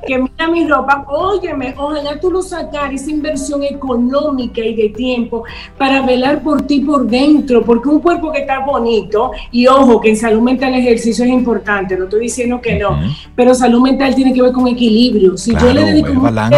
que 0.07 0.17
mira 0.17 0.47
mi 0.47 0.67
ropa, 0.67 1.05
óyeme, 1.07 1.73
ojalá 1.77 2.19
tú 2.19 2.31
lo 2.31 2.41
sacar 2.41 2.93
esa 2.93 3.09
inversión 3.09 3.63
económica 3.63 4.61
y 4.61 4.75
de 4.75 4.89
tiempo 4.89 5.43
para 5.77 6.01
velar 6.05 6.41
por 6.41 6.63
ti 6.63 6.81
por 6.81 7.07
dentro, 7.07 7.63
porque 7.63 7.89
un 7.89 7.99
cuerpo 7.99 8.31
que 8.31 8.39
está 8.39 8.59
bonito, 8.59 9.31
y 9.51 9.67
ojo, 9.67 10.01
que 10.01 10.09
en 10.09 10.17
salud 10.17 10.41
mental 10.41 10.73
el 10.73 10.81
ejercicio 10.81 11.25
es 11.25 11.31
importante, 11.31 11.97
no 11.97 12.05
estoy 12.05 12.21
diciendo 12.21 12.59
que 12.61 12.77
no, 12.77 12.99
pero 13.35 13.53
salud 13.53 13.81
mental 13.81 14.15
tiene 14.15 14.33
que 14.33 14.41
ver 14.41 14.51
con 14.51 14.67
equilibrio. 14.67 15.37
Si 15.37 15.53
yo 15.53 15.73
le 15.73 15.85
dedico 15.85 16.11
una 16.11 16.49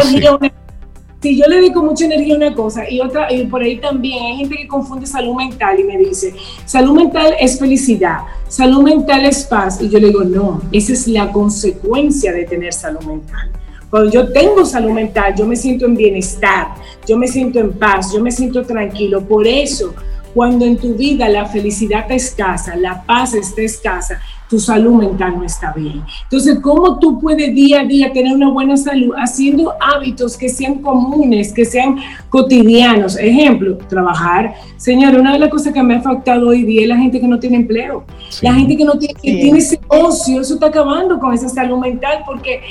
si 1.24 1.38
yo 1.38 1.46
le 1.48 1.56
dedico 1.56 1.82
mucha 1.82 2.04
energía 2.04 2.34
a 2.34 2.38
una 2.38 2.54
cosa 2.54 2.90
y 2.90 3.00
otra, 3.00 3.32
y 3.32 3.46
por 3.46 3.62
ahí 3.62 3.78
también 3.78 4.22
hay 4.22 4.38
gente 4.40 4.58
que 4.58 4.68
confunde 4.68 5.06
salud 5.06 5.36
mental 5.36 5.80
y 5.80 5.86
me 5.86 5.98
dice, 5.98 6.36
salud 6.66 6.98
mental 6.98 7.34
es 7.40 7.58
felicidad, 7.58 8.24
salud 8.50 8.84
mental 8.84 9.24
es 9.26 9.46
paz. 9.46 9.82
Y 9.82 9.88
yo 9.88 10.00
le 10.00 10.08
digo, 10.08 10.26
no, 10.26 10.62
esa 10.74 10.92
es 10.92 11.08
la 11.08 11.32
consecuencia 11.32 12.34
de 12.34 12.44
tener 12.44 12.74
salud 12.74 13.00
mental. 13.04 13.50
Cuando 13.90 14.12
yo 14.12 14.34
tengo 14.34 14.66
salud 14.66 14.92
mental, 14.92 15.34
yo 15.38 15.46
me 15.46 15.56
siento 15.56 15.86
en 15.86 15.96
bienestar, 15.96 16.68
yo 17.08 17.18
me 17.18 17.30
siento 17.30 17.58
en 17.58 17.72
paz, 17.72 18.12
yo 18.14 18.22
me 18.22 18.30
siento 18.30 18.64
tranquilo. 18.64 19.22
Por 19.22 19.48
eso, 19.48 19.96
cuando 20.34 20.66
en 20.66 20.76
tu 20.76 20.94
vida 20.96 21.30
la 21.30 21.46
felicidad 21.46 22.02
está 22.02 22.16
escasa, 22.16 22.76
la 22.76 23.02
paz 23.04 23.34
está 23.34 23.62
escasa, 23.62 24.20
tu 24.54 24.60
salud 24.60 24.94
mental 24.94 25.34
no 25.36 25.44
está 25.44 25.74
bien. 25.74 26.04
Entonces, 26.26 26.60
¿cómo 26.62 27.00
tú 27.00 27.20
puedes 27.20 27.56
día 27.56 27.82
a 27.82 27.86
día 27.86 28.14
tener 28.14 28.36
una 28.36 28.50
buena 28.50 28.78
salud 28.78 29.16
haciendo 29.18 29.74
hábitos 29.82 30.38
que 30.38 30.48
sean 30.48 30.76
comunes, 30.76 31.52
que 31.52 31.66
sean 31.66 31.96
cotidianos? 32.30 33.18
Ejemplo, 33.18 33.80
trabajar. 33.90 34.54
Señor, 34.78 35.16
una 35.16 35.34
de 35.34 35.40
las 35.40 35.50
cosas 35.50 35.74
que 35.74 35.82
me 35.82 35.96
ha 35.96 35.98
afectado 35.98 36.50
hoy 36.50 36.62
día 36.62 36.84
es 36.84 36.88
la 36.88 36.98
gente 36.98 37.20
que 37.20 37.28
no 37.28 37.40
tiene 37.40 37.56
empleo. 37.58 38.04
La 38.44 38.54
gente 38.54 38.78
que 38.78 38.86
no 38.86 38.96
tiene, 38.96 39.16
que 39.16 39.34
tiene 39.34 39.58
ese 39.58 39.80
ocio, 39.88 40.42
eso 40.42 40.54
está 40.54 40.68
acabando 40.68 41.18
con 41.18 41.34
esa 41.34 41.50
salud 41.50 41.80
mental 41.80 42.20
porque 42.24 42.62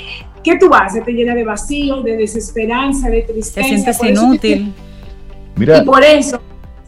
¿qué 0.41 0.55
tú 0.55 0.73
haces? 0.73 1.03
Te 1.03 1.11
llena 1.11 1.35
de 1.35 1.43
vacío, 1.43 2.01
de 2.01 2.15
desesperanza, 2.15 3.09
de 3.09 3.23
tristeza. 3.23 3.67
Te 3.67 3.93
sientes 3.93 4.03
inútil. 4.05 4.73
Mira. 5.57 5.79
Y 5.79 5.85
por 5.85 6.01
eso 6.01 6.39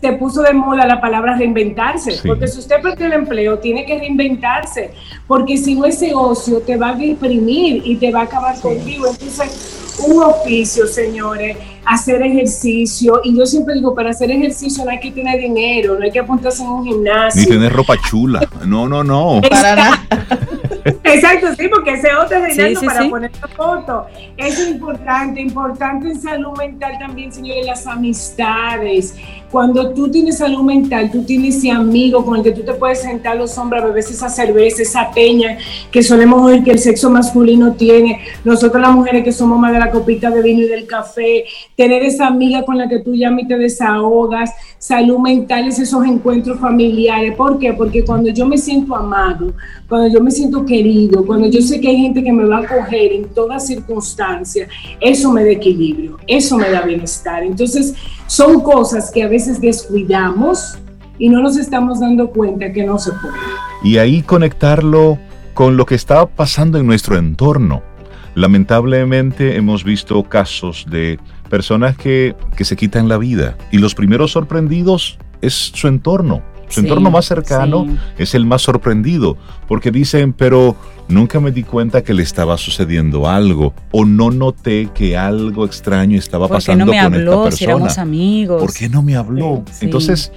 se 0.05 0.13
puso 0.13 0.43
de 0.43 0.53
moda 0.53 0.85
la 0.85 1.01
palabra 1.01 1.35
reinventarse, 1.35 2.19
porque 2.25 2.47
si 2.47 2.59
usted 2.59 2.79
perdió 2.81 3.07
el 3.07 3.13
empleo, 3.13 3.57
tiene 3.57 3.85
que 3.85 3.97
reinventarse, 3.97 4.91
porque 5.27 5.57
si 5.57 5.73
no 5.73 5.85
ese 5.85 6.13
ocio 6.13 6.59
te 6.61 6.77
va 6.77 6.89
a 6.89 6.93
deprimir 6.93 7.81
y 7.83 7.95
te 7.95 8.11
va 8.11 8.21
a 8.21 8.23
acabar 8.23 8.59
contigo. 8.61 9.07
Entonces, 9.07 9.95
un 10.07 10.21
oficio, 10.21 10.85
señores, 10.85 11.57
hacer 11.85 12.21
ejercicio, 12.21 13.21
y 13.23 13.35
yo 13.35 13.47
siempre 13.47 13.73
digo, 13.73 13.95
para 13.95 14.11
hacer 14.11 14.29
ejercicio 14.29 14.85
no 14.85 14.91
hay 14.91 14.99
que 14.99 15.09
tener 15.09 15.39
dinero, 15.39 15.97
no 15.97 16.05
hay 16.05 16.11
que 16.11 16.19
apuntarse 16.19 16.61
en 16.61 16.69
un 16.69 16.85
gimnasio. 16.85 17.41
Ni 17.41 17.47
tener 17.47 17.73
ropa 17.73 17.95
chula, 18.07 18.47
no, 18.63 18.87
no, 18.87 19.03
no. 19.03 19.41
Para 19.49 19.75
nada. 19.75 20.07
Exacto, 21.03 21.47
sí, 21.57 21.67
porque 21.67 21.93
ese 21.93 22.13
otro 22.13 22.37
es 22.45 22.55
sí, 22.55 22.85
para 22.85 23.09
poner 23.09 23.31
la 23.41 23.47
foto. 23.47 24.05
Es 24.37 24.67
importante, 24.67 25.41
importante 25.41 26.09
en 26.09 26.21
salud 26.21 26.57
mental 26.57 26.93
también, 26.99 27.31
señores, 27.31 27.65
las 27.65 27.87
amistades. 27.87 29.15
Cuando 29.51 29.93
tú 29.93 30.09
tienes 30.09 30.39
salud 30.39 30.63
mental, 30.63 31.09
tú 31.11 31.23
tienes 31.23 31.57
ese 31.57 31.71
amigo 31.71 32.25
con 32.25 32.37
el 32.37 32.43
que 32.43 32.51
tú 32.51 32.63
te 32.63 32.73
puedes 32.73 33.01
sentar 33.01 33.37
los 33.37 33.57
hombres 33.57 33.83
a 33.83 33.85
beber 33.85 33.99
esa 33.99 34.27
cerveza, 34.27 34.81
esa 34.81 35.11
peña 35.11 35.57
que 35.91 36.03
solemos 36.03 36.41
oír 36.41 36.63
que 36.63 36.71
el 36.71 36.79
sexo 36.79 37.09
masculino 37.09 37.73
tiene. 37.73 38.21
Nosotros 38.43 38.81
las 38.81 38.91
mujeres 38.91 39.23
que 39.23 39.31
somos 39.31 39.57
más 39.59 39.71
de 39.71 39.79
la 39.79 39.91
copita 39.91 40.29
de 40.29 40.41
vino 40.41 40.61
y 40.61 40.67
del 40.67 40.85
café, 40.85 41.45
tener 41.75 42.03
esa 42.03 42.27
amiga 42.27 42.63
con 42.65 42.77
la 42.77 42.89
que 42.89 42.99
tú 42.99 43.15
llamas 43.15 43.43
y 43.43 43.47
te 43.47 43.57
desahogas. 43.57 44.51
Salud 44.77 45.19
mental 45.19 45.67
es 45.67 45.79
esos 45.79 46.05
encuentros 46.05 46.59
familiares. 46.59 47.35
¿Por 47.35 47.57
qué? 47.57 47.73
Porque 47.73 48.03
cuando 48.03 48.29
yo 48.29 48.45
me 48.45 48.57
siento 48.57 48.95
amado, 48.95 49.53
cuando 49.87 50.07
yo 50.07 50.21
me 50.21 50.31
siento 50.31 50.54
querido, 50.63 51.25
cuando 51.25 51.47
yo 51.47 51.59
sé 51.61 51.81
que 51.81 51.89
hay 51.89 51.97
gente 51.97 52.23
que 52.23 52.31
me 52.31 52.45
va 52.45 52.57
a 52.57 52.61
acoger 52.61 53.11
en 53.11 53.29
todas 53.29 53.65
circunstancias, 53.65 54.69
eso 55.01 55.31
me 55.31 55.43
da 55.43 55.49
equilibrio, 55.49 56.17
eso 56.27 56.55
me 56.57 56.69
da 56.69 56.83
bienestar. 56.83 57.43
Entonces, 57.43 57.95
son 58.27 58.61
cosas 58.61 59.11
que 59.11 59.23
a 59.23 59.27
veces 59.27 59.59
descuidamos 59.59 60.77
y 61.17 61.29
no 61.29 61.41
nos 61.41 61.57
estamos 61.57 61.99
dando 61.99 62.29
cuenta 62.29 62.71
que 62.71 62.83
no 62.83 62.99
se 62.99 63.11
puede. 63.13 63.35
Y 63.83 63.97
ahí 63.97 64.21
conectarlo 64.21 65.17
con 65.55 65.77
lo 65.77 65.85
que 65.85 65.95
está 65.95 66.27
pasando 66.27 66.77
en 66.77 66.85
nuestro 66.85 67.17
entorno. 67.17 67.81
Lamentablemente 68.35 69.55
hemos 69.55 69.83
visto 69.83 70.21
casos 70.23 70.85
de 70.89 71.19
personas 71.49 71.97
que, 71.97 72.35
que 72.55 72.65
se 72.65 72.75
quitan 72.75 73.07
la 73.07 73.17
vida 73.17 73.57
y 73.71 73.77
los 73.77 73.95
primeros 73.95 74.31
sorprendidos 74.31 75.17
es 75.41 75.53
su 75.53 75.87
entorno. 75.87 76.41
Su 76.67 76.81
entorno 76.81 77.11
más 77.11 77.25
cercano 77.25 77.85
es 78.17 78.33
el 78.33 78.45
más 78.45 78.63
sorprendido, 78.63 79.37
porque 79.67 79.91
dicen, 79.91 80.33
pero 80.33 80.75
nunca 81.07 81.39
me 81.39 81.51
di 81.51 81.63
cuenta 81.63 82.03
que 82.03 82.13
le 82.13 82.23
estaba 82.23 82.57
sucediendo 82.57 83.29
algo, 83.29 83.73
o 83.91 84.05
no 84.05 84.31
noté 84.31 84.89
que 84.93 85.17
algo 85.17 85.65
extraño 85.65 86.17
estaba 86.17 86.47
pasando 86.47 86.85
con 86.85 86.95
esta 86.95 87.09
persona. 87.43 87.89
Si 87.89 87.99
amigos. 87.99 88.61
¿Por 88.61 88.73
qué 88.73 88.89
no 88.89 89.01
me 89.01 89.15
habló? 89.15 89.63
Entonces, 89.81 90.31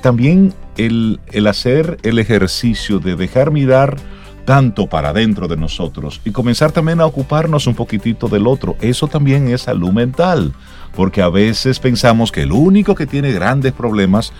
también 0.00 0.54
el, 0.76 1.20
el 1.32 1.46
hacer 1.46 1.98
el 2.02 2.18
ejercicio 2.18 2.98
de 2.98 3.16
dejar 3.16 3.50
mirar 3.50 3.96
tanto 4.44 4.86
para 4.88 5.12
dentro 5.12 5.46
de 5.46 5.56
nosotros 5.56 6.20
y 6.24 6.30
comenzar 6.30 6.72
también 6.72 7.00
a 7.00 7.06
ocuparnos 7.06 7.66
un 7.66 7.74
poquitito 7.74 8.28
del 8.28 8.46
otro. 8.46 8.76
Eso 8.80 9.06
también 9.06 9.48
es 9.48 9.62
salud 9.62 9.92
mental, 9.92 10.54
porque 10.96 11.22
a 11.22 11.28
veces 11.28 11.78
pensamos 11.78 12.32
que 12.32 12.42
el 12.42 12.52
único 12.52 12.94
que 12.94 13.06
tiene 13.06 13.30
grandes 13.32 13.72
problemas 13.72 14.32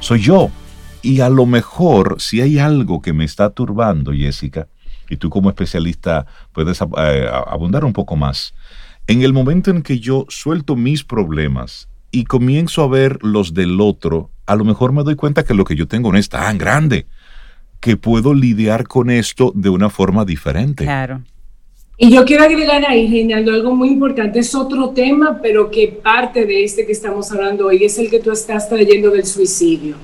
soy 0.00 0.20
yo. 0.20 0.50
Y 1.02 1.20
a 1.20 1.28
lo 1.28 1.46
mejor, 1.46 2.16
si 2.18 2.40
hay 2.40 2.58
algo 2.58 3.00
que 3.00 3.12
me 3.12 3.24
está 3.24 3.50
turbando, 3.50 4.12
Jessica, 4.12 4.68
y 5.08 5.16
tú 5.16 5.30
como 5.30 5.48
especialista 5.48 6.26
puedes 6.52 6.80
eh, 6.80 7.30
abundar 7.46 7.84
un 7.84 7.92
poco 7.92 8.16
más, 8.16 8.54
en 9.06 9.22
el 9.22 9.32
momento 9.32 9.70
en 9.70 9.82
que 9.82 10.00
yo 10.00 10.26
suelto 10.28 10.76
mis 10.76 11.04
problemas 11.04 11.88
y 12.10 12.24
comienzo 12.24 12.82
a 12.82 12.88
ver 12.88 13.18
los 13.22 13.54
del 13.54 13.80
otro, 13.80 14.30
a 14.46 14.56
lo 14.56 14.64
mejor 14.64 14.92
me 14.92 15.02
doy 15.02 15.14
cuenta 15.14 15.44
que 15.44 15.54
lo 15.54 15.64
que 15.64 15.76
yo 15.76 15.86
tengo 15.88 16.12
no 16.12 16.18
es 16.18 16.28
tan 16.28 16.58
grande, 16.58 17.06
que 17.80 17.96
puedo 17.96 18.34
lidiar 18.34 18.86
con 18.86 19.10
esto 19.10 19.52
de 19.54 19.68
una 19.68 19.88
forma 19.88 20.24
diferente. 20.24 20.84
Claro. 20.84 21.22
Y 21.96 22.10
yo 22.10 22.24
quiero 22.24 22.44
agregar 22.44 22.84
ahí, 22.86 23.08
Reinaldo, 23.08 23.52
algo 23.52 23.74
muy 23.74 23.88
importante. 23.88 24.38
Es 24.38 24.54
otro 24.54 24.90
tema, 24.90 25.40
pero 25.42 25.68
que 25.70 25.88
parte 25.88 26.46
de 26.46 26.62
este 26.62 26.86
que 26.86 26.92
estamos 26.92 27.30
hablando 27.32 27.66
hoy 27.66 27.84
es 27.84 27.98
el 27.98 28.08
que 28.08 28.20
tú 28.20 28.30
estás 28.30 28.68
trayendo 28.68 29.10
del 29.10 29.24
suicidio. 29.24 29.96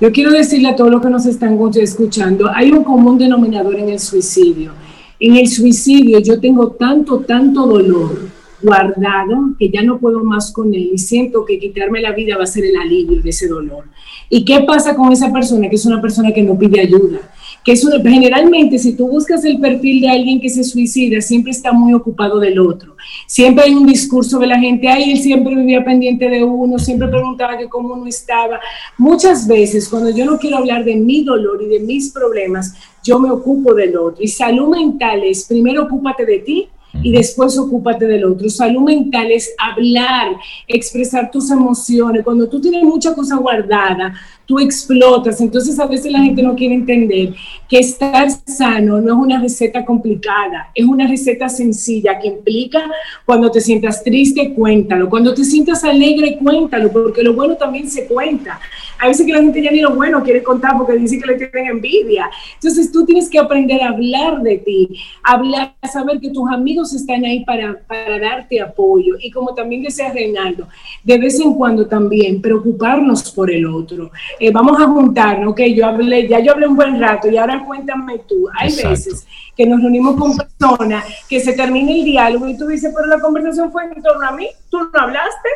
Yo 0.00 0.10
quiero 0.10 0.32
decirle 0.32 0.68
a 0.68 0.76
todos 0.76 0.90
los 0.90 1.00
que 1.00 1.08
nos 1.08 1.24
están 1.24 1.58
escuchando, 1.76 2.50
hay 2.52 2.72
un 2.72 2.82
común 2.82 3.16
denominador 3.16 3.76
en 3.76 3.90
el 3.90 4.00
suicidio. 4.00 4.72
En 5.20 5.36
el 5.36 5.46
suicidio 5.46 6.18
yo 6.18 6.40
tengo 6.40 6.72
tanto, 6.72 7.20
tanto 7.20 7.66
dolor 7.66 8.28
guardado 8.60 9.50
que 9.58 9.68
ya 9.68 9.82
no 9.82 9.98
puedo 9.98 10.24
más 10.24 10.50
con 10.52 10.74
él 10.74 10.90
y 10.94 10.98
siento 10.98 11.44
que 11.44 11.58
quitarme 11.58 12.00
la 12.00 12.12
vida 12.12 12.36
va 12.36 12.44
a 12.44 12.46
ser 12.46 12.64
el 12.64 12.76
alivio 12.76 13.22
de 13.22 13.30
ese 13.30 13.46
dolor. 13.46 13.84
¿Y 14.28 14.44
qué 14.44 14.64
pasa 14.66 14.96
con 14.96 15.12
esa 15.12 15.32
persona 15.32 15.68
que 15.68 15.76
es 15.76 15.86
una 15.86 16.00
persona 16.00 16.32
que 16.32 16.42
no 16.42 16.58
pide 16.58 16.80
ayuda? 16.80 17.20
Que 17.64 17.72
es 17.72 17.88
generalmente 18.02 18.78
si 18.78 18.94
tú 18.94 19.08
buscas 19.08 19.44
el 19.44 19.58
perfil 19.58 20.02
de 20.02 20.10
alguien 20.10 20.40
que 20.40 20.50
se 20.50 20.62
suicida, 20.62 21.20
siempre 21.22 21.50
está 21.50 21.72
muy 21.72 21.94
ocupado 21.94 22.38
del 22.38 22.58
otro. 22.58 22.94
Siempre 23.26 23.64
hay 23.64 23.74
un 23.74 23.86
discurso 23.86 24.38
de 24.38 24.46
la 24.46 24.58
gente, 24.58 24.86
ay, 24.86 25.12
él 25.12 25.18
siempre 25.18 25.54
vivía 25.54 25.82
pendiente 25.82 26.28
de 26.28 26.44
uno, 26.44 26.78
siempre 26.78 27.08
preguntaba 27.08 27.56
que 27.56 27.68
cómo 27.68 27.94
uno 27.94 28.06
estaba. 28.06 28.60
Muchas 28.98 29.48
veces 29.48 29.88
cuando 29.88 30.10
yo 30.10 30.26
no 30.26 30.38
quiero 30.38 30.58
hablar 30.58 30.84
de 30.84 30.96
mi 30.96 31.24
dolor 31.24 31.62
y 31.62 31.66
de 31.66 31.80
mis 31.80 32.10
problemas, 32.10 32.74
yo 33.02 33.18
me 33.18 33.30
ocupo 33.30 33.74
del 33.74 33.96
otro. 33.96 34.22
Y 34.22 34.28
salud 34.28 34.68
mental 34.68 35.22
es, 35.24 35.44
primero 35.44 35.84
ocúpate 35.84 36.26
de 36.26 36.38
ti, 36.40 36.68
y 37.02 37.10
después 37.10 37.58
ocúpate 37.58 38.06
del 38.06 38.24
otro. 38.24 38.48
Salud 38.48 38.82
mental 38.82 39.30
es 39.30 39.54
hablar, 39.58 40.36
expresar 40.68 41.30
tus 41.30 41.50
emociones. 41.50 42.24
Cuando 42.24 42.48
tú 42.48 42.60
tienes 42.60 42.82
mucha 42.82 43.14
cosa 43.14 43.36
guardada, 43.36 44.14
tú 44.46 44.58
explotas. 44.58 45.40
Entonces 45.40 45.78
a 45.78 45.86
veces 45.86 46.12
la 46.12 46.20
gente 46.20 46.42
no 46.42 46.54
quiere 46.54 46.74
entender 46.74 47.34
que 47.68 47.78
estar 47.78 48.28
sano 48.30 49.00
no 49.00 49.12
es 49.12 49.18
una 49.18 49.40
receta 49.40 49.84
complicada, 49.84 50.70
es 50.74 50.84
una 50.84 51.06
receta 51.06 51.48
sencilla 51.48 52.18
que 52.18 52.28
implica 52.28 52.90
cuando 53.24 53.50
te 53.50 53.60
sientas 53.60 54.02
triste, 54.02 54.52
cuéntalo. 54.54 55.08
Cuando 55.08 55.34
te 55.34 55.44
sientas 55.44 55.84
alegre, 55.84 56.38
cuéntalo, 56.38 56.92
porque 56.92 57.22
lo 57.22 57.34
bueno 57.34 57.56
también 57.56 57.88
se 57.88 58.06
cuenta. 58.06 58.60
A 58.98 59.08
veces 59.08 59.26
que 59.26 59.32
la 59.32 59.40
gente 59.40 59.62
ya 59.62 59.70
ni 59.70 59.80
lo 59.80 59.94
bueno 59.94 60.22
quiere 60.22 60.42
contar 60.42 60.76
porque 60.76 60.94
dice 60.94 61.18
que 61.18 61.26
le 61.26 61.34
tienen 61.34 61.72
envidia. 61.72 62.30
Entonces 62.54 62.90
tú 62.90 63.04
tienes 63.04 63.28
que 63.28 63.38
aprender 63.38 63.82
a 63.82 63.88
hablar 63.88 64.42
de 64.42 64.58
ti, 64.58 65.00
hablar, 65.22 65.74
saber 65.92 66.20
que 66.20 66.30
tus 66.30 66.50
amigos 66.50 66.92
están 66.94 67.24
ahí 67.24 67.44
para, 67.44 67.78
para 67.86 68.18
darte 68.18 68.60
apoyo. 68.60 69.14
Y 69.20 69.30
como 69.30 69.54
también 69.54 69.82
decía 69.82 70.12
Reinaldo, 70.12 70.68
de 71.02 71.18
vez 71.18 71.40
en 71.40 71.54
cuando 71.54 71.86
también 71.86 72.40
preocuparnos 72.40 73.30
por 73.32 73.50
el 73.50 73.66
otro. 73.66 74.10
Eh, 74.38 74.50
vamos 74.50 74.80
a 74.80 74.86
juntarnos, 74.86 75.52
ok, 75.52 75.60
yo 75.74 75.86
hablé, 75.86 76.28
ya 76.28 76.40
yo 76.40 76.52
hablé 76.52 76.66
un 76.66 76.76
buen 76.76 77.00
rato 77.00 77.28
y 77.28 77.36
ahora 77.36 77.64
cuéntame 77.64 78.18
tú. 78.28 78.48
Hay 78.58 78.74
veces 78.74 79.26
que 79.56 79.66
nos 79.66 79.80
reunimos 79.80 80.16
con 80.16 80.36
personas, 80.36 81.04
que 81.28 81.40
se 81.40 81.52
termina 81.52 81.92
el 81.92 82.04
diálogo 82.04 82.48
y 82.48 82.56
tú 82.56 82.66
dices, 82.66 82.92
pero 82.94 83.06
la 83.06 83.20
conversación 83.20 83.70
fue 83.70 83.84
en 83.84 84.02
torno 84.02 84.26
a 84.26 84.32
mí, 84.32 84.48
tú 84.70 84.78
no 84.78 85.00
hablaste 85.00 85.48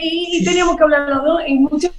y, 0.00 0.44
teníamos 0.44 0.76
que 0.76 0.82
hablar 0.82 1.08
los 1.08 1.24
dos. 1.24 1.42
En 1.46 1.62
muchas 1.62 1.92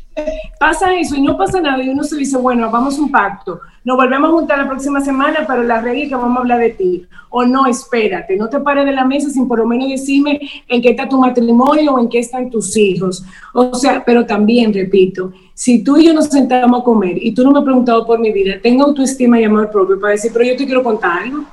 pasa 0.59 0.93
eso 0.93 1.15
y 1.15 1.21
no 1.21 1.37
pasa 1.37 1.61
nada 1.61 1.81
y 1.83 1.89
uno 1.89 2.03
se 2.03 2.17
dice, 2.17 2.37
bueno, 2.37 2.69
vamos 2.69 2.97
a 2.97 3.01
un 3.01 3.11
pacto, 3.11 3.61
nos 3.83 3.95
volvemos 3.95 4.29
a 4.29 4.33
juntar 4.33 4.57
la 4.57 4.67
próxima 4.67 4.99
semana, 5.01 5.45
pero 5.47 5.63
la 5.63 5.81
regla 5.81 6.03
es 6.03 6.09
que 6.09 6.15
vamos 6.15 6.37
a 6.37 6.41
hablar 6.41 6.59
de 6.59 6.69
ti. 6.71 7.05
O 7.31 7.45
no, 7.45 7.67
espérate, 7.67 8.35
no 8.35 8.49
te 8.49 8.59
pares 8.59 8.85
de 8.85 8.91
la 8.91 9.05
mesa 9.05 9.29
sin 9.29 9.47
por 9.47 9.59
lo 9.59 9.67
menos 9.67 9.87
decirme 9.87 10.39
en 10.67 10.81
qué 10.81 10.89
está 10.89 11.07
tu 11.07 11.19
matrimonio 11.19 11.93
o 11.93 11.99
en 11.99 12.09
qué 12.09 12.19
están 12.19 12.49
tus 12.49 12.75
hijos. 12.75 13.23
O 13.53 13.75
sea, 13.75 14.03
pero 14.03 14.25
también, 14.25 14.73
repito, 14.73 15.31
si 15.53 15.83
tú 15.83 15.97
y 15.97 16.07
yo 16.07 16.13
nos 16.13 16.25
sentamos 16.25 16.81
a 16.81 16.83
comer 16.83 17.23
y 17.23 17.31
tú 17.31 17.43
no 17.43 17.51
me 17.51 17.59
has 17.59 17.65
preguntado 17.65 18.05
por 18.05 18.19
mi 18.19 18.31
vida, 18.31 18.55
tengo 18.61 18.85
autoestima 18.85 19.39
y 19.39 19.43
amor 19.43 19.69
propio 19.69 19.99
para 19.99 20.13
decir, 20.13 20.31
pero 20.33 20.45
yo 20.45 20.57
te 20.57 20.65
quiero 20.65 20.83
contar 20.83 21.23
algo. 21.23 21.45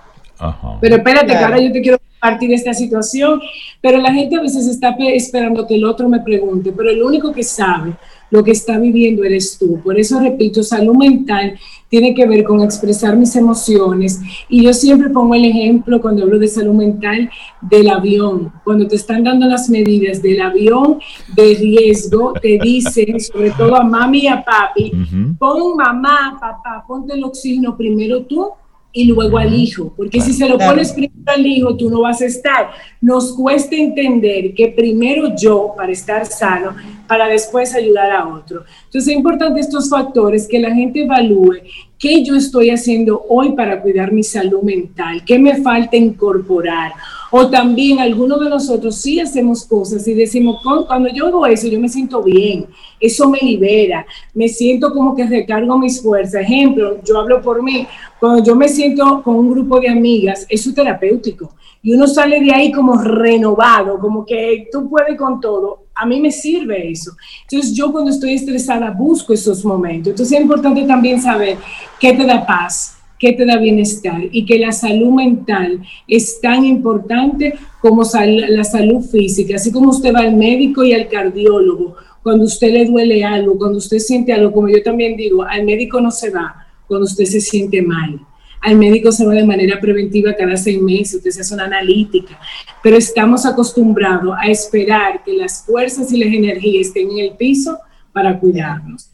Pero 0.80 0.97
espérate, 0.97 1.28
que 1.28 1.39
ahora 1.39 1.61
yo 1.61 1.72
te 1.72 1.82
quiero 1.82 1.99
compartir 2.20 2.52
esta 2.52 2.74
situación. 2.74 3.40
Pero 3.80 3.98
la 3.98 4.12
gente 4.12 4.36
a 4.36 4.42
veces 4.42 4.66
está 4.66 4.96
esperando 4.98 5.66
que 5.66 5.76
el 5.76 5.84
otro 5.84 6.08
me 6.08 6.20
pregunte, 6.20 6.72
pero 6.72 6.90
el 6.90 7.02
único 7.02 7.32
que 7.32 7.42
sabe 7.42 7.94
lo 8.30 8.42
que 8.42 8.50
está 8.50 8.78
viviendo 8.78 9.24
eres 9.24 9.56
tú. 9.58 9.80
Por 9.82 9.98
eso 9.98 10.18
repito, 10.20 10.62
salud 10.62 10.96
mental 10.96 11.56
tiene 11.88 12.14
que 12.14 12.26
ver 12.26 12.42
con 12.42 12.60
expresar 12.60 13.16
mis 13.16 13.36
emociones. 13.36 14.20
Y 14.48 14.64
yo 14.64 14.72
siempre 14.72 15.10
pongo 15.10 15.34
el 15.34 15.44
ejemplo 15.44 16.00
cuando 16.00 16.24
hablo 16.24 16.38
de 16.38 16.48
salud 16.48 16.74
mental 16.74 17.30
del 17.60 17.88
avión. 17.88 18.52
Cuando 18.64 18.88
te 18.88 18.96
están 18.96 19.22
dando 19.22 19.46
las 19.46 19.70
medidas 19.70 20.20
del 20.20 20.40
avión 20.40 20.98
de 21.36 21.54
riesgo, 21.54 22.32
te 22.32 22.58
dicen, 22.60 23.20
sobre 23.20 23.52
todo 23.52 23.76
a 23.76 23.84
mami 23.84 24.24
y 24.24 24.26
a 24.26 24.44
papi, 24.44 24.92
pon 25.38 25.76
mamá, 25.76 26.36
papá, 26.40 26.84
ponte 26.86 27.14
el 27.14 27.22
oxígeno 27.22 27.76
primero 27.76 28.24
tú 28.24 28.50
y 28.97 29.05
luego 29.05 29.36
al 29.36 29.53
hijo, 29.53 29.92
porque 29.94 30.22
si 30.22 30.32
se 30.32 30.49
lo 30.49 30.57
pones 30.57 30.90
primero 30.90 31.12
al 31.26 31.47
hijo, 31.47 31.76
tú 31.76 31.90
no 31.90 32.01
vas 32.01 32.22
a 32.22 32.24
estar. 32.24 32.70
Nos 32.99 33.34
cuesta 33.34 33.76
entender 33.76 34.55
que 34.55 34.68
primero 34.68 35.36
yo, 35.36 35.74
para 35.76 35.92
estar 35.92 36.24
sano, 36.24 36.74
para 37.07 37.28
después 37.28 37.74
ayudar 37.74 38.11
a 38.11 38.26
otro. 38.26 38.64
Entonces 38.86 39.09
es 39.09 39.16
importante 39.18 39.61
estos 39.61 39.90
factores, 39.90 40.49
que 40.49 40.59
la 40.59 40.74
gente 40.74 41.03
evalúe 41.03 41.57
qué 41.99 42.24
yo 42.24 42.36
estoy 42.36 42.70
haciendo 42.70 43.22
hoy 43.28 43.53
para 43.53 43.82
cuidar 43.82 44.12
mi 44.12 44.22
salud 44.22 44.62
mental, 44.62 45.22
qué 45.26 45.38
me 45.38 45.61
falta 45.61 45.94
incorporar. 45.94 46.92
O 47.31 47.49
también 47.49 47.99
algunos 47.99 48.41
de 48.41 48.49
nosotros 48.49 48.97
sí 48.97 49.18
hacemos 49.20 49.64
cosas 49.64 50.07
y 50.07 50.14
decimos, 50.14 50.61
cuando 50.87 51.09
yo 51.09 51.27
hago 51.27 51.47
eso, 51.47 51.66
yo 51.66 51.81
me 51.81 51.89
siento 51.89 52.22
bien, 52.22 52.66
eso 53.01 53.29
me 53.29 53.39
libera, 53.41 54.07
me 54.33 54.49
siento 54.49 54.93
como 54.93 55.14
que 55.14 55.27
recargo 55.27 55.79
mis 55.79 56.01
fuerzas. 56.01 56.43
Ejemplo, 56.43 56.99
yo 57.03 57.18
hablo 57.18 57.43
por 57.43 57.62
mí, 57.62 57.87
cuando 58.20 58.43
yo 58.43 58.55
me 58.55 58.68
siento 58.68 59.22
con 59.22 59.37
un 59.37 59.51
grupo 59.51 59.81
de 59.81 59.89
amigas, 59.89 60.47
eso 60.49 60.70
es 60.70 60.74
terapéutico. 60.74 61.53
Y 61.83 61.93
uno 61.93 62.09
sale 62.09 62.41
de 62.41 62.53
ahí 62.53 62.72
como 62.72 63.01
renovado, 63.01 63.99
como 64.01 64.24
que 64.24 64.68
tú 64.72 64.89
puedes 64.89 65.16
con 65.16 65.41
todo. 65.41 65.85
A 65.95 66.05
mí 66.05 66.20
me 66.20 66.33
sirve 66.33 66.91
eso. 66.91 67.12
Entonces 67.43 67.74
yo 67.74 67.93
cuando 67.93 68.11
estoy 68.11 68.35
estresada 68.35 68.91
busco 68.91 69.33
esos 69.33 69.64
momentos. 69.64 70.09
Entonces 70.09 70.37
es 70.37 70.43
importante 70.43 70.83
también 70.83 71.20
saber 71.20 71.59
qué 72.01 72.12
te 72.12 72.24
da 72.24 72.45
paz, 72.45 72.95
qué 73.18 73.32
te 73.32 73.46
da 73.46 73.58
bienestar 73.58 74.22
y 74.30 74.44
que 74.44 74.58
la 74.58 74.72
salud 74.72 75.12
mental 75.12 75.82
es 76.06 76.40
tan 76.40 76.64
importante 76.64 77.54
como 77.80 78.02
la 78.02 78.64
salud 78.64 79.02
física. 79.02 79.56
Así 79.56 79.72
como 79.72 79.90
usted 79.90 80.14
va 80.14 80.20
al 80.20 80.36
médico 80.36 80.84
y 80.84 80.92
al 80.92 81.08
cardiólogo, 81.08 81.96
cuando 82.22 82.44
usted 82.44 82.72
le 82.72 82.84
duele 82.86 83.24
algo, 83.24 83.56
cuando 83.56 83.78
usted 83.78 83.98
siente 83.98 84.32
algo, 84.32 84.52
como 84.52 84.68
yo 84.68 84.82
también 84.82 85.16
digo, 85.16 85.44
al 85.44 85.64
médico 85.64 86.00
no 86.00 86.10
se 86.10 86.30
va 86.30 86.66
cuando 86.86 87.04
usted 87.04 87.24
se 87.24 87.40
siente 87.40 87.80
mal. 87.82 88.20
Al 88.60 88.76
médico 88.76 89.12
se 89.12 89.24
va 89.24 89.34
de 89.34 89.46
manera 89.46 89.80
preventiva 89.80 90.34
cada 90.34 90.56
seis 90.56 90.80
meses, 90.80 91.16
usted 91.16 91.30
se 91.30 91.42
hace 91.42 91.54
una 91.54 91.66
analítica, 91.66 92.38
pero 92.82 92.96
estamos 92.96 93.46
acostumbrados 93.46 94.34
a 94.40 94.50
esperar 94.50 95.22
que 95.24 95.34
las 95.34 95.64
fuerzas 95.64 96.10
y 96.12 96.18
las 96.18 96.34
energías 96.34 96.88
estén 96.88 97.10
en 97.12 97.18
el 97.18 97.30
piso 97.36 97.78
para 98.12 98.38
cuidarnos. 98.40 99.10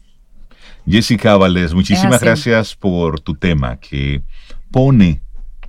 Jessica 0.85 1.37
Valdés, 1.37 1.73
muchísimas 1.73 2.21
gracias 2.21 2.75
por 2.75 3.19
tu 3.21 3.35
tema 3.35 3.77
que 3.77 4.21
pone 4.71 5.21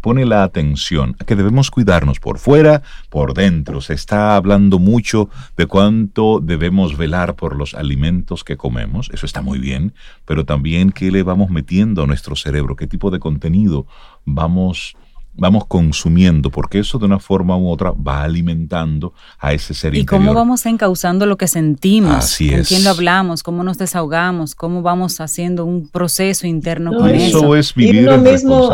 pone 0.04 0.26
la 0.26 0.42
atención 0.42 1.16
a 1.18 1.24
que 1.24 1.34
debemos 1.34 1.70
cuidarnos 1.70 2.20
por 2.20 2.38
fuera, 2.38 2.82
por 3.08 3.32
dentro. 3.32 3.80
Se 3.80 3.94
está 3.94 4.36
hablando 4.36 4.78
mucho 4.78 5.30
de 5.56 5.64
cuánto 5.64 6.40
debemos 6.40 6.98
velar 6.98 7.36
por 7.36 7.56
los 7.56 7.72
alimentos 7.72 8.44
que 8.44 8.58
comemos, 8.58 9.08
eso 9.14 9.24
está 9.24 9.40
muy 9.40 9.58
bien, 9.58 9.94
pero 10.26 10.44
también 10.44 10.92
qué 10.92 11.10
le 11.10 11.22
vamos 11.22 11.48
metiendo 11.48 12.02
a 12.02 12.06
nuestro 12.06 12.36
cerebro, 12.36 12.76
qué 12.76 12.86
tipo 12.86 13.10
de 13.10 13.18
contenido 13.18 13.86
vamos 14.26 14.94
vamos 15.36 15.66
consumiendo, 15.66 16.50
porque 16.50 16.78
eso 16.78 16.98
de 16.98 17.06
una 17.06 17.18
forma 17.18 17.56
u 17.56 17.68
otra 17.68 17.90
va 17.92 18.22
alimentando 18.22 19.12
a 19.38 19.52
ese 19.52 19.74
ser 19.74 19.94
¿Y 19.94 20.04
cómo 20.06 20.32
vamos 20.34 20.64
encauzando 20.66 21.26
lo 21.26 21.36
que 21.36 21.48
sentimos? 21.48 22.14
Así 22.14 22.50
¿Con 22.50 22.60
es. 22.60 22.68
quién 22.68 22.84
lo 22.84 22.90
hablamos? 22.90 23.42
¿Cómo 23.42 23.64
nos 23.64 23.78
desahogamos? 23.78 24.54
¿Cómo 24.54 24.82
vamos 24.82 25.20
haciendo 25.20 25.64
un 25.64 25.88
proceso 25.88 26.46
interno 26.46 26.92
No, 26.92 26.98
con 26.98 27.10
eso, 27.10 27.38
eso? 27.38 27.56
es 27.56 27.74
vivir 27.74 27.96
y 27.96 27.98
uno 28.04 28.14
en 28.14 28.22
mismo 28.22 28.70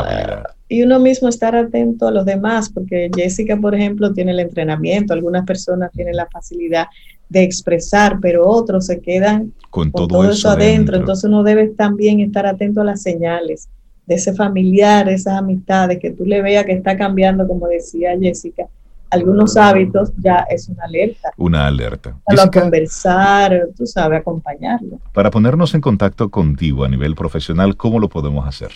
y 0.68 0.82
uno 0.84 1.00
mismo 1.00 1.28
estar 1.28 1.56
atento 1.56 2.06
a 2.06 2.10
los 2.12 2.24
demás 2.24 2.68
porque 2.70 3.10
Jessica 3.14 3.56
por 3.56 3.74
ejemplo 3.74 4.12
tiene 4.12 4.30
el 4.32 4.38
entrenamiento 4.40 5.12
algunas 5.12 5.44
personas 5.44 5.90
tienen 5.92 6.14
la 6.14 6.26
facilidad 6.26 6.86
de 7.28 7.42
expresar 7.42 8.18
pero 8.20 8.46
otros 8.46 8.86
se 8.86 9.00
quedan 9.00 9.52
Con 9.70 9.90
con 9.90 10.06
todo, 10.08 10.30
eso 10.30 10.48
adentro 10.48 10.66
dentro. 10.76 10.96
entonces 10.98 11.24
uno 11.24 11.42
debe 11.42 11.68
también 11.68 12.20
estar 12.20 12.46
atento 12.46 12.82
a 12.82 12.84
las 12.84 13.02
señales 13.02 13.68
de 14.10 14.16
ese 14.16 14.34
familiar 14.34 15.08
esas 15.08 15.38
amistades 15.38 15.98
que 16.00 16.10
tú 16.10 16.26
le 16.26 16.42
veas 16.42 16.66
que 16.66 16.72
está 16.72 16.98
cambiando 16.98 17.46
como 17.46 17.68
decía 17.68 18.10
Jessica 18.20 18.66
algunos 19.08 19.56
hábitos 19.56 20.10
ya 20.18 20.44
es 20.50 20.68
una 20.68 20.82
alerta 20.84 21.30
Una 21.36 21.68
alerta. 21.68 22.16
a 22.26 22.32
Jessica, 22.32 22.60
conversar 22.60 23.68
tú 23.76 23.86
sabes 23.86 24.18
acompañarlo 24.18 24.98
para 25.12 25.30
ponernos 25.30 25.74
en 25.74 25.80
contacto 25.80 26.28
contigo 26.28 26.82
a 26.84 26.88
nivel 26.88 27.14
profesional, 27.14 27.76
¿cómo 27.76 28.00
lo 28.00 28.08
podemos 28.08 28.48
hacer? 28.48 28.72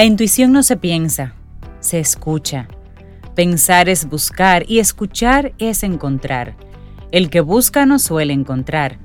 La 0.01 0.07
intuición 0.07 0.53
no 0.53 0.63
se 0.63 0.79
piensa, 0.79 1.35
se 1.81 2.01
escucha. 2.01 2.69
Pensar 3.35 3.91
es 3.91 4.09
buscar 4.09 4.65
y 4.67 4.79
escuchar 4.79 5.53
es 5.59 5.83
encontrar. 5.83 6.57
El 7.13 7.29
que 7.29 7.43
busca 7.43 7.85
no 7.85 7.99
suele 7.99 8.33
encontrar. 8.33 8.97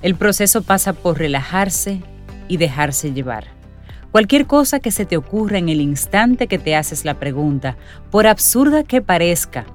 El 0.00 0.14
proceso 0.14 0.62
pasa 0.62 0.94
por 0.94 1.18
relajarse 1.18 2.00
y 2.48 2.56
dejarse 2.56 3.12
llevar. 3.12 3.48
Cualquier 4.10 4.46
cosa 4.46 4.80
que 4.80 4.90
se 4.90 5.04
te 5.04 5.18
ocurra 5.18 5.58
en 5.58 5.68
el 5.68 5.82
instante 5.82 6.46
que 6.46 6.58
te 6.58 6.74
haces 6.74 7.04
la 7.04 7.20
pregunta, 7.20 7.76
por 8.10 8.26
absurda 8.26 8.84
que 8.84 9.02
parezca, 9.02 9.66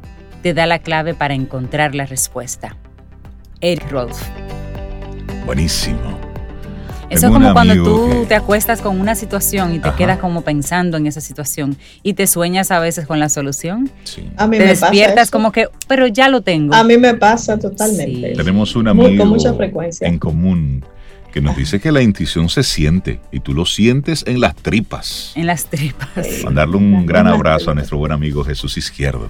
te 0.42 0.56
da 0.56 0.66
la 0.66 0.80
clave 0.80 1.14
para 1.14 1.36
encontrar 1.36 1.94
la 1.94 2.08
respuesta. 2.08 2.78
Eric 3.62 3.92
Rolf. 3.92 4.20
Buenísimo. 5.46 6.33
Eso 7.14 7.28
es 7.28 7.34
como 7.34 7.54
cuando 7.54 7.76
tú 7.84 8.08
que- 8.10 8.26
te 8.28 8.36
acuestas 8.36 8.82
con 8.82 9.00
una 9.00 9.16
situación 9.16 9.74
y 9.74 9.80
te 9.80 9.88
Ajá. 9.90 9.98
quedas 9.98 10.20
como 10.20 10.42
pensando 10.42 10.98
en 10.98 11.08
esa 11.08 11.22
situación 11.22 11.78
y 12.04 12.14
te 12.14 12.28
sueñas 12.28 12.72
a 12.72 12.80
veces 12.80 13.06
con 13.08 13.20
la 13.20 13.30
solución. 13.30 13.90
Sí. 14.04 14.30
a 14.38 14.48
mí 14.48 14.58
Te 14.58 14.64
me 14.66 14.70
pasa 14.72 14.86
despiertas 14.88 15.24
eso. 15.24 15.32
como 15.32 15.52
que, 15.52 15.68
pero 15.88 16.08
ya 16.08 16.30
lo 16.30 16.42
tengo. 16.42 16.74
a 16.76 16.84
mí 16.84 16.98
me 16.98 17.14
pasa 17.16 17.58
totalmente 17.58 18.32
Sí. 18.32 18.38
Tenemos 18.38 18.76
un 18.76 18.84
Muy- 18.96 19.06
amigo 19.08 19.24
con 19.24 19.30
mucha 19.30 19.54
frecuencia. 19.54 20.08
en 20.08 20.18
común 20.20 20.84
que 21.32 21.42
nos 21.42 21.56
dice 21.58 21.80
que 21.80 21.92
la 21.92 22.02
intuición 22.02 22.48
se 22.50 22.62
siente 22.64 23.20
y 23.32 23.40
tú 23.40 23.54
lo 23.54 23.66
sientes 23.66 24.24
en 24.28 24.40
las 24.40 24.56
tripas. 24.56 25.32
En 25.36 25.48
las 25.48 25.66
tripas. 25.66 26.10
Mandarle 26.44 26.78
un 26.78 26.92
Las 26.94 27.06
gran 27.08 27.28
abrazo 27.28 27.72
a 27.72 27.74
nuestro 27.74 27.98
buen 27.98 28.12
amigo 28.12 28.44
Jesús 28.44 28.78
Izquierdo. 28.78 29.30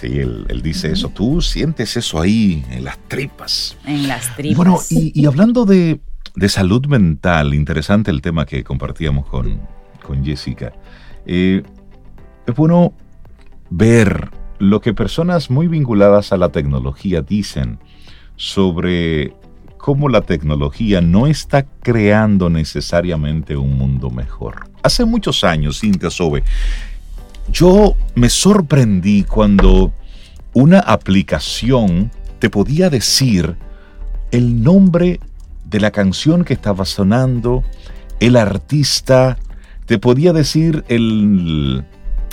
Sí, 0.00 0.06
él, 0.18 0.44
él 0.48 0.62
dice 0.62 0.92
eso. 0.92 1.08
Tú 1.10 1.40
sientes 1.42 1.96
eso 1.96 2.20
ahí 2.20 2.64
en 2.70 2.84
las 2.84 2.98
tripas. 3.08 3.76
En 3.86 4.08
las 4.08 4.34
tripas. 4.36 4.56
Bueno, 4.56 4.78
y, 4.90 5.12
y 5.18 5.26
hablando 5.26 5.64
de, 5.64 6.00
de 6.36 6.48
salud 6.50 6.86
mental, 6.86 7.54
interesante 7.54 8.10
el 8.10 8.20
tema 8.20 8.44
que 8.44 8.62
compartíamos 8.62 9.26
con, 9.26 9.60
con 10.02 10.24
Jessica. 10.24 10.72
Eh, 11.24 11.62
es 12.46 12.54
bueno 12.54 12.92
ver 13.70 14.30
lo 14.58 14.80
que 14.80 14.94
personas 14.94 15.50
muy 15.50 15.66
vinculadas 15.66 16.32
a 16.32 16.36
la 16.36 16.50
tecnología 16.50 17.22
dicen 17.22 17.78
sobre 18.36 19.34
cómo 19.78 20.08
la 20.08 20.20
tecnología 20.20 21.00
no 21.00 21.26
está 21.26 21.64
creando 21.82 22.50
necesariamente 22.50 23.56
un 23.56 23.78
mundo 23.78 24.10
mejor. 24.10 24.68
Hace 24.82 25.04
muchos 25.04 25.42
años, 25.42 25.80
Cintia 25.80 26.10
Sobe, 26.10 26.44
yo 27.50 27.96
me 28.14 28.28
sorprendí 28.28 29.24
cuando 29.24 29.92
una 30.52 30.80
aplicación 30.80 32.10
te 32.38 32.50
podía 32.50 32.90
decir 32.90 33.56
el 34.32 34.62
nombre 34.62 35.20
de 35.68 35.80
la 35.80 35.90
canción 35.90 36.44
que 36.44 36.54
estaba 36.54 36.84
sonando, 36.84 37.62
el 38.20 38.36
artista, 38.36 39.36
te 39.86 39.98
podía 39.98 40.32
decir 40.32 40.84
el, 40.88 41.84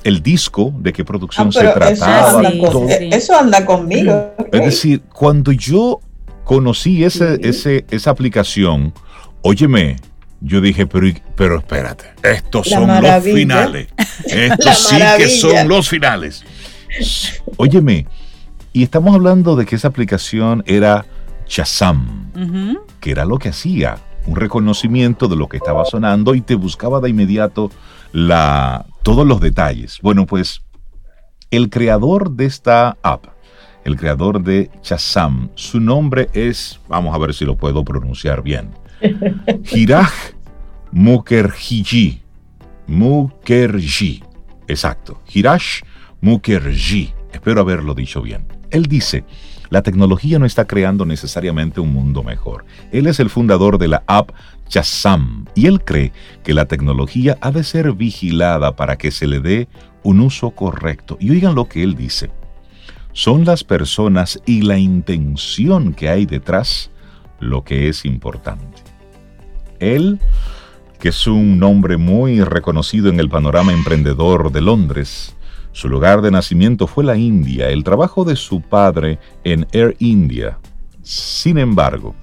el 0.03 0.21
disco, 0.23 0.73
de 0.79 0.93
qué 0.93 1.03
producción 1.03 1.49
Ah, 1.49 1.51
se 1.51 1.59
eso 1.65 1.73
trataba, 1.73 2.39
anda, 2.47 2.71
con- 2.71 2.89
eh, 2.89 3.09
eso 3.11 3.37
anda 3.37 3.65
conmigo. 3.65 4.33
Es 4.51 4.61
decir, 4.65 5.01
cuando 5.13 5.51
yo 5.51 5.99
conocí 6.43 7.03
ese, 7.03 7.35
Sí. 7.35 7.41
ese, 7.43 7.85
esa 7.89 8.11
aplicación, 8.11 8.93
óyeme, 9.41 9.95
yo 10.41 10.59
dije, 10.61 10.85
pero, 10.85 11.07
pero 11.35 11.57
espérate, 11.59 12.05
estos 12.21 12.67
La 12.67 12.77
son 12.77 12.87
maravilla. 12.87 13.15
los 13.33 13.39
finales. 13.39 13.87
Estos 14.25 14.77
sí 14.89 14.97
que 15.17 15.29
son 15.29 15.67
los 15.69 15.87
finales. 15.89 16.43
Óyeme, 17.57 18.05
y 18.73 18.83
estamos 18.83 19.15
hablando 19.15 19.55
de 19.55 19.65
que 19.65 19.75
esa 19.75 19.87
aplicación 19.87 20.63
era 20.67 21.05
Shazam, 21.47 22.31
Ujú. 22.35 22.82
Que 23.03 23.11
era 23.11 23.25
lo 23.25 23.37
que 23.37 23.49
hacía, 23.49 23.97
un 24.27 24.37
reconocimiento 24.37 25.27
de 25.27 25.35
lo 25.35 25.49
que 25.49 25.57
estaba 25.57 25.83
sonando 25.83 26.35
y 26.35 26.39
te 26.41 26.55
buscaba 26.55 27.01
de 27.01 27.09
inmediato 27.09 27.69
la, 28.13 28.85
todos 29.03 29.27
los 29.27 29.41
detalles. 29.41 29.99
Bueno, 30.01 30.25
pues 30.25 30.61
el 31.51 31.69
creador 31.69 32.31
de 32.31 32.45
esta 32.45 32.95
app, 33.03 33.25
el 33.83 33.97
creador 33.97 34.41
de 34.41 34.71
Shazam, 34.83 35.49
su 35.55 35.81
nombre 35.81 36.29
es, 36.31 36.79
vamos 36.87 37.13
a 37.13 37.17
ver 37.17 37.33
si 37.33 37.43
lo 37.43 37.57
puedo 37.57 37.83
pronunciar 37.83 38.41
bien, 38.41 38.69
Hiraj 39.73 40.13
Mukherjee. 40.93 42.21
Mukherjee, 42.87 44.23
exacto, 44.69 45.19
Hiraj 45.27 45.81
Mukherjee. 46.21 47.13
Espero 47.33 47.59
haberlo 47.59 47.95
dicho 47.95 48.21
bien. 48.21 48.47
Él 48.71 48.85
dice, 48.85 49.25
la 49.73 49.81
tecnología 49.81 50.37
no 50.37 50.45
está 50.45 50.67
creando 50.67 51.03
necesariamente 51.03 51.81
un 51.81 51.91
mundo 51.91 52.21
mejor. 52.21 52.63
Él 52.91 53.07
es 53.07 53.19
el 53.19 53.31
fundador 53.31 53.79
de 53.79 53.87
la 53.87 54.03
app 54.05 54.29
Shazam 54.69 55.45
y 55.55 55.65
él 55.65 55.83
cree 55.83 56.11
que 56.43 56.53
la 56.53 56.67
tecnología 56.67 57.39
ha 57.41 57.49
de 57.49 57.63
ser 57.63 57.91
vigilada 57.93 58.75
para 58.75 58.99
que 58.99 59.09
se 59.09 59.25
le 59.25 59.39
dé 59.39 59.67
un 60.03 60.19
uso 60.19 60.51
correcto. 60.51 61.17
Y 61.19 61.31
oigan 61.31 61.55
lo 61.55 61.67
que 61.67 61.81
él 61.81 61.95
dice. 61.95 62.29
Son 63.13 63.45
las 63.45 63.63
personas 63.63 64.39
y 64.45 64.61
la 64.61 64.77
intención 64.77 65.95
que 65.95 66.07
hay 66.07 66.27
detrás 66.27 66.91
lo 67.39 67.63
que 67.63 67.89
es 67.89 68.05
importante. 68.05 68.83
Él, 69.79 70.19
que 70.99 71.09
es 71.09 71.25
un 71.25 71.57
nombre 71.57 71.97
muy 71.97 72.43
reconocido 72.43 73.09
en 73.09 73.19
el 73.19 73.27
panorama 73.27 73.73
emprendedor 73.73 74.51
de 74.51 74.61
Londres, 74.61 75.35
su 75.73 75.89
lugar 75.89 76.21
de 76.21 76.29
nacimiento 76.31 76.85
fue 76.85 77.03
la 77.03 77.17
India, 77.17 77.69
el 77.69 77.83
trabajo 77.83 78.23
de 78.23 78.35
su 78.35 78.61
padre 78.61 79.19
en 79.43 79.67
Air 79.71 79.95
India. 79.99 80.59
Sin 81.01 81.57
embargo, 81.57 82.15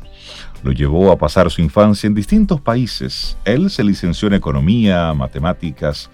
lo 0.63 0.71
llevó 0.71 1.11
a 1.11 1.19
pasar 1.19 1.51
su 1.51 1.61
infancia 1.61 2.07
en 2.07 2.15
distintos 2.15 2.61
países. 2.61 3.37
Él 3.45 3.69
se 3.71 3.83
licenció 3.83 4.29
en 4.29 4.35
economía, 4.35 5.13
matemáticas, 5.15 6.11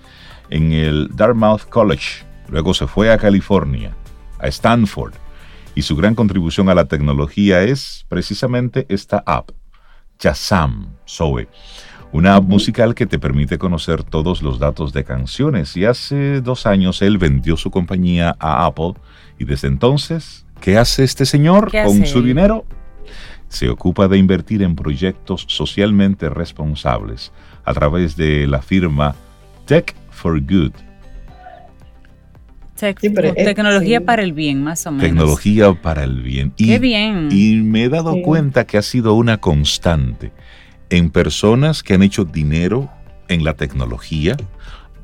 en 0.49 0.73
el 0.73 1.11
Dartmouth 1.15 1.69
College. 1.69 2.25
Luego 2.49 2.73
se 2.73 2.87
fue 2.87 3.13
a 3.13 3.19
California, 3.19 3.95
a 4.39 4.49
Stanford. 4.49 5.13
Y 5.75 5.83
su 5.83 5.95
gran 5.95 6.15
contribución 6.15 6.71
a 6.71 6.75
la 6.75 6.87
tecnología 6.87 7.63
es 7.63 8.07
precisamente 8.09 8.87
esta 8.89 9.23
app, 9.27 9.51
Shazam 10.19 10.95
Zoe. 11.07 11.49
Una 12.17 12.37
app 12.37 12.45
musical 12.45 12.95
que 12.95 13.05
te 13.05 13.19
permite 13.19 13.59
conocer 13.59 14.03
todos 14.03 14.41
los 14.41 14.59
datos 14.59 14.95
de 14.95 15.05
canciones. 15.05 15.77
Y 15.77 15.85
hace 15.85 16.41
dos 16.41 16.65
años 16.65 17.03
él 17.03 17.19
vendió 17.19 17.59
su 17.59 17.71
compañía 17.71 18.35
a 18.41 18.65
Apple. 18.65 18.95
Y 19.39 19.45
desde 19.45 19.69
entonces, 19.69 20.47
¿qué 20.63 20.79
hace 20.79 21.05
este 21.05 21.27
señor 21.27 21.71
¿Qué 21.71 21.83
con 21.85 22.03
hace 22.03 22.07
su 22.11 22.23
dinero? 22.23 22.65
Se 23.49 23.69
ocupa 23.69 24.09
de 24.09 24.17
invertir 24.17 24.63
en 24.63 24.75
proyectos 24.77 25.45
socialmente 25.47 26.31
responsables 26.31 27.33
a 27.67 27.75
través 27.75 28.17
de 28.17 28.47
la 28.47 28.63
firma 28.63 29.15
Tech 29.67 29.95
for 30.11 30.41
Good. 30.41 30.73
Tec- 32.81 32.99
Sí, 33.01 33.11
pero 33.11 33.29
es- 33.29 33.35
tecnología 33.45 33.99
sí. 34.01 34.05
para 34.07 34.23
el 34.23 34.33
bien, 34.33 34.63
más 34.65 34.87
o 34.87 34.91
menos. 34.91 35.07
Tecnología 35.07 35.73
para 35.83 36.05
el 36.05 36.23
bien. 36.23 36.53
Y, 36.57 36.67
Qué 36.69 36.79
bien. 36.79 37.29
y 37.31 37.57
me 37.57 37.85
he 37.85 37.89
dado 37.91 38.15
Sí. 38.15 38.23
cuenta 38.23 38.67
que 38.67 38.79
ha 38.79 38.83
sido 38.83 39.15
una 39.15 39.37
constante 39.39 40.33
en 40.91 41.11
personas 41.11 41.83
que 41.83 41.95
han 41.95 42.03
hecho 42.03 42.25
dinero 42.25 42.91
en 43.29 43.45
la 43.45 43.55
tecnología, 43.55 44.37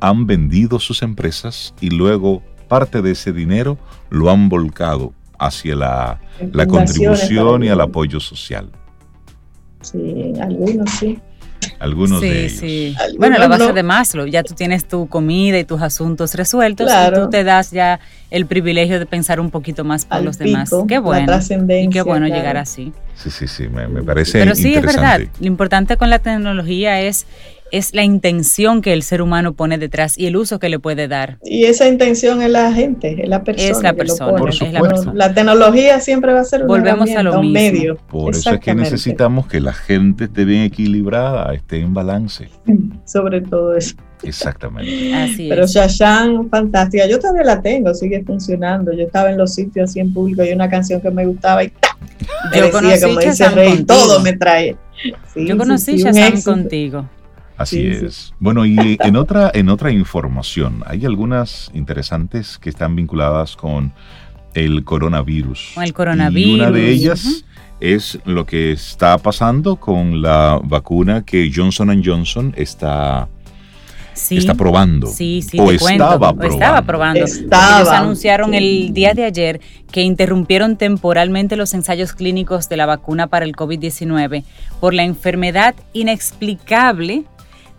han 0.01 0.27
vendido 0.27 0.79
sus 0.81 1.03
empresas 1.03 1.75
y 1.81 1.91
luego 1.91 2.43
parte 2.69 3.03
de 3.03 3.13
ese 3.13 3.33
dinero 3.33 3.79
lo 4.11 4.31
han 4.31 4.49
volcado 4.49 5.13
hacia 5.39 5.77
la, 5.77 6.21
la 6.53 6.67
contribución 6.67 7.65
y 7.65 7.69
al 7.69 7.81
apoyo 7.81 8.21
social. 8.21 8.71
Sí, 9.83 10.33
algunos 10.41 10.91
sí. 10.91 11.19
Algunos 11.79 12.21
de 12.21 12.47
ellos. 12.47 12.59
Sí. 12.59 12.97
Bueno, 13.19 13.39
la 13.39 13.49
base 13.49 13.73
de 13.73 13.83
Maslow, 13.83 14.27
ya 14.27 14.43
tú 14.43 14.55
tienes 14.55 14.87
tu 14.87 15.09
comida 15.09 15.59
y 15.59 15.65
tus 15.65 15.83
asuntos 15.83 16.35
resueltos 16.35 16.91
y 16.91 17.15
tú 17.15 17.29
te 17.31 17.45
das 17.45 17.71
ya 17.71 18.01
el 18.31 18.47
privilegio 18.47 18.99
de 18.99 19.07
pensar 19.07 19.41
un 19.41 19.51
poquito 19.51 19.85
más 19.85 20.05
por 20.05 20.23
los 20.23 20.39
demás. 20.39 20.71
Qué 20.89 20.99
bueno. 20.99 21.33
Y 21.69 21.89
qué 21.91 22.03
bueno 22.03 22.27
llegar 22.27 22.57
así. 22.57 22.93
Sí, 23.15 23.31
sí, 23.31 23.47
sí, 23.47 23.69
me, 23.69 23.89
me 23.89 24.03
parece 24.03 24.39
Pero 24.39 24.55
sí, 24.55 24.75
es 24.75 24.83
verdad. 24.83 25.21
Lo 25.41 25.47
importante 25.47 25.97
con 25.97 26.11
la 26.11 26.19
tecnología 26.19 27.01
es 27.01 27.27
es 27.73 27.95
la 27.95 28.05
intención 28.05 28.83
que 28.83 28.93
el 28.93 29.03
ser 29.03 29.23
humano 29.23 29.55
pone 29.55 29.79
detrás 29.79 30.17
y 30.19 30.27
el 30.27 30.37
uso 30.37 30.59
que 30.59 30.69
le 30.69 30.79
puede 30.79 31.09
dar. 31.09 31.39
Y 31.43 31.65
esa 31.65 31.89
intención 31.89 32.41
es 32.43 32.51
la 32.51 32.73
gente, 32.73 33.23
es 33.23 33.29
la 33.29 33.43
persona. 33.43 33.71
Es 33.71 33.83
la 33.83 33.93
persona, 33.95 34.33
es 34.51 34.73
la, 34.73 34.81
persona. 34.81 35.13
la 35.15 35.35
tecnología 35.35 35.99
siempre 36.01 36.33
va 36.33 36.41
a 36.41 36.45
ser 36.45 36.65
Volvemos 36.67 37.11
a 37.11 37.23
lo 37.23 37.35
un 37.35 37.41
mismo. 37.41 37.53
medio. 37.55 37.97
Por 38.09 38.35
eso 38.35 38.51
es 38.51 38.61
que 38.61 38.75
necesitamos 38.75 39.47
que 39.47 39.61
la 39.61 39.73
gente 39.73 40.25
esté 40.25 40.45
bien 40.45 40.63
equilibrada, 40.63 41.53
esté 41.55 41.81
en 41.81 41.95
balance. 41.95 42.49
Sobre 43.07 43.41
todo 43.41 43.75
eso. 43.77 43.97
Exactamente. 44.23 45.13
Así 45.15 45.49
Pero 45.49 45.65
es. 45.65 45.73
Shashan, 45.73 46.49
fantástica. 46.49 47.09
Yo 47.09 47.19
todavía 47.19 47.43
la 47.43 47.61
tengo, 47.61 47.93
sigue 47.95 48.23
funcionando. 48.23 48.93
Yo 48.93 49.05
estaba 49.07 49.31
en 49.31 49.39
los 49.39 49.55
sitios 49.55 49.91
así 49.91 49.99
en 49.99 50.13
público 50.13 50.45
y 50.45 50.53
una 50.53 50.69
canción 50.69 51.01
que 51.01 51.11
me 51.11 51.27
gustaba 51.27 51.65
y 51.65 51.69
¡ta! 51.71 51.89
me 52.51 52.57
Yo 52.59 52.65
decía, 52.67 52.71
conocí 52.71 53.01
como 53.01 53.19
dice 53.21 53.31
Shazam 53.33 53.55
Rey, 53.55 53.69
contigo. 53.69 53.87
todo 53.87 54.21
me 54.21 54.33
trae. 54.35 54.77
Sí, 55.35 55.47
Yo 55.47 55.57
conocí 55.59 55.99
sí, 55.99 56.05
Shazam 56.05 56.43
contigo. 56.43 57.09
Así 57.57 57.77
Sí, 57.93 57.95
sí. 58.01 58.07
es. 58.07 58.35
Bueno, 58.41 58.65
y 58.67 58.99
en 59.01 59.17
otra, 59.17 59.51
en 59.55 59.69
otra 59.69 59.91
información, 59.93 60.83
hay 60.87 61.05
algunas 61.07 61.71
interesantes 61.75 62.59
que 62.59 62.71
están 62.71 62.97
vinculadas 62.97 63.57
con 63.57 63.93
el 64.55 64.85
coronavirus. 64.85 65.73
Con 65.75 65.83
el 65.85 65.91
Y 65.91 65.93
coronavirus. 65.93 66.55
una 66.55 66.71
de 66.71 66.91
ellas 66.91 67.25
Ujú. 67.25 67.35
es 67.81 68.19
lo 68.25 68.47
que 68.47 68.73
está 68.73 69.19
pasando 69.19 69.77
con 69.77 70.23
la 70.23 70.61
vacuna 70.63 71.25
que 71.25 71.51
Johnson 71.55 72.03
Johnson 72.05 72.53
está, 72.57 73.29
Sí. 74.15 74.37
está 74.37 74.55
probando. 74.55 75.07
Sí, 75.07 75.41
sí, 75.41 75.59
o 75.59 75.69
te 75.69 75.79
cuento. 75.79 76.05
estaba 76.05 76.19
probando. 76.35 76.47
Estaba 76.55 76.83
probando. 76.83 77.25
Estaba, 77.25 77.77
Ellos 77.81 77.89
anunciaron 77.89 78.51
sí. 78.51 78.57
el 78.59 78.93
día 78.93 79.15
de 79.15 79.25
ayer 79.25 79.61
que 79.91 80.03
interrumpieron 80.03 80.77
temporalmente 80.77 81.57
los 81.57 81.73
ensayos 81.73 82.13
clínicos 82.13 82.69
de 82.69 82.77
la 82.77 82.85
vacuna 82.85 83.29
para 83.29 83.47
el 83.47 83.53
COVID-19 83.57 84.45
por 84.81 84.93
la 84.93 85.05
enfermedad 85.05 85.75
inexplicable 85.95 87.25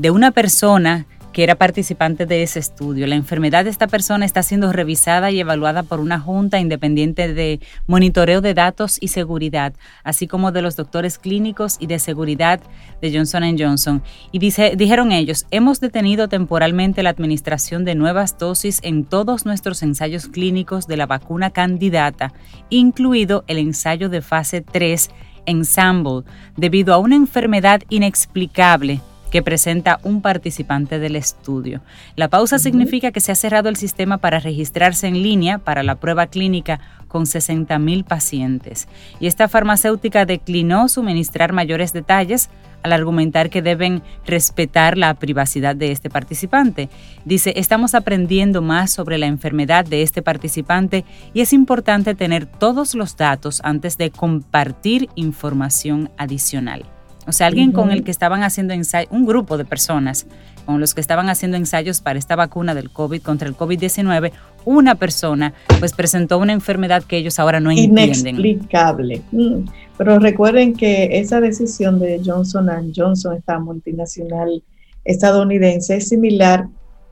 de 0.04 0.12
una 0.12 0.32
persona 0.32 1.08
que 1.32 1.44
era 1.44 1.56
participante 1.56 2.26
de 2.26 2.44
ese 2.44 2.60
estudio. 2.60 3.08
La 3.08 3.16
enfermedad 3.16 3.64
de 3.64 3.70
esta 3.70 3.88
persona 3.88 4.26
está 4.26 4.44
siendo 4.44 4.74
revisada 4.74 5.32
y 5.32 5.40
evaluada 5.40 5.84
por 5.84 6.02
una 6.02 6.20
junta 6.20 6.60
independiente 6.60 7.34
de 7.34 7.62
monitoreo 7.88 8.42
de 8.42 8.54
datos 8.54 8.98
y 9.00 9.08
seguridad, 9.08 9.74
así 10.04 10.28
como 10.28 10.52
de 10.52 10.62
los 10.62 10.76
doctores 10.76 11.18
clínicos 11.18 11.78
y 11.80 11.88
de 11.88 12.00
seguridad 12.00 12.60
de 13.02 13.14
Johnson 13.14 13.56
Johnson. 13.58 14.04
Y 14.34 14.40
dijeron 14.40 15.14
ellos, 15.14 15.46
hemos 15.52 15.80
detenido 15.80 16.28
temporalmente 16.28 17.02
la 17.02 17.12
administración 17.12 17.86
de 17.86 17.96
nuevas 17.96 18.38
dosis 18.38 18.82
en 18.84 19.06
todos 19.06 19.46
nuestros 19.46 19.84
ensayos 19.84 20.28
clínicos 20.28 20.86
de 20.86 20.98
la 20.98 21.06
vacuna 21.06 21.52
candidata, 21.52 22.34
incluido 22.70 23.46
el 23.48 23.58
ensayo 23.58 24.10
de 24.10 24.22
fase 24.22 24.60
3 24.60 25.10
Ensemble, 25.46 26.24
debido 26.58 26.94
a 26.94 26.98
una 26.98 27.16
enfermedad 27.16 27.84
inexplicable 27.90 29.00
que 29.34 29.42
presenta 29.42 30.00
un 30.04 30.22
participante 30.22 31.00
del 31.00 31.16
estudio. 31.16 31.82
La 32.16 32.28
pausa 32.28 32.60
significa 32.60 33.12
que 33.12 33.20
se 33.20 33.32
ha 33.32 33.36
cerrado 33.36 33.68
el 33.68 33.78
sistema 33.78 34.20
para 34.20 34.40
registrarse 34.40 35.08
en 35.08 35.24
línea 35.24 35.58
para 35.58 35.82
la 35.82 35.96
prueba 35.96 36.28
clínica 36.28 36.80
con 37.08 37.26
60 37.26 37.80
mil 37.80 38.04
pacientes. 38.04 38.88
Y 39.20 39.26
esta 39.26 39.48
farmacéutica 39.48 40.26
declinó 40.26 40.88
suministrar 40.88 41.52
mayores 41.52 41.94
detalles 41.94 42.52
al 42.84 42.94
argumentar 42.94 43.50
que 43.50 43.64
deben 43.64 44.04
respetar 44.24 45.00
la 45.00 45.16
privacidad 45.16 45.76
de 45.76 45.92
este 45.92 46.12
participante. 46.12 46.90
Dice, 47.26 47.54
estamos 47.56 47.96
aprendiendo 47.96 48.62
más 48.62 48.92
sobre 48.92 49.18
la 49.18 49.26
enfermedad 49.26 49.84
de 49.84 50.04
este 50.04 50.22
participante 50.22 51.06
y 51.34 51.42
es 51.42 51.54
importante 51.54 52.14
tener 52.14 52.46
todos 52.46 52.94
los 52.94 53.18
datos 53.18 53.62
antes 53.64 53.98
de 53.98 54.12
compartir 54.12 55.10
información 55.16 56.12
adicional. 56.18 56.93
O 57.28 57.32
sea, 57.32 57.48
alguien 57.48 57.72
con 57.72 57.92
el 57.92 58.04
que 58.04 58.12
estaban 58.12 58.44
haciendo 58.44 58.74
ensayos, 58.74 59.12
un 59.12 59.26
grupo 59.26 59.58
de 59.58 59.66
personas 59.66 60.26
con 60.66 60.80
los 60.80 60.94
que 60.94 61.02
estaban 61.02 61.30
haciendo 61.30 61.58
ensayos 61.58 62.02
para 62.02 62.18
esta 62.18 62.36
vacuna 62.36 62.74
del 62.74 62.90
COVID 62.90 63.22
contra 63.22 63.48
el 63.48 63.56
COVID-19, 63.56 64.32
una 64.66 64.96
persona 64.96 65.54
pues 65.80 65.94
presentó 65.94 66.38
una 66.38 66.54
enfermedad 66.54 67.04
que 67.04 67.18
ellos 67.18 67.40
ahora 67.40 67.60
no 67.60 67.70
entienden. 67.72 68.40
Inexplicable. 68.40 69.22
Mm. 69.32 69.66
Pero 69.98 70.20
recuerden 70.20 70.74
que 70.74 71.20
esa 71.20 71.42
decisión 71.42 72.00
de 72.00 72.22
Johnson 72.26 72.70
Johnson, 72.96 73.36
esta 73.36 73.60
multinacional 73.60 74.64
estadounidense, 75.04 75.98
es 75.98 76.10
similar 76.10 76.68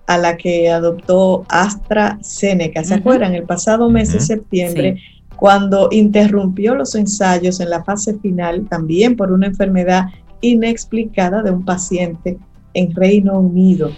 a 0.07 0.18
la 0.18 0.38
que 0.38 0.70
adoptó 0.70 1.45
AstraZeneca. 1.49 2.84
¿Se 2.84 2.95
acuerdan? 2.95 3.36
El 3.36 3.43
pasado 3.43 3.89
mes 3.89 4.12
de 4.14 4.20
septiembre, 4.20 4.97
cuando 5.42 5.88
interrumpió 5.92 6.76
los 6.76 6.94
ensayos 6.94 7.60
en 7.62 7.72
la 7.72 7.84
fase 7.84 8.14
final, 8.20 8.68
también 8.70 9.16
por 9.16 9.32
una 9.32 9.48
enfermedad 9.48 10.04
inexplicada 10.42 11.42
de 11.42 11.50
un 11.50 11.66
paciente 11.66 12.38
en 12.76 12.94
Reino 12.94 13.39
Unido. 13.39 13.89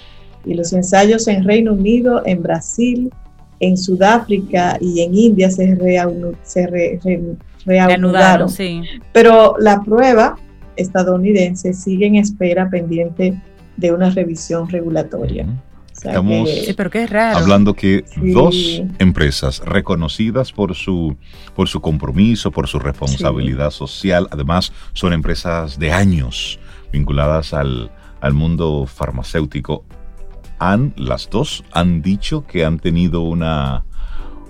Y 0.46 0.54
los 0.54 0.72
ensayos 0.72 1.28
en 1.28 1.44
Reino 1.44 1.74
Unido, 1.74 2.22
en 2.26 2.42
Brasil, 2.42 3.12
en 3.60 3.76
Sudáfrica 3.76 4.78
y 4.80 5.02
en 5.02 5.14
India 5.16 5.52
se, 5.52 5.78
reanu- 5.78 6.34
se 6.44 6.66
re- 6.66 6.98
re- 7.04 7.36
reanudaron. 7.66 7.66
Reanudaron, 7.66 8.50
sí. 8.50 8.82
Pero 9.12 9.56
la 9.60 9.82
prueba 9.82 10.38
estadounidense 10.78 11.74
sigue 11.74 12.06
en 12.08 12.16
espera 12.16 12.70
pendiente 12.70 13.34
de 13.76 13.92
una 13.92 14.10
revisión 14.12 14.70
regulatoria. 14.70 15.46
Sea 16.04 16.12
Estamos- 16.12 16.50
que- 16.50 16.66
Sí, 16.66 16.74
pero 16.74 16.90
qué 16.90 17.08
raro. 17.08 17.38
Hablando 17.38 17.74
que 17.74 18.04
Sí. 18.14 18.32
dos 18.32 18.82
empresas 19.00 19.60
reconocidas 19.66 20.52
por 20.52 20.76
su, 20.76 21.16
por 21.56 21.68
su 21.68 21.82
compromiso, 21.82 22.52
por 22.52 22.68
su 22.68 22.78
responsabilidad 22.80 23.72
social, 23.72 24.28
además 24.32 24.72
son 24.94 25.14
empresas 25.14 25.80
de 25.80 25.92
años 25.92 26.60
vinculadas 26.92 27.54
al, 27.54 27.92
al 28.22 28.34
mundo 28.34 28.86
farmacéutico, 28.86 29.84
han, 30.60 30.94
las 30.96 31.30
dos 31.30 31.64
han 31.72 32.02
dicho 32.02 32.46
que 32.48 32.64
han 32.64 32.78
tenido 32.80 33.22
una, 33.22 33.84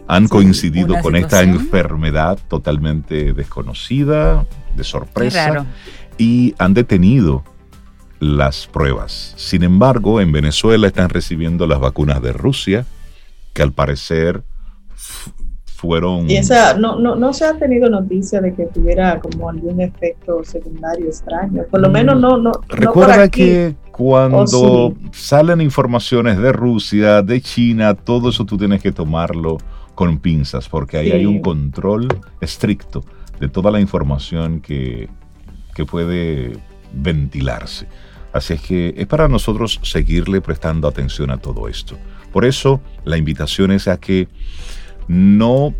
han 0.08 0.24
Sí, 0.26 0.30
coincidido 0.30 0.96
con 1.02 1.16
esta 1.16 1.42
enfermedad 1.42 2.38
totalmente 2.50 3.34
desconocida, 3.34 4.46
de 4.76 4.84
sorpresa 4.84 5.66
y 6.18 6.54
han 6.60 6.74
detenido 6.74 7.44
las 8.24 8.68
pruebas. 8.68 9.34
Sin 9.38 9.64
embargo, 9.64 10.22
en 10.22 10.32
Venezuela 10.32 10.88
están 10.88 11.10
recibiendo 11.10 11.68
las 11.68 11.80
vacunas 11.80 12.22
de 12.22 12.34
Rusia, 12.34 12.86
que 13.54 13.62
al 13.62 13.72
parecer 13.74 14.44
fueron... 15.66 16.30
Y 16.30 16.38
esa, 16.38 16.76
no, 16.78 16.98
no, 17.00 17.16
no 17.16 17.34
se 17.34 17.46
ha 17.46 17.58
tenido 17.58 17.90
noticia 17.90 18.40
de 18.40 18.54
que 18.54 18.66
tuviera 18.68 19.20
como 19.20 19.50
algún 19.50 19.82
efecto 19.82 20.44
secundario 20.44 21.08
extraño. 21.08 21.64
Por 21.70 21.82
lo 21.82 21.90
Mm. 21.90 21.92
menos 21.92 22.20
no, 22.22 22.38
no. 22.38 22.44
no 22.44 22.52
por 22.52 22.80
Recuerda 22.80 23.24
aquí. 23.24 23.42
que 23.44 23.76
cuando 23.92 24.46
Oh, 24.54 24.94
salen 25.12 25.60
informaciones 25.62 26.38
de 26.38 26.52
Rusia, 26.54 27.22
de 27.22 27.42
China, 27.42 27.94
todo 27.96 28.30
eso 28.30 28.46
tú 28.46 28.58
tienes 28.58 28.82
que 28.82 28.92
tomarlo 28.92 29.58
con 29.94 30.18
pinzas, 30.20 30.70
porque 30.70 30.98
ahí 30.98 31.08
Sí. 31.08 31.12
hay 31.18 31.26
un 31.26 31.42
control 31.42 32.08
estricto 32.42 33.04
de 33.40 33.50
toda 33.50 33.70
la 33.70 33.80
información 33.82 34.62
que, 34.62 35.10
que 35.76 35.86
puede 35.86 36.58
ventilarse. 36.94 37.88
Así 38.34 38.54
es 38.54 38.62
que 38.62 38.94
es 38.98 39.08
para 39.08 39.28
nosotros 39.28 39.80
seguirle 39.84 40.42
prestando 40.42 40.88
atención 40.88 41.30
a 41.30 41.38
todo 41.38 41.68
esto. 41.68 41.98
Por 42.32 42.46
eso 42.46 42.82
la 43.06 43.18
invitación 43.18 43.72
es 43.72 43.88
a 43.88 43.98
que 44.00 44.28
no 45.08 45.74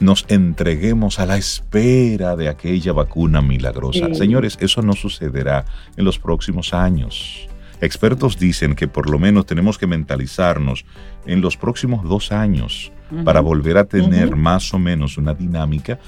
nos 0.00 0.24
entreguemos 0.28 1.18
a 1.18 1.26
la 1.26 1.36
espera 1.36 2.36
de 2.36 2.48
aquella 2.48 2.92
vacuna 2.92 3.42
milagrosa. 3.42 4.06
Sí. 4.08 4.14
Señores, 4.14 4.56
eso 4.60 4.82
no 4.82 4.94
sucederá 4.94 5.66
en 5.96 6.04
los 6.04 6.18
próximos 6.18 6.74
años. 6.74 7.48
Expertos 7.80 8.38
dicen 8.38 8.74
que 8.74 8.88
por 8.88 9.10
lo 9.10 9.18
menos 9.18 9.46
tenemos 9.46 9.78
que 9.78 9.86
mentalizarnos 9.86 10.84
en 11.26 11.40
los 11.40 11.56
próximos 11.56 12.02
dos 12.04 12.32
años 12.32 12.92
para 13.24 13.40
volver 13.40 13.76
a 13.76 13.84
tener 13.84 14.34
más 14.34 14.72
o 14.72 14.78
menos 14.78 15.18
una 15.18 15.34
dinámica 15.34 15.98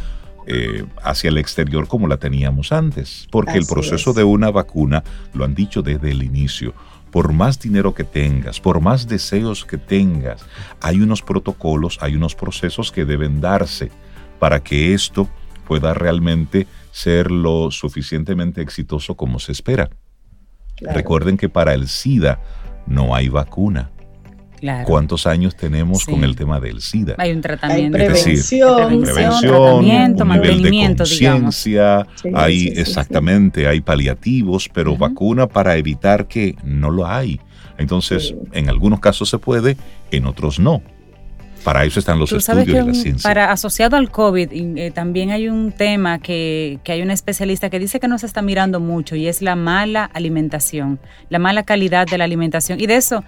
eh, 0.47 0.85
hacia 1.03 1.29
el 1.29 1.39
exterior 1.39 1.89
como 1.89 2.09
la 2.09 2.19
teníamos 2.19 2.73
antes. 2.73 3.27
Porque 3.31 3.59
el 3.59 3.67
proceso 3.67 4.11
es. 4.11 4.17
de 4.17 4.25
una 4.25 4.51
vacuna, 4.51 5.03
lo 5.35 5.45
han 5.45 5.55
dicho 5.55 5.83
desde 5.83 6.11
el 6.11 6.23
inicio, 6.23 6.75
por 7.11 7.33
más 7.33 7.59
dinero 7.59 7.95
que 7.95 8.05
tengas, 8.05 8.61
por 8.61 8.81
más 8.81 9.09
deseos 9.09 9.65
que 9.65 9.79
tengas, 9.79 10.45
hay 10.81 11.01
unos 11.01 11.23
protocolos, 11.23 11.99
hay 12.01 12.15
unos 12.15 12.35
procesos 12.35 12.93
que 12.93 13.05
deben 13.05 13.41
darse 13.41 13.91
para 14.39 14.63
que 14.63 14.93
esto 14.95 15.29
pueda 15.67 15.95
realmente 15.95 16.67
ser 16.93 17.31
lo 17.31 17.71
suficientemente 17.71 18.63
exitoso 18.63 19.17
como 19.17 19.39
se 19.39 19.53
espera. 19.53 19.91
Recuerden 20.81 21.37
que 21.37 21.49
para 21.49 21.75
el 21.75 21.89
SIDA 21.89 22.41
no 22.87 23.15
hay 23.15 23.29
vacuna. 23.29 23.91
¿Cuántos 24.85 25.27
años 25.27 25.57
tenemos 25.57 26.05
con 26.05 26.25
el 26.25 26.37
tema 26.37 26.61
del 26.61 26.81
SIDA? 26.81 27.15
Hay 27.19 27.33
un 27.33 27.41
tratamiento. 27.41 27.99
Hay 27.99 28.07
prevención, 28.07 29.03
prevención, 29.03 29.85
nivel 29.85 30.63
de 30.63 30.97
conciencia, 30.97 32.07
hay 32.35 32.69
exactamente, 32.77 33.67
hay 33.67 33.81
paliativos, 33.81 34.69
pero 34.73 34.97
vacuna 34.97 35.47
para 35.47 35.77
evitar 35.77 36.27
que 36.27 36.57
no 36.65 36.91
lo 36.91 37.07
hay. 37.07 37.41
Entonces, 37.79 38.35
en 38.53 38.69
algunos 38.69 39.01
casos 39.01 39.29
se 39.29 39.39
puede, 39.39 39.77
en 40.11 40.27
otros 40.27 40.59
no. 40.59 40.83
Para 41.65 41.85
eso 41.85 41.99
están 41.99 42.21
los 42.21 42.31
estudios 42.31 42.67
de 42.67 42.85
la 42.85 42.95
ciencia. 42.95 43.29
Para 43.29 43.51
asociado 43.51 43.97
al 43.97 44.11
COVID, 44.11 44.51
eh, 44.53 44.93
también 44.93 45.33
hay 45.33 45.49
un 45.49 45.73
tema 45.73 46.21
que, 46.21 46.79
que 46.85 46.93
hay 46.93 47.03
una 47.03 47.13
especialista 47.13 47.71
que 47.71 47.81
dice 47.81 47.99
que 47.99 48.07
no 48.07 48.19
se 48.19 48.27
está 48.27 48.41
mirando 48.41 48.79
mucho 48.79 49.17
y 49.17 49.27
es 49.27 49.43
la 49.43 49.57
mala 49.57 50.05
alimentación, 50.05 51.01
la 51.29 51.41
mala 51.41 51.65
calidad 51.65 52.07
de 52.07 52.19
la 52.19 52.25
alimentación. 52.25 52.81
Y 52.81 52.87
de 52.87 52.97
eso 52.97 53.25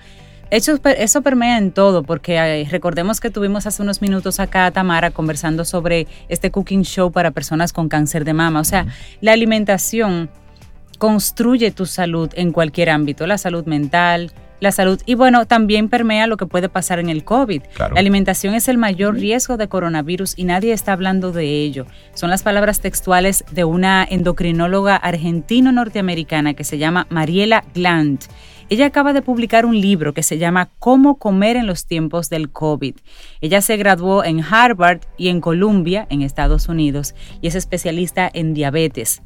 eso, 0.51 0.79
eso 0.85 1.23
permea 1.23 1.59
en 1.59 1.73
todo, 1.73 2.03
porque 2.03 2.67
recordemos 2.71 3.21
que 3.21 3.31
tuvimos 3.31 3.67
hace 3.67 3.83
unos 3.83 4.01
minutos 4.01 4.41
acá 4.41 4.67
a 4.67 4.71
Tamara 4.71 5.11
conversando 5.11 5.65
sobre 5.65 6.07
este 6.29 6.51
cooking 6.51 6.83
show 6.83 7.13
para 7.13 7.31
personas 7.31 7.73
con 7.73 7.89
cáncer 7.89 8.25
de 8.25 8.35
mama. 8.35 8.61
O 8.61 8.65
sea, 8.65 8.87
la 9.21 9.33
alimentación 9.33 10.31
construye 10.99 11.71
tu 11.71 11.87
salud 11.87 12.31
en 12.35 12.53
cualquier 12.53 12.91
ámbito, 12.91 13.27
la 13.27 13.39
salud 13.39 13.65
mental, 13.67 14.33
la 14.61 14.73
salud 14.73 15.01
y 15.07 15.15
bueno, 15.15 15.47
también 15.47 15.89
permea 15.89 16.27
lo 16.27 16.37
que 16.37 16.47
puede 16.47 16.69
pasar 16.69 16.99
en 16.99 17.09
el 17.09 17.25
COVID. 17.25 17.63
La 17.79 18.01
alimentación 18.01 18.55
es 18.55 18.69
el 18.69 18.79
mayor 18.79 19.15
riesgo 19.15 19.57
de 19.57 19.69
coronavirus 19.69 20.35
y 20.37 20.45
nadie 20.45 20.73
está 20.73 20.93
hablando 20.93 21.31
de 21.31 21.45
ello. 21.45 21.87
Son 22.15 22.31
las 22.31 22.43
palabras 22.43 22.81
textuales 22.81 23.45
de 23.53 23.65
una 23.65 24.07
endocrinóloga 24.09 24.97
argentino-norteamericana 24.97 26.55
que 26.55 26.65
se 26.65 26.79
llama 26.79 27.07
Mariela 27.11 27.65
Glant. 27.75 28.25
Ella 28.71 28.85
acaba 28.85 29.15
de 29.15 29.23
publicar 29.23 29.65
un 29.65 29.81
libro 29.81 30.13
que 30.13 30.23
se 30.23 30.37
llama 30.37 30.69
Cómo 30.79 31.17
comer 31.17 31.57
en 31.57 31.67
los 31.67 31.87
tiempos 31.87 32.29
del 32.29 32.51
COVID. 32.51 32.97
Ella 33.41 33.63
se 33.63 33.79
graduó 33.79 34.25
en 34.25 34.45
Harvard 34.45 35.01
y 35.17 35.29
en 35.29 35.41
Columbia, 35.41 36.07
en 36.11 36.21
Estados 36.21 36.69
Unidos, 36.69 37.15
y 37.41 37.49
es 37.49 37.55
especialista 37.55 38.31
en 38.31 38.53
diabetes. 38.53 39.23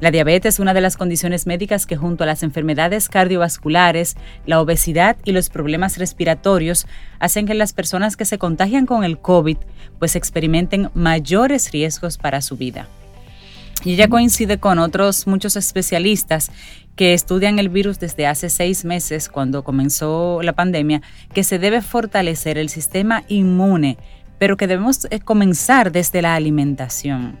La 0.00 0.10
diabetes 0.10 0.56
es 0.56 0.60
una 0.60 0.74
de 0.74 0.80
las 0.80 0.96
condiciones 0.96 1.46
médicas 1.46 1.86
que 1.86 1.96
junto 1.96 2.24
a 2.24 2.26
las 2.26 2.42
enfermedades 2.42 3.08
cardiovasculares, 3.08 4.16
la 4.44 4.60
obesidad 4.60 5.16
y 5.24 5.30
los 5.30 5.50
problemas 5.50 5.96
respiratorios 5.96 6.86
hacen 7.20 7.46
que 7.46 7.54
las 7.54 7.72
personas 7.72 8.16
que 8.16 8.24
se 8.24 8.38
contagian 8.38 8.86
con 8.86 9.04
el 9.04 9.18
COVID 9.18 9.56
pues 10.00 10.16
experimenten 10.16 10.90
mayores 10.94 11.70
riesgos 11.70 12.18
para 12.18 12.42
su 12.42 12.56
vida. 12.56 12.88
Y 13.84 13.94
ella 13.94 14.08
coincide 14.08 14.58
con 14.58 14.78
otros 14.78 15.26
muchos 15.26 15.56
especialistas 15.56 16.50
que 16.96 17.14
estudian 17.14 17.58
el 17.58 17.68
virus 17.68 18.00
desde 18.00 18.26
hace 18.26 18.50
seis 18.50 18.84
meses, 18.84 19.28
cuando 19.28 19.62
comenzó 19.62 20.40
la 20.42 20.52
pandemia, 20.52 21.00
que 21.32 21.44
se 21.44 21.58
debe 21.58 21.80
fortalecer 21.80 22.58
el 22.58 22.68
sistema 22.68 23.22
inmune, 23.28 23.98
pero 24.38 24.56
que 24.56 24.66
debemos 24.66 25.06
eh, 25.10 25.20
comenzar 25.20 25.92
desde 25.92 26.22
la 26.22 26.34
alimentación. 26.34 27.36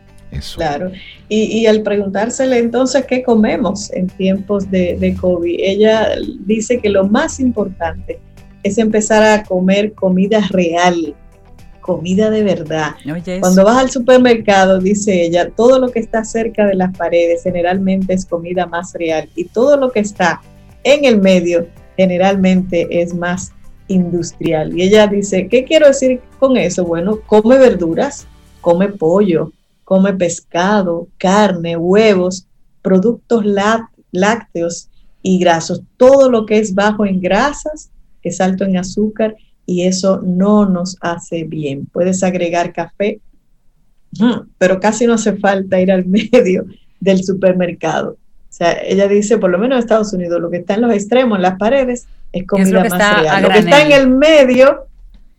Claro. 0.54 0.92
Y, 1.28 1.66
al 1.66 1.82
preguntársele 1.82 2.58
entonces 2.58 3.04
qué 3.06 3.22
comemos 3.22 3.90
en 3.92 4.08
tiempos 4.08 4.70
de, 4.70 4.96
de 4.98 5.14
COVID, 5.14 5.58
ella 5.58 6.10
dice 6.40 6.80
que 6.80 6.90
lo 6.90 7.08
más 7.08 7.40
importante 7.40 8.20
es 8.62 8.78
empezar 8.78 9.22
a 9.22 9.42
comer 9.42 9.94
comida 9.94 10.40
real, 10.50 11.14
comida 11.88 12.28
de 12.28 12.42
verdad. 12.42 12.96
Cuando 13.40 13.64
vas 13.64 13.78
al 13.78 13.90
supermercado, 13.90 14.78
dice 14.78 15.22
ella, 15.22 15.48
todo 15.48 15.78
lo 15.78 15.88
que 15.88 16.00
está 16.00 16.22
cerca 16.22 16.66
de 16.66 16.74
las 16.74 16.94
paredes 16.94 17.44
generalmente 17.44 18.12
es 18.12 18.26
comida 18.26 18.66
más 18.66 18.92
real 18.92 19.30
y 19.34 19.44
todo 19.44 19.78
lo 19.78 19.90
que 19.90 20.00
está 20.00 20.42
en 20.84 21.06
el 21.06 21.18
medio 21.18 21.66
generalmente 21.96 23.00
es 23.00 23.14
más 23.14 23.52
industrial. 23.86 24.76
Y 24.78 24.82
ella 24.82 25.06
dice, 25.06 25.48
¿qué 25.48 25.64
quiero 25.64 25.86
decir 25.86 26.20
con 26.38 26.58
eso? 26.58 26.84
Bueno, 26.84 27.20
come 27.24 27.56
verduras, 27.56 28.26
come 28.60 28.88
pollo, 28.88 29.50
come 29.84 30.12
pescado, 30.12 31.08
carne, 31.16 31.78
huevos, 31.78 32.46
productos 32.82 33.46
lácteos 34.12 34.90
y 35.22 35.38
grasos, 35.38 35.80
todo 35.96 36.30
lo 36.30 36.44
que 36.44 36.58
es 36.58 36.74
bajo 36.74 37.06
en 37.06 37.18
grasas, 37.18 37.90
es 38.22 38.42
alto 38.42 38.64
en 38.64 38.76
azúcar 38.76 39.34
y 39.68 39.86
eso 39.86 40.22
no 40.24 40.64
nos 40.64 40.96
hace 41.02 41.44
bien. 41.44 41.84
Puedes 41.92 42.22
agregar 42.22 42.72
café, 42.72 43.20
pero 44.56 44.80
casi 44.80 45.06
no 45.06 45.12
hace 45.12 45.36
falta 45.36 45.78
ir 45.78 45.92
al 45.92 46.06
medio 46.32 46.64
del 46.98 47.22
supermercado. 47.22 48.12
O 48.12 48.16
sea, 48.48 48.72
ella 48.82 49.06
dice, 49.08 49.36
por 49.36 49.50
lo 49.50 49.58
menos 49.58 49.76
en 49.76 49.80
Estados 49.80 50.14
Unidos, 50.14 50.40
lo 50.40 50.48
que 50.48 50.56
está 50.56 50.72
en 50.72 50.80
los 50.80 50.94
extremos, 50.94 51.36
en 51.36 51.42
las 51.42 51.58
paredes, 51.58 52.06
es 52.32 52.46
comida 52.46 52.82
más 52.82 53.20
real. 53.20 53.42
Lo 53.42 53.50
que 53.50 53.58
está 53.58 53.82
en 53.82 53.92
el 53.92 54.08
medio 54.08 54.86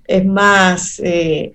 es 0.06 0.24
más 0.24 1.02
eh, 1.04 1.54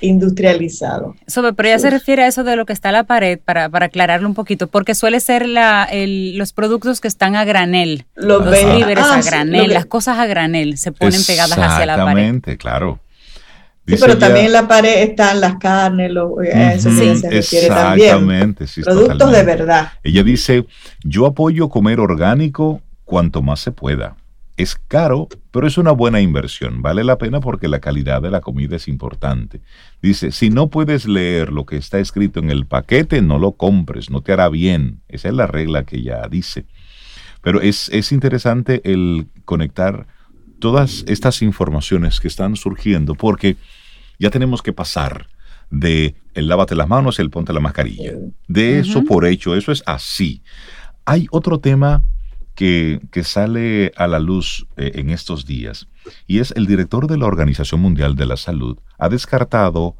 industrializado. 0.00 1.14
pero 1.56 1.68
ella 1.68 1.78
se 1.78 1.90
refiere 1.90 2.24
a 2.24 2.26
eso 2.26 2.44
de 2.44 2.56
lo 2.56 2.66
que 2.66 2.72
está 2.72 2.90
a 2.90 2.92
la 2.92 3.04
pared, 3.04 3.38
para, 3.42 3.68
para 3.68 3.86
aclararlo 3.86 4.28
un 4.28 4.34
poquito, 4.34 4.66
porque 4.66 4.94
suele 4.94 5.20
ser 5.20 5.48
la, 5.48 5.88
los 5.92 6.52
productos 6.52 7.00
que 7.00 7.08
están 7.08 7.36
a 7.36 7.44
granel, 7.44 8.04
los, 8.14 8.44
víveres 8.44 9.04
a 9.04 9.16
ah, 9.16 9.22
granel, 9.22 9.72
las 9.72 9.86
cosas 9.86 10.18
a 10.18 10.26
granel, 10.26 10.76
se 10.78 10.92
ponen 10.92 11.20
pegadas 11.26 11.58
hacia 11.58 11.86
la 11.86 11.96
pared. 11.96 12.10
Exactamente, 12.10 12.56
claro. 12.58 13.00
sí, 13.86 13.96
pero 13.98 14.18
también 14.18 14.46
en 14.46 14.52
la 14.52 14.68
pared 14.68 15.02
están 15.02 15.40
las 15.40 15.56
carnes, 15.56 16.10
lo, 16.10 16.40
eso 16.42 16.90
sí, 16.90 17.16
se 17.16 17.30
refiere 17.30 17.68
también. 17.68 18.54
Productos 18.54 19.32
de 19.32 19.42
verdad. 19.44 19.92
Ella 20.02 20.22
dice, 20.22 20.66
yo 21.04 21.26
apoyo 21.26 21.68
comer 21.68 22.00
orgánico 22.00 22.82
cuanto 23.04 23.40
más 23.40 23.60
se 23.60 23.72
pueda. 23.72 24.16
Es 24.56 24.74
caro, 24.74 25.28
pero 25.50 25.66
es 25.66 25.76
una 25.76 25.90
buena 25.90 26.20
inversión. 26.20 26.80
Vale 26.80 27.04
la 27.04 27.18
pena 27.18 27.40
porque 27.40 27.68
la 27.68 27.80
calidad 27.80 28.22
de 28.22 28.30
la 28.30 28.40
comida 28.40 28.76
es 28.76 28.88
importante. 28.88 29.60
Dice, 30.00 30.32
si 30.32 30.48
no 30.48 30.70
puedes 30.70 31.06
leer 31.06 31.52
lo 31.52 31.66
que 31.66 31.76
está 31.76 31.98
escrito 31.98 32.40
en 32.40 32.50
el 32.50 32.64
paquete, 32.66 33.20
no 33.20 33.38
lo 33.38 33.52
compres, 33.52 34.10
no 34.10 34.22
te 34.22 34.32
hará 34.32 34.48
bien. 34.48 35.02
Esa 35.08 35.28
es 35.28 35.34
la 35.34 35.46
regla 35.46 35.84
que 35.84 35.96
ella 35.96 36.26
dice. 36.30 36.64
Pero 37.42 37.60
es, 37.60 37.90
es 37.90 38.12
interesante 38.12 38.80
el 38.90 39.28
conectar 39.44 40.06
todas 40.58 41.04
estas 41.06 41.42
informaciones 41.42 42.18
que 42.18 42.28
están 42.28 42.56
surgiendo 42.56 43.14
porque 43.14 43.56
ya 44.18 44.30
tenemos 44.30 44.62
que 44.62 44.72
pasar 44.72 45.28
de 45.70 46.14
el 46.34 46.48
lávate 46.48 46.74
las 46.74 46.88
manos 46.88 47.18
y 47.18 47.22
el 47.22 47.30
ponte 47.30 47.52
la 47.52 47.60
mascarilla. 47.60 48.12
De 48.48 48.78
eso 48.78 49.04
por 49.04 49.26
hecho, 49.26 49.54
eso 49.54 49.72
es 49.72 49.82
así. 49.86 50.42
Hay 51.04 51.26
otro 51.30 51.60
tema 51.60 52.04
que, 52.56 53.00
sale 53.22 53.92
a 53.96 54.08
la 54.08 54.18
luz 54.18 54.66
eh, 54.76 54.92
en 54.94 55.10
estos 55.10 55.46
días, 55.46 55.88
y 56.26 56.40
es 56.40 56.52
el 56.56 56.66
director 56.66 57.06
de 57.06 57.18
la 57.18 57.26
Organización 57.26 57.80
Mundial 57.80 58.16
de 58.16 58.26
la 58.26 58.36
Salud 58.36 58.78
ha 58.98 59.08
descartado 59.08 59.96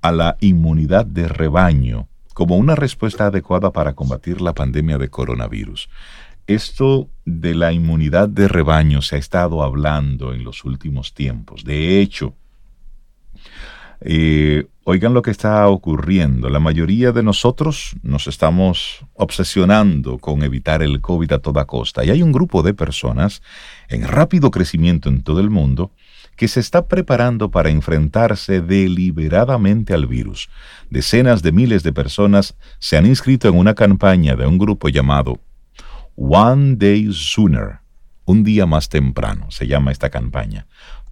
a 0.00 0.12
la 0.12 0.36
inmunidad 0.40 1.04
de 1.04 1.28
rebaño 1.28 2.08
como 2.32 2.56
una 2.56 2.74
respuesta 2.74 3.26
adecuada 3.26 3.72
para 3.72 3.94
combatir 3.94 4.40
la 4.40 4.54
pandemia 4.54 4.98
de 4.98 5.08
coronavirus. 5.08 5.88
Esto 6.46 7.08
de 7.24 7.54
la 7.54 7.72
inmunidad 7.72 8.28
de 8.28 8.46
rebaño 8.46 9.02
se 9.02 9.16
ha 9.16 9.18
estado 9.18 9.62
hablando 9.62 10.32
en 10.32 10.44
los 10.44 10.64
últimos 10.64 11.12
tiempos. 11.12 11.64
De 11.64 12.00
hecho, 12.00 12.34
eh, 14.08 14.68
oigan 14.84 15.14
lo 15.14 15.22
que 15.22 15.32
está 15.32 15.66
ocurriendo. 15.66 16.48
La 16.48 16.60
mayoría 16.60 17.10
de 17.10 17.24
nosotros 17.24 17.96
nos 18.04 18.28
estamos 18.28 19.04
obsesionando 19.14 20.18
con 20.18 20.44
evitar 20.44 20.80
el 20.80 21.00
COVID 21.00 21.32
a 21.32 21.38
toda 21.40 21.64
costa. 21.64 22.04
Y 22.04 22.10
hay 22.10 22.22
un 22.22 22.30
grupo 22.30 22.62
de 22.62 22.72
personas 22.72 23.42
en 23.88 24.06
rápido 24.06 24.52
crecimiento 24.52 25.08
en 25.08 25.22
todo 25.22 25.40
el 25.40 25.50
mundo 25.50 25.90
que 26.36 26.46
se 26.46 26.60
está 26.60 26.86
preparando 26.86 27.50
para 27.50 27.70
enfrentarse 27.70 28.60
deliberadamente 28.60 29.92
al 29.92 30.06
virus. 30.06 30.50
Decenas 30.88 31.42
de 31.42 31.50
miles 31.50 31.82
de 31.82 31.92
personas 31.92 32.54
se 32.78 32.96
han 32.96 33.06
inscrito 33.06 33.48
en 33.48 33.56
una 33.56 33.74
campaña 33.74 34.36
de 34.36 34.46
un 34.46 34.56
grupo 34.56 34.88
llamado 34.88 35.40
One 36.14 36.76
Day 36.76 37.08
Sooner, 37.12 37.80
un 38.24 38.44
día 38.44 38.66
más 38.66 38.88
temprano, 38.88 39.50
se 39.50 39.66
llama 39.66 39.90
esta 39.90 40.10
campaña, 40.10 40.66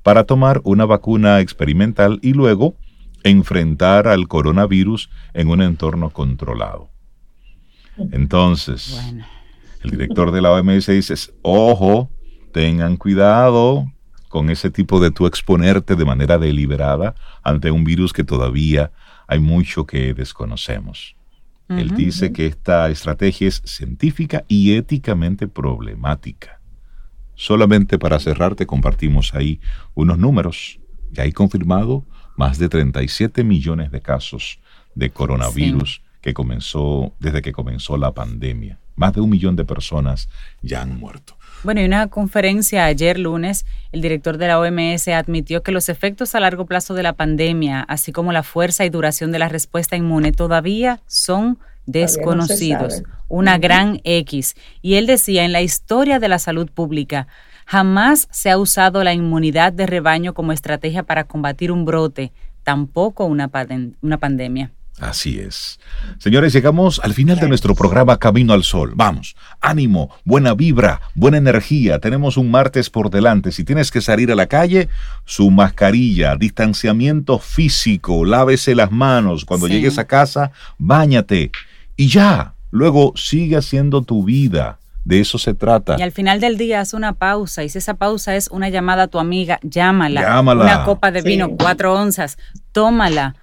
para 0.04 0.24
tomar 0.24 0.60
una 0.62 0.84
vacuna 0.84 1.40
experimental 1.40 2.20
y 2.22 2.34
luego 2.34 2.76
enfrentar 3.24 4.06
al 4.06 4.28
coronavirus 4.28 5.10
en 5.32 5.48
un 5.48 5.62
entorno 5.62 6.10
controlado. 6.10 6.90
Entonces, 8.12 9.14
el 9.82 9.90
director 9.90 10.30
de 10.30 10.42
la 10.42 10.52
OMS 10.52 10.86
dice, 10.86 11.14
ojo, 11.42 12.10
tengan 12.52 12.96
cuidado 12.96 13.90
con 14.28 14.50
ese 14.50 14.70
tipo 14.70 15.00
de 15.00 15.10
tú 15.10 15.26
exponerte 15.26 15.96
de 15.96 16.04
manera 16.04 16.38
deliberada 16.38 17.14
ante 17.42 17.70
un 17.70 17.84
virus 17.84 18.12
que 18.12 18.24
todavía 18.24 18.92
hay 19.26 19.40
mucho 19.40 19.86
que 19.86 20.12
desconocemos. 20.14 21.16
Él 21.68 21.90
dice 21.96 22.30
que 22.32 22.46
esta 22.46 22.90
estrategia 22.90 23.48
es 23.48 23.62
científica 23.64 24.44
y 24.48 24.74
éticamente 24.74 25.48
problemática. 25.48 26.60
Solamente 27.34 27.98
para 27.98 28.18
cerrar 28.18 28.54
te 28.54 28.66
compartimos 28.66 29.34
ahí 29.34 29.60
unos 29.94 30.18
números. 30.18 30.78
Ya 31.10 31.22
hay 31.22 31.32
confirmado 31.32 32.04
más 32.36 32.58
de 32.58 32.68
37 32.68 33.44
millones 33.44 33.90
de 33.90 34.00
casos 34.00 34.58
de 34.94 35.10
coronavirus 35.10 36.02
que 36.20 36.34
comenzó, 36.34 37.12
desde 37.20 37.42
que 37.42 37.52
comenzó 37.52 37.96
la 37.96 38.12
pandemia. 38.12 38.78
Más 38.96 39.12
de 39.12 39.20
un 39.20 39.30
millón 39.30 39.56
de 39.56 39.64
personas 39.64 40.28
ya 40.62 40.82
han 40.82 40.98
muerto. 40.98 41.36
Bueno, 41.64 41.80
y 41.80 41.84
una 41.84 42.08
conferencia 42.08 42.84
ayer 42.84 43.18
lunes, 43.18 43.64
el 43.92 44.02
director 44.02 44.36
de 44.36 44.48
la 44.48 44.60
OMS 44.60 45.08
admitió 45.08 45.62
que 45.62 45.72
los 45.72 45.88
efectos 45.88 46.34
a 46.34 46.40
largo 46.40 46.66
plazo 46.66 46.94
de 46.94 47.02
la 47.02 47.14
pandemia, 47.14 47.80
así 47.80 48.12
como 48.12 48.32
la 48.32 48.42
fuerza 48.42 48.84
y 48.84 48.90
duración 48.90 49.32
de 49.32 49.38
la 49.38 49.48
respuesta 49.48 49.96
inmune, 49.96 50.32
todavía 50.32 51.00
son 51.06 51.58
desconocidos. 51.86 53.02
una 53.28 53.58
gran 53.58 54.00
X. 54.04 54.54
Y 54.82 54.94
él 54.94 55.06
decía, 55.06 55.44
en 55.44 55.52
la 55.52 55.62
historia 55.62 56.18
de 56.20 56.28
la 56.28 56.38
salud 56.38 56.70
pública, 56.70 57.26
jamás 57.66 58.28
se 58.30 58.50
ha 58.50 58.58
usado 58.58 59.04
la 59.04 59.14
inmunidad 59.14 59.72
de 59.72 59.86
rebaño 59.86 60.34
como 60.34 60.52
estrategia 60.52 61.02
para 61.02 61.24
combatir 61.24 61.72
un 61.72 61.84
brote, 61.84 62.32
tampoco 62.62 63.24
una, 63.24 63.50
una 64.02 64.18
pandemia. 64.18 64.72
Así 65.00 65.40
es. 65.40 65.80
Señores, 66.18 66.52
llegamos 66.52 67.00
al 67.02 67.14
final 67.14 67.40
de 67.40 67.48
nuestro 67.48 67.74
programa 67.74 68.18
Camino 68.18 68.52
al 68.52 68.62
Sol. 68.62 68.92
Vamos, 68.94 69.34
ánimo, 69.60 70.14
buena 70.24 70.54
vibra, 70.54 71.00
buena 71.16 71.36
energía. 71.36 71.98
Tenemos 71.98 72.36
un 72.36 72.50
martes 72.50 72.90
por 72.90 73.10
delante. 73.10 73.50
Si 73.50 73.64
tienes 73.64 73.90
que 73.90 74.00
salir 74.00 74.30
a 74.30 74.36
la 74.36 74.46
calle, 74.46 74.88
su 75.24 75.50
mascarilla, 75.50 76.36
distanciamiento 76.36 77.40
físico, 77.40 78.24
lávese 78.24 78.76
las 78.76 78.92
manos. 78.92 79.44
Cuando 79.44 79.66
llegues 79.66 79.98
a 79.98 80.06
casa, 80.06 80.52
báñate. 80.78 81.50
Y 81.96 82.06
ya, 82.06 82.54
luego 82.70 83.14
sigue 83.16 83.56
haciendo 83.56 84.02
tu 84.02 84.22
vida. 84.22 84.78
De 85.04 85.20
eso 85.20 85.38
se 85.38 85.54
trata. 85.54 85.96
Y 85.98 86.02
al 86.02 86.12
final 86.12 86.40
del 86.40 86.56
día 86.56 86.80
haz 86.80 86.94
una 86.94 87.12
pausa. 87.12 87.62
Y 87.62 87.68
si 87.68 87.78
esa 87.78 87.94
pausa 87.94 88.36
es 88.36 88.48
una 88.48 88.68
llamada 88.68 89.04
a 89.04 89.08
tu 89.08 89.18
amiga, 89.18 89.60
llámala. 89.62 90.22
Llámala. 90.22 90.64
Una 90.64 90.84
copa 90.84 91.10
de 91.10 91.22
vino, 91.22 91.50
cuatro 91.56 91.94
onzas, 91.94 92.38
tómala 92.72 93.34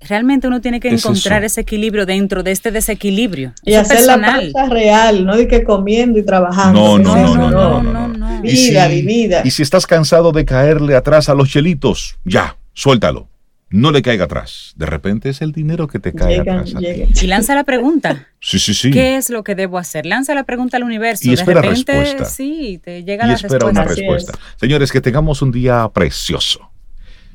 realmente 0.00 0.48
uno 0.48 0.60
tiene 0.60 0.80
que 0.80 0.88
encontrar 0.88 1.44
ese 1.44 1.60
equilibrio 1.60 2.06
dentro 2.06 2.42
de 2.42 2.52
este 2.52 2.70
desequilibrio. 2.70 3.52
Y 3.64 3.74
hacer 3.74 4.04
la 4.04 4.18
pausa 4.20 4.66
real, 4.68 5.24
no 5.24 5.36
de 5.36 5.46
que 5.46 5.62
comiendo 5.64 6.18
y 6.18 6.24
trabajando. 6.24 6.98
No, 6.98 6.98
no, 6.98 7.36
no, 7.36 7.50
no, 7.50 7.82
no, 7.82 8.08
no, 8.08 8.42
Vida, 8.42 8.88
vida. 8.88 9.42
Y 9.44 9.50
si 9.50 9.62
estás 9.62 9.86
cansado 9.86 10.32
de 10.32 10.44
caerle 10.44 10.96
atrás 10.96 11.28
a 11.28 11.34
los 11.34 11.48
chelitos, 11.50 12.18
ya, 12.24 12.56
suéltalo. 12.72 13.28
No 13.72 13.92
le 13.92 14.02
caiga 14.02 14.24
atrás. 14.24 14.72
De 14.74 14.84
repente 14.84 15.28
es 15.28 15.42
el 15.42 15.52
dinero 15.52 15.86
que 15.86 16.00
te 16.00 16.12
cae 16.12 16.40
atrás. 16.40 16.74
Y 17.22 17.26
lanza 17.28 17.54
la 17.54 17.62
pregunta. 17.62 18.26
Sí, 18.40 18.58
sí, 18.58 18.74
sí. 18.74 18.90
¿Qué 18.90 19.16
es 19.16 19.30
lo 19.30 19.44
que 19.44 19.54
debo 19.54 19.78
hacer? 19.78 20.06
Lanza 20.06 20.34
la 20.34 20.42
pregunta 20.42 20.76
al 20.76 20.82
universo. 20.82 21.30
Y 21.30 21.34
espera 21.34 21.62
respuesta. 21.62 22.24
Sí, 22.24 22.80
te 22.82 23.04
llega 23.04 23.26
y 23.26 23.28
la 23.28 23.34
espera 23.34 23.66
respuesta. 23.66 23.80
una 23.80 23.84
respuesta. 23.84 24.32
Señores, 24.56 24.90
que 24.90 25.00
tengamos 25.00 25.40
un 25.40 25.52
día 25.52 25.88
precioso. 25.94 26.68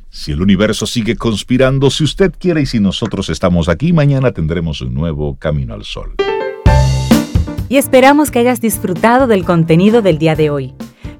Si 0.09 0.33
el 0.33 0.41
universo 0.41 0.85
sigue 0.85 1.15
conspirando, 1.15 1.89
si 1.89 2.03
usted 2.03 2.33
quiere 2.37 2.61
y 2.61 2.65
si 2.65 2.81
nosotros 2.81 3.29
estamos 3.29 3.69
aquí, 3.69 3.93
mañana 3.93 4.31
tendremos 4.31 4.81
un 4.81 4.93
nuevo 4.93 5.37
Camino 5.37 5.73
al 5.73 5.85
Sol. 5.85 6.15
Y 7.69 7.77
esperamos 7.77 8.29
que 8.29 8.39
hayas 8.39 8.59
disfrutado 8.59 9.27
del 9.27 9.45
contenido 9.45 10.01
del 10.01 10.17
día 10.17 10.35
de 10.35 10.49
hoy. 10.49 10.73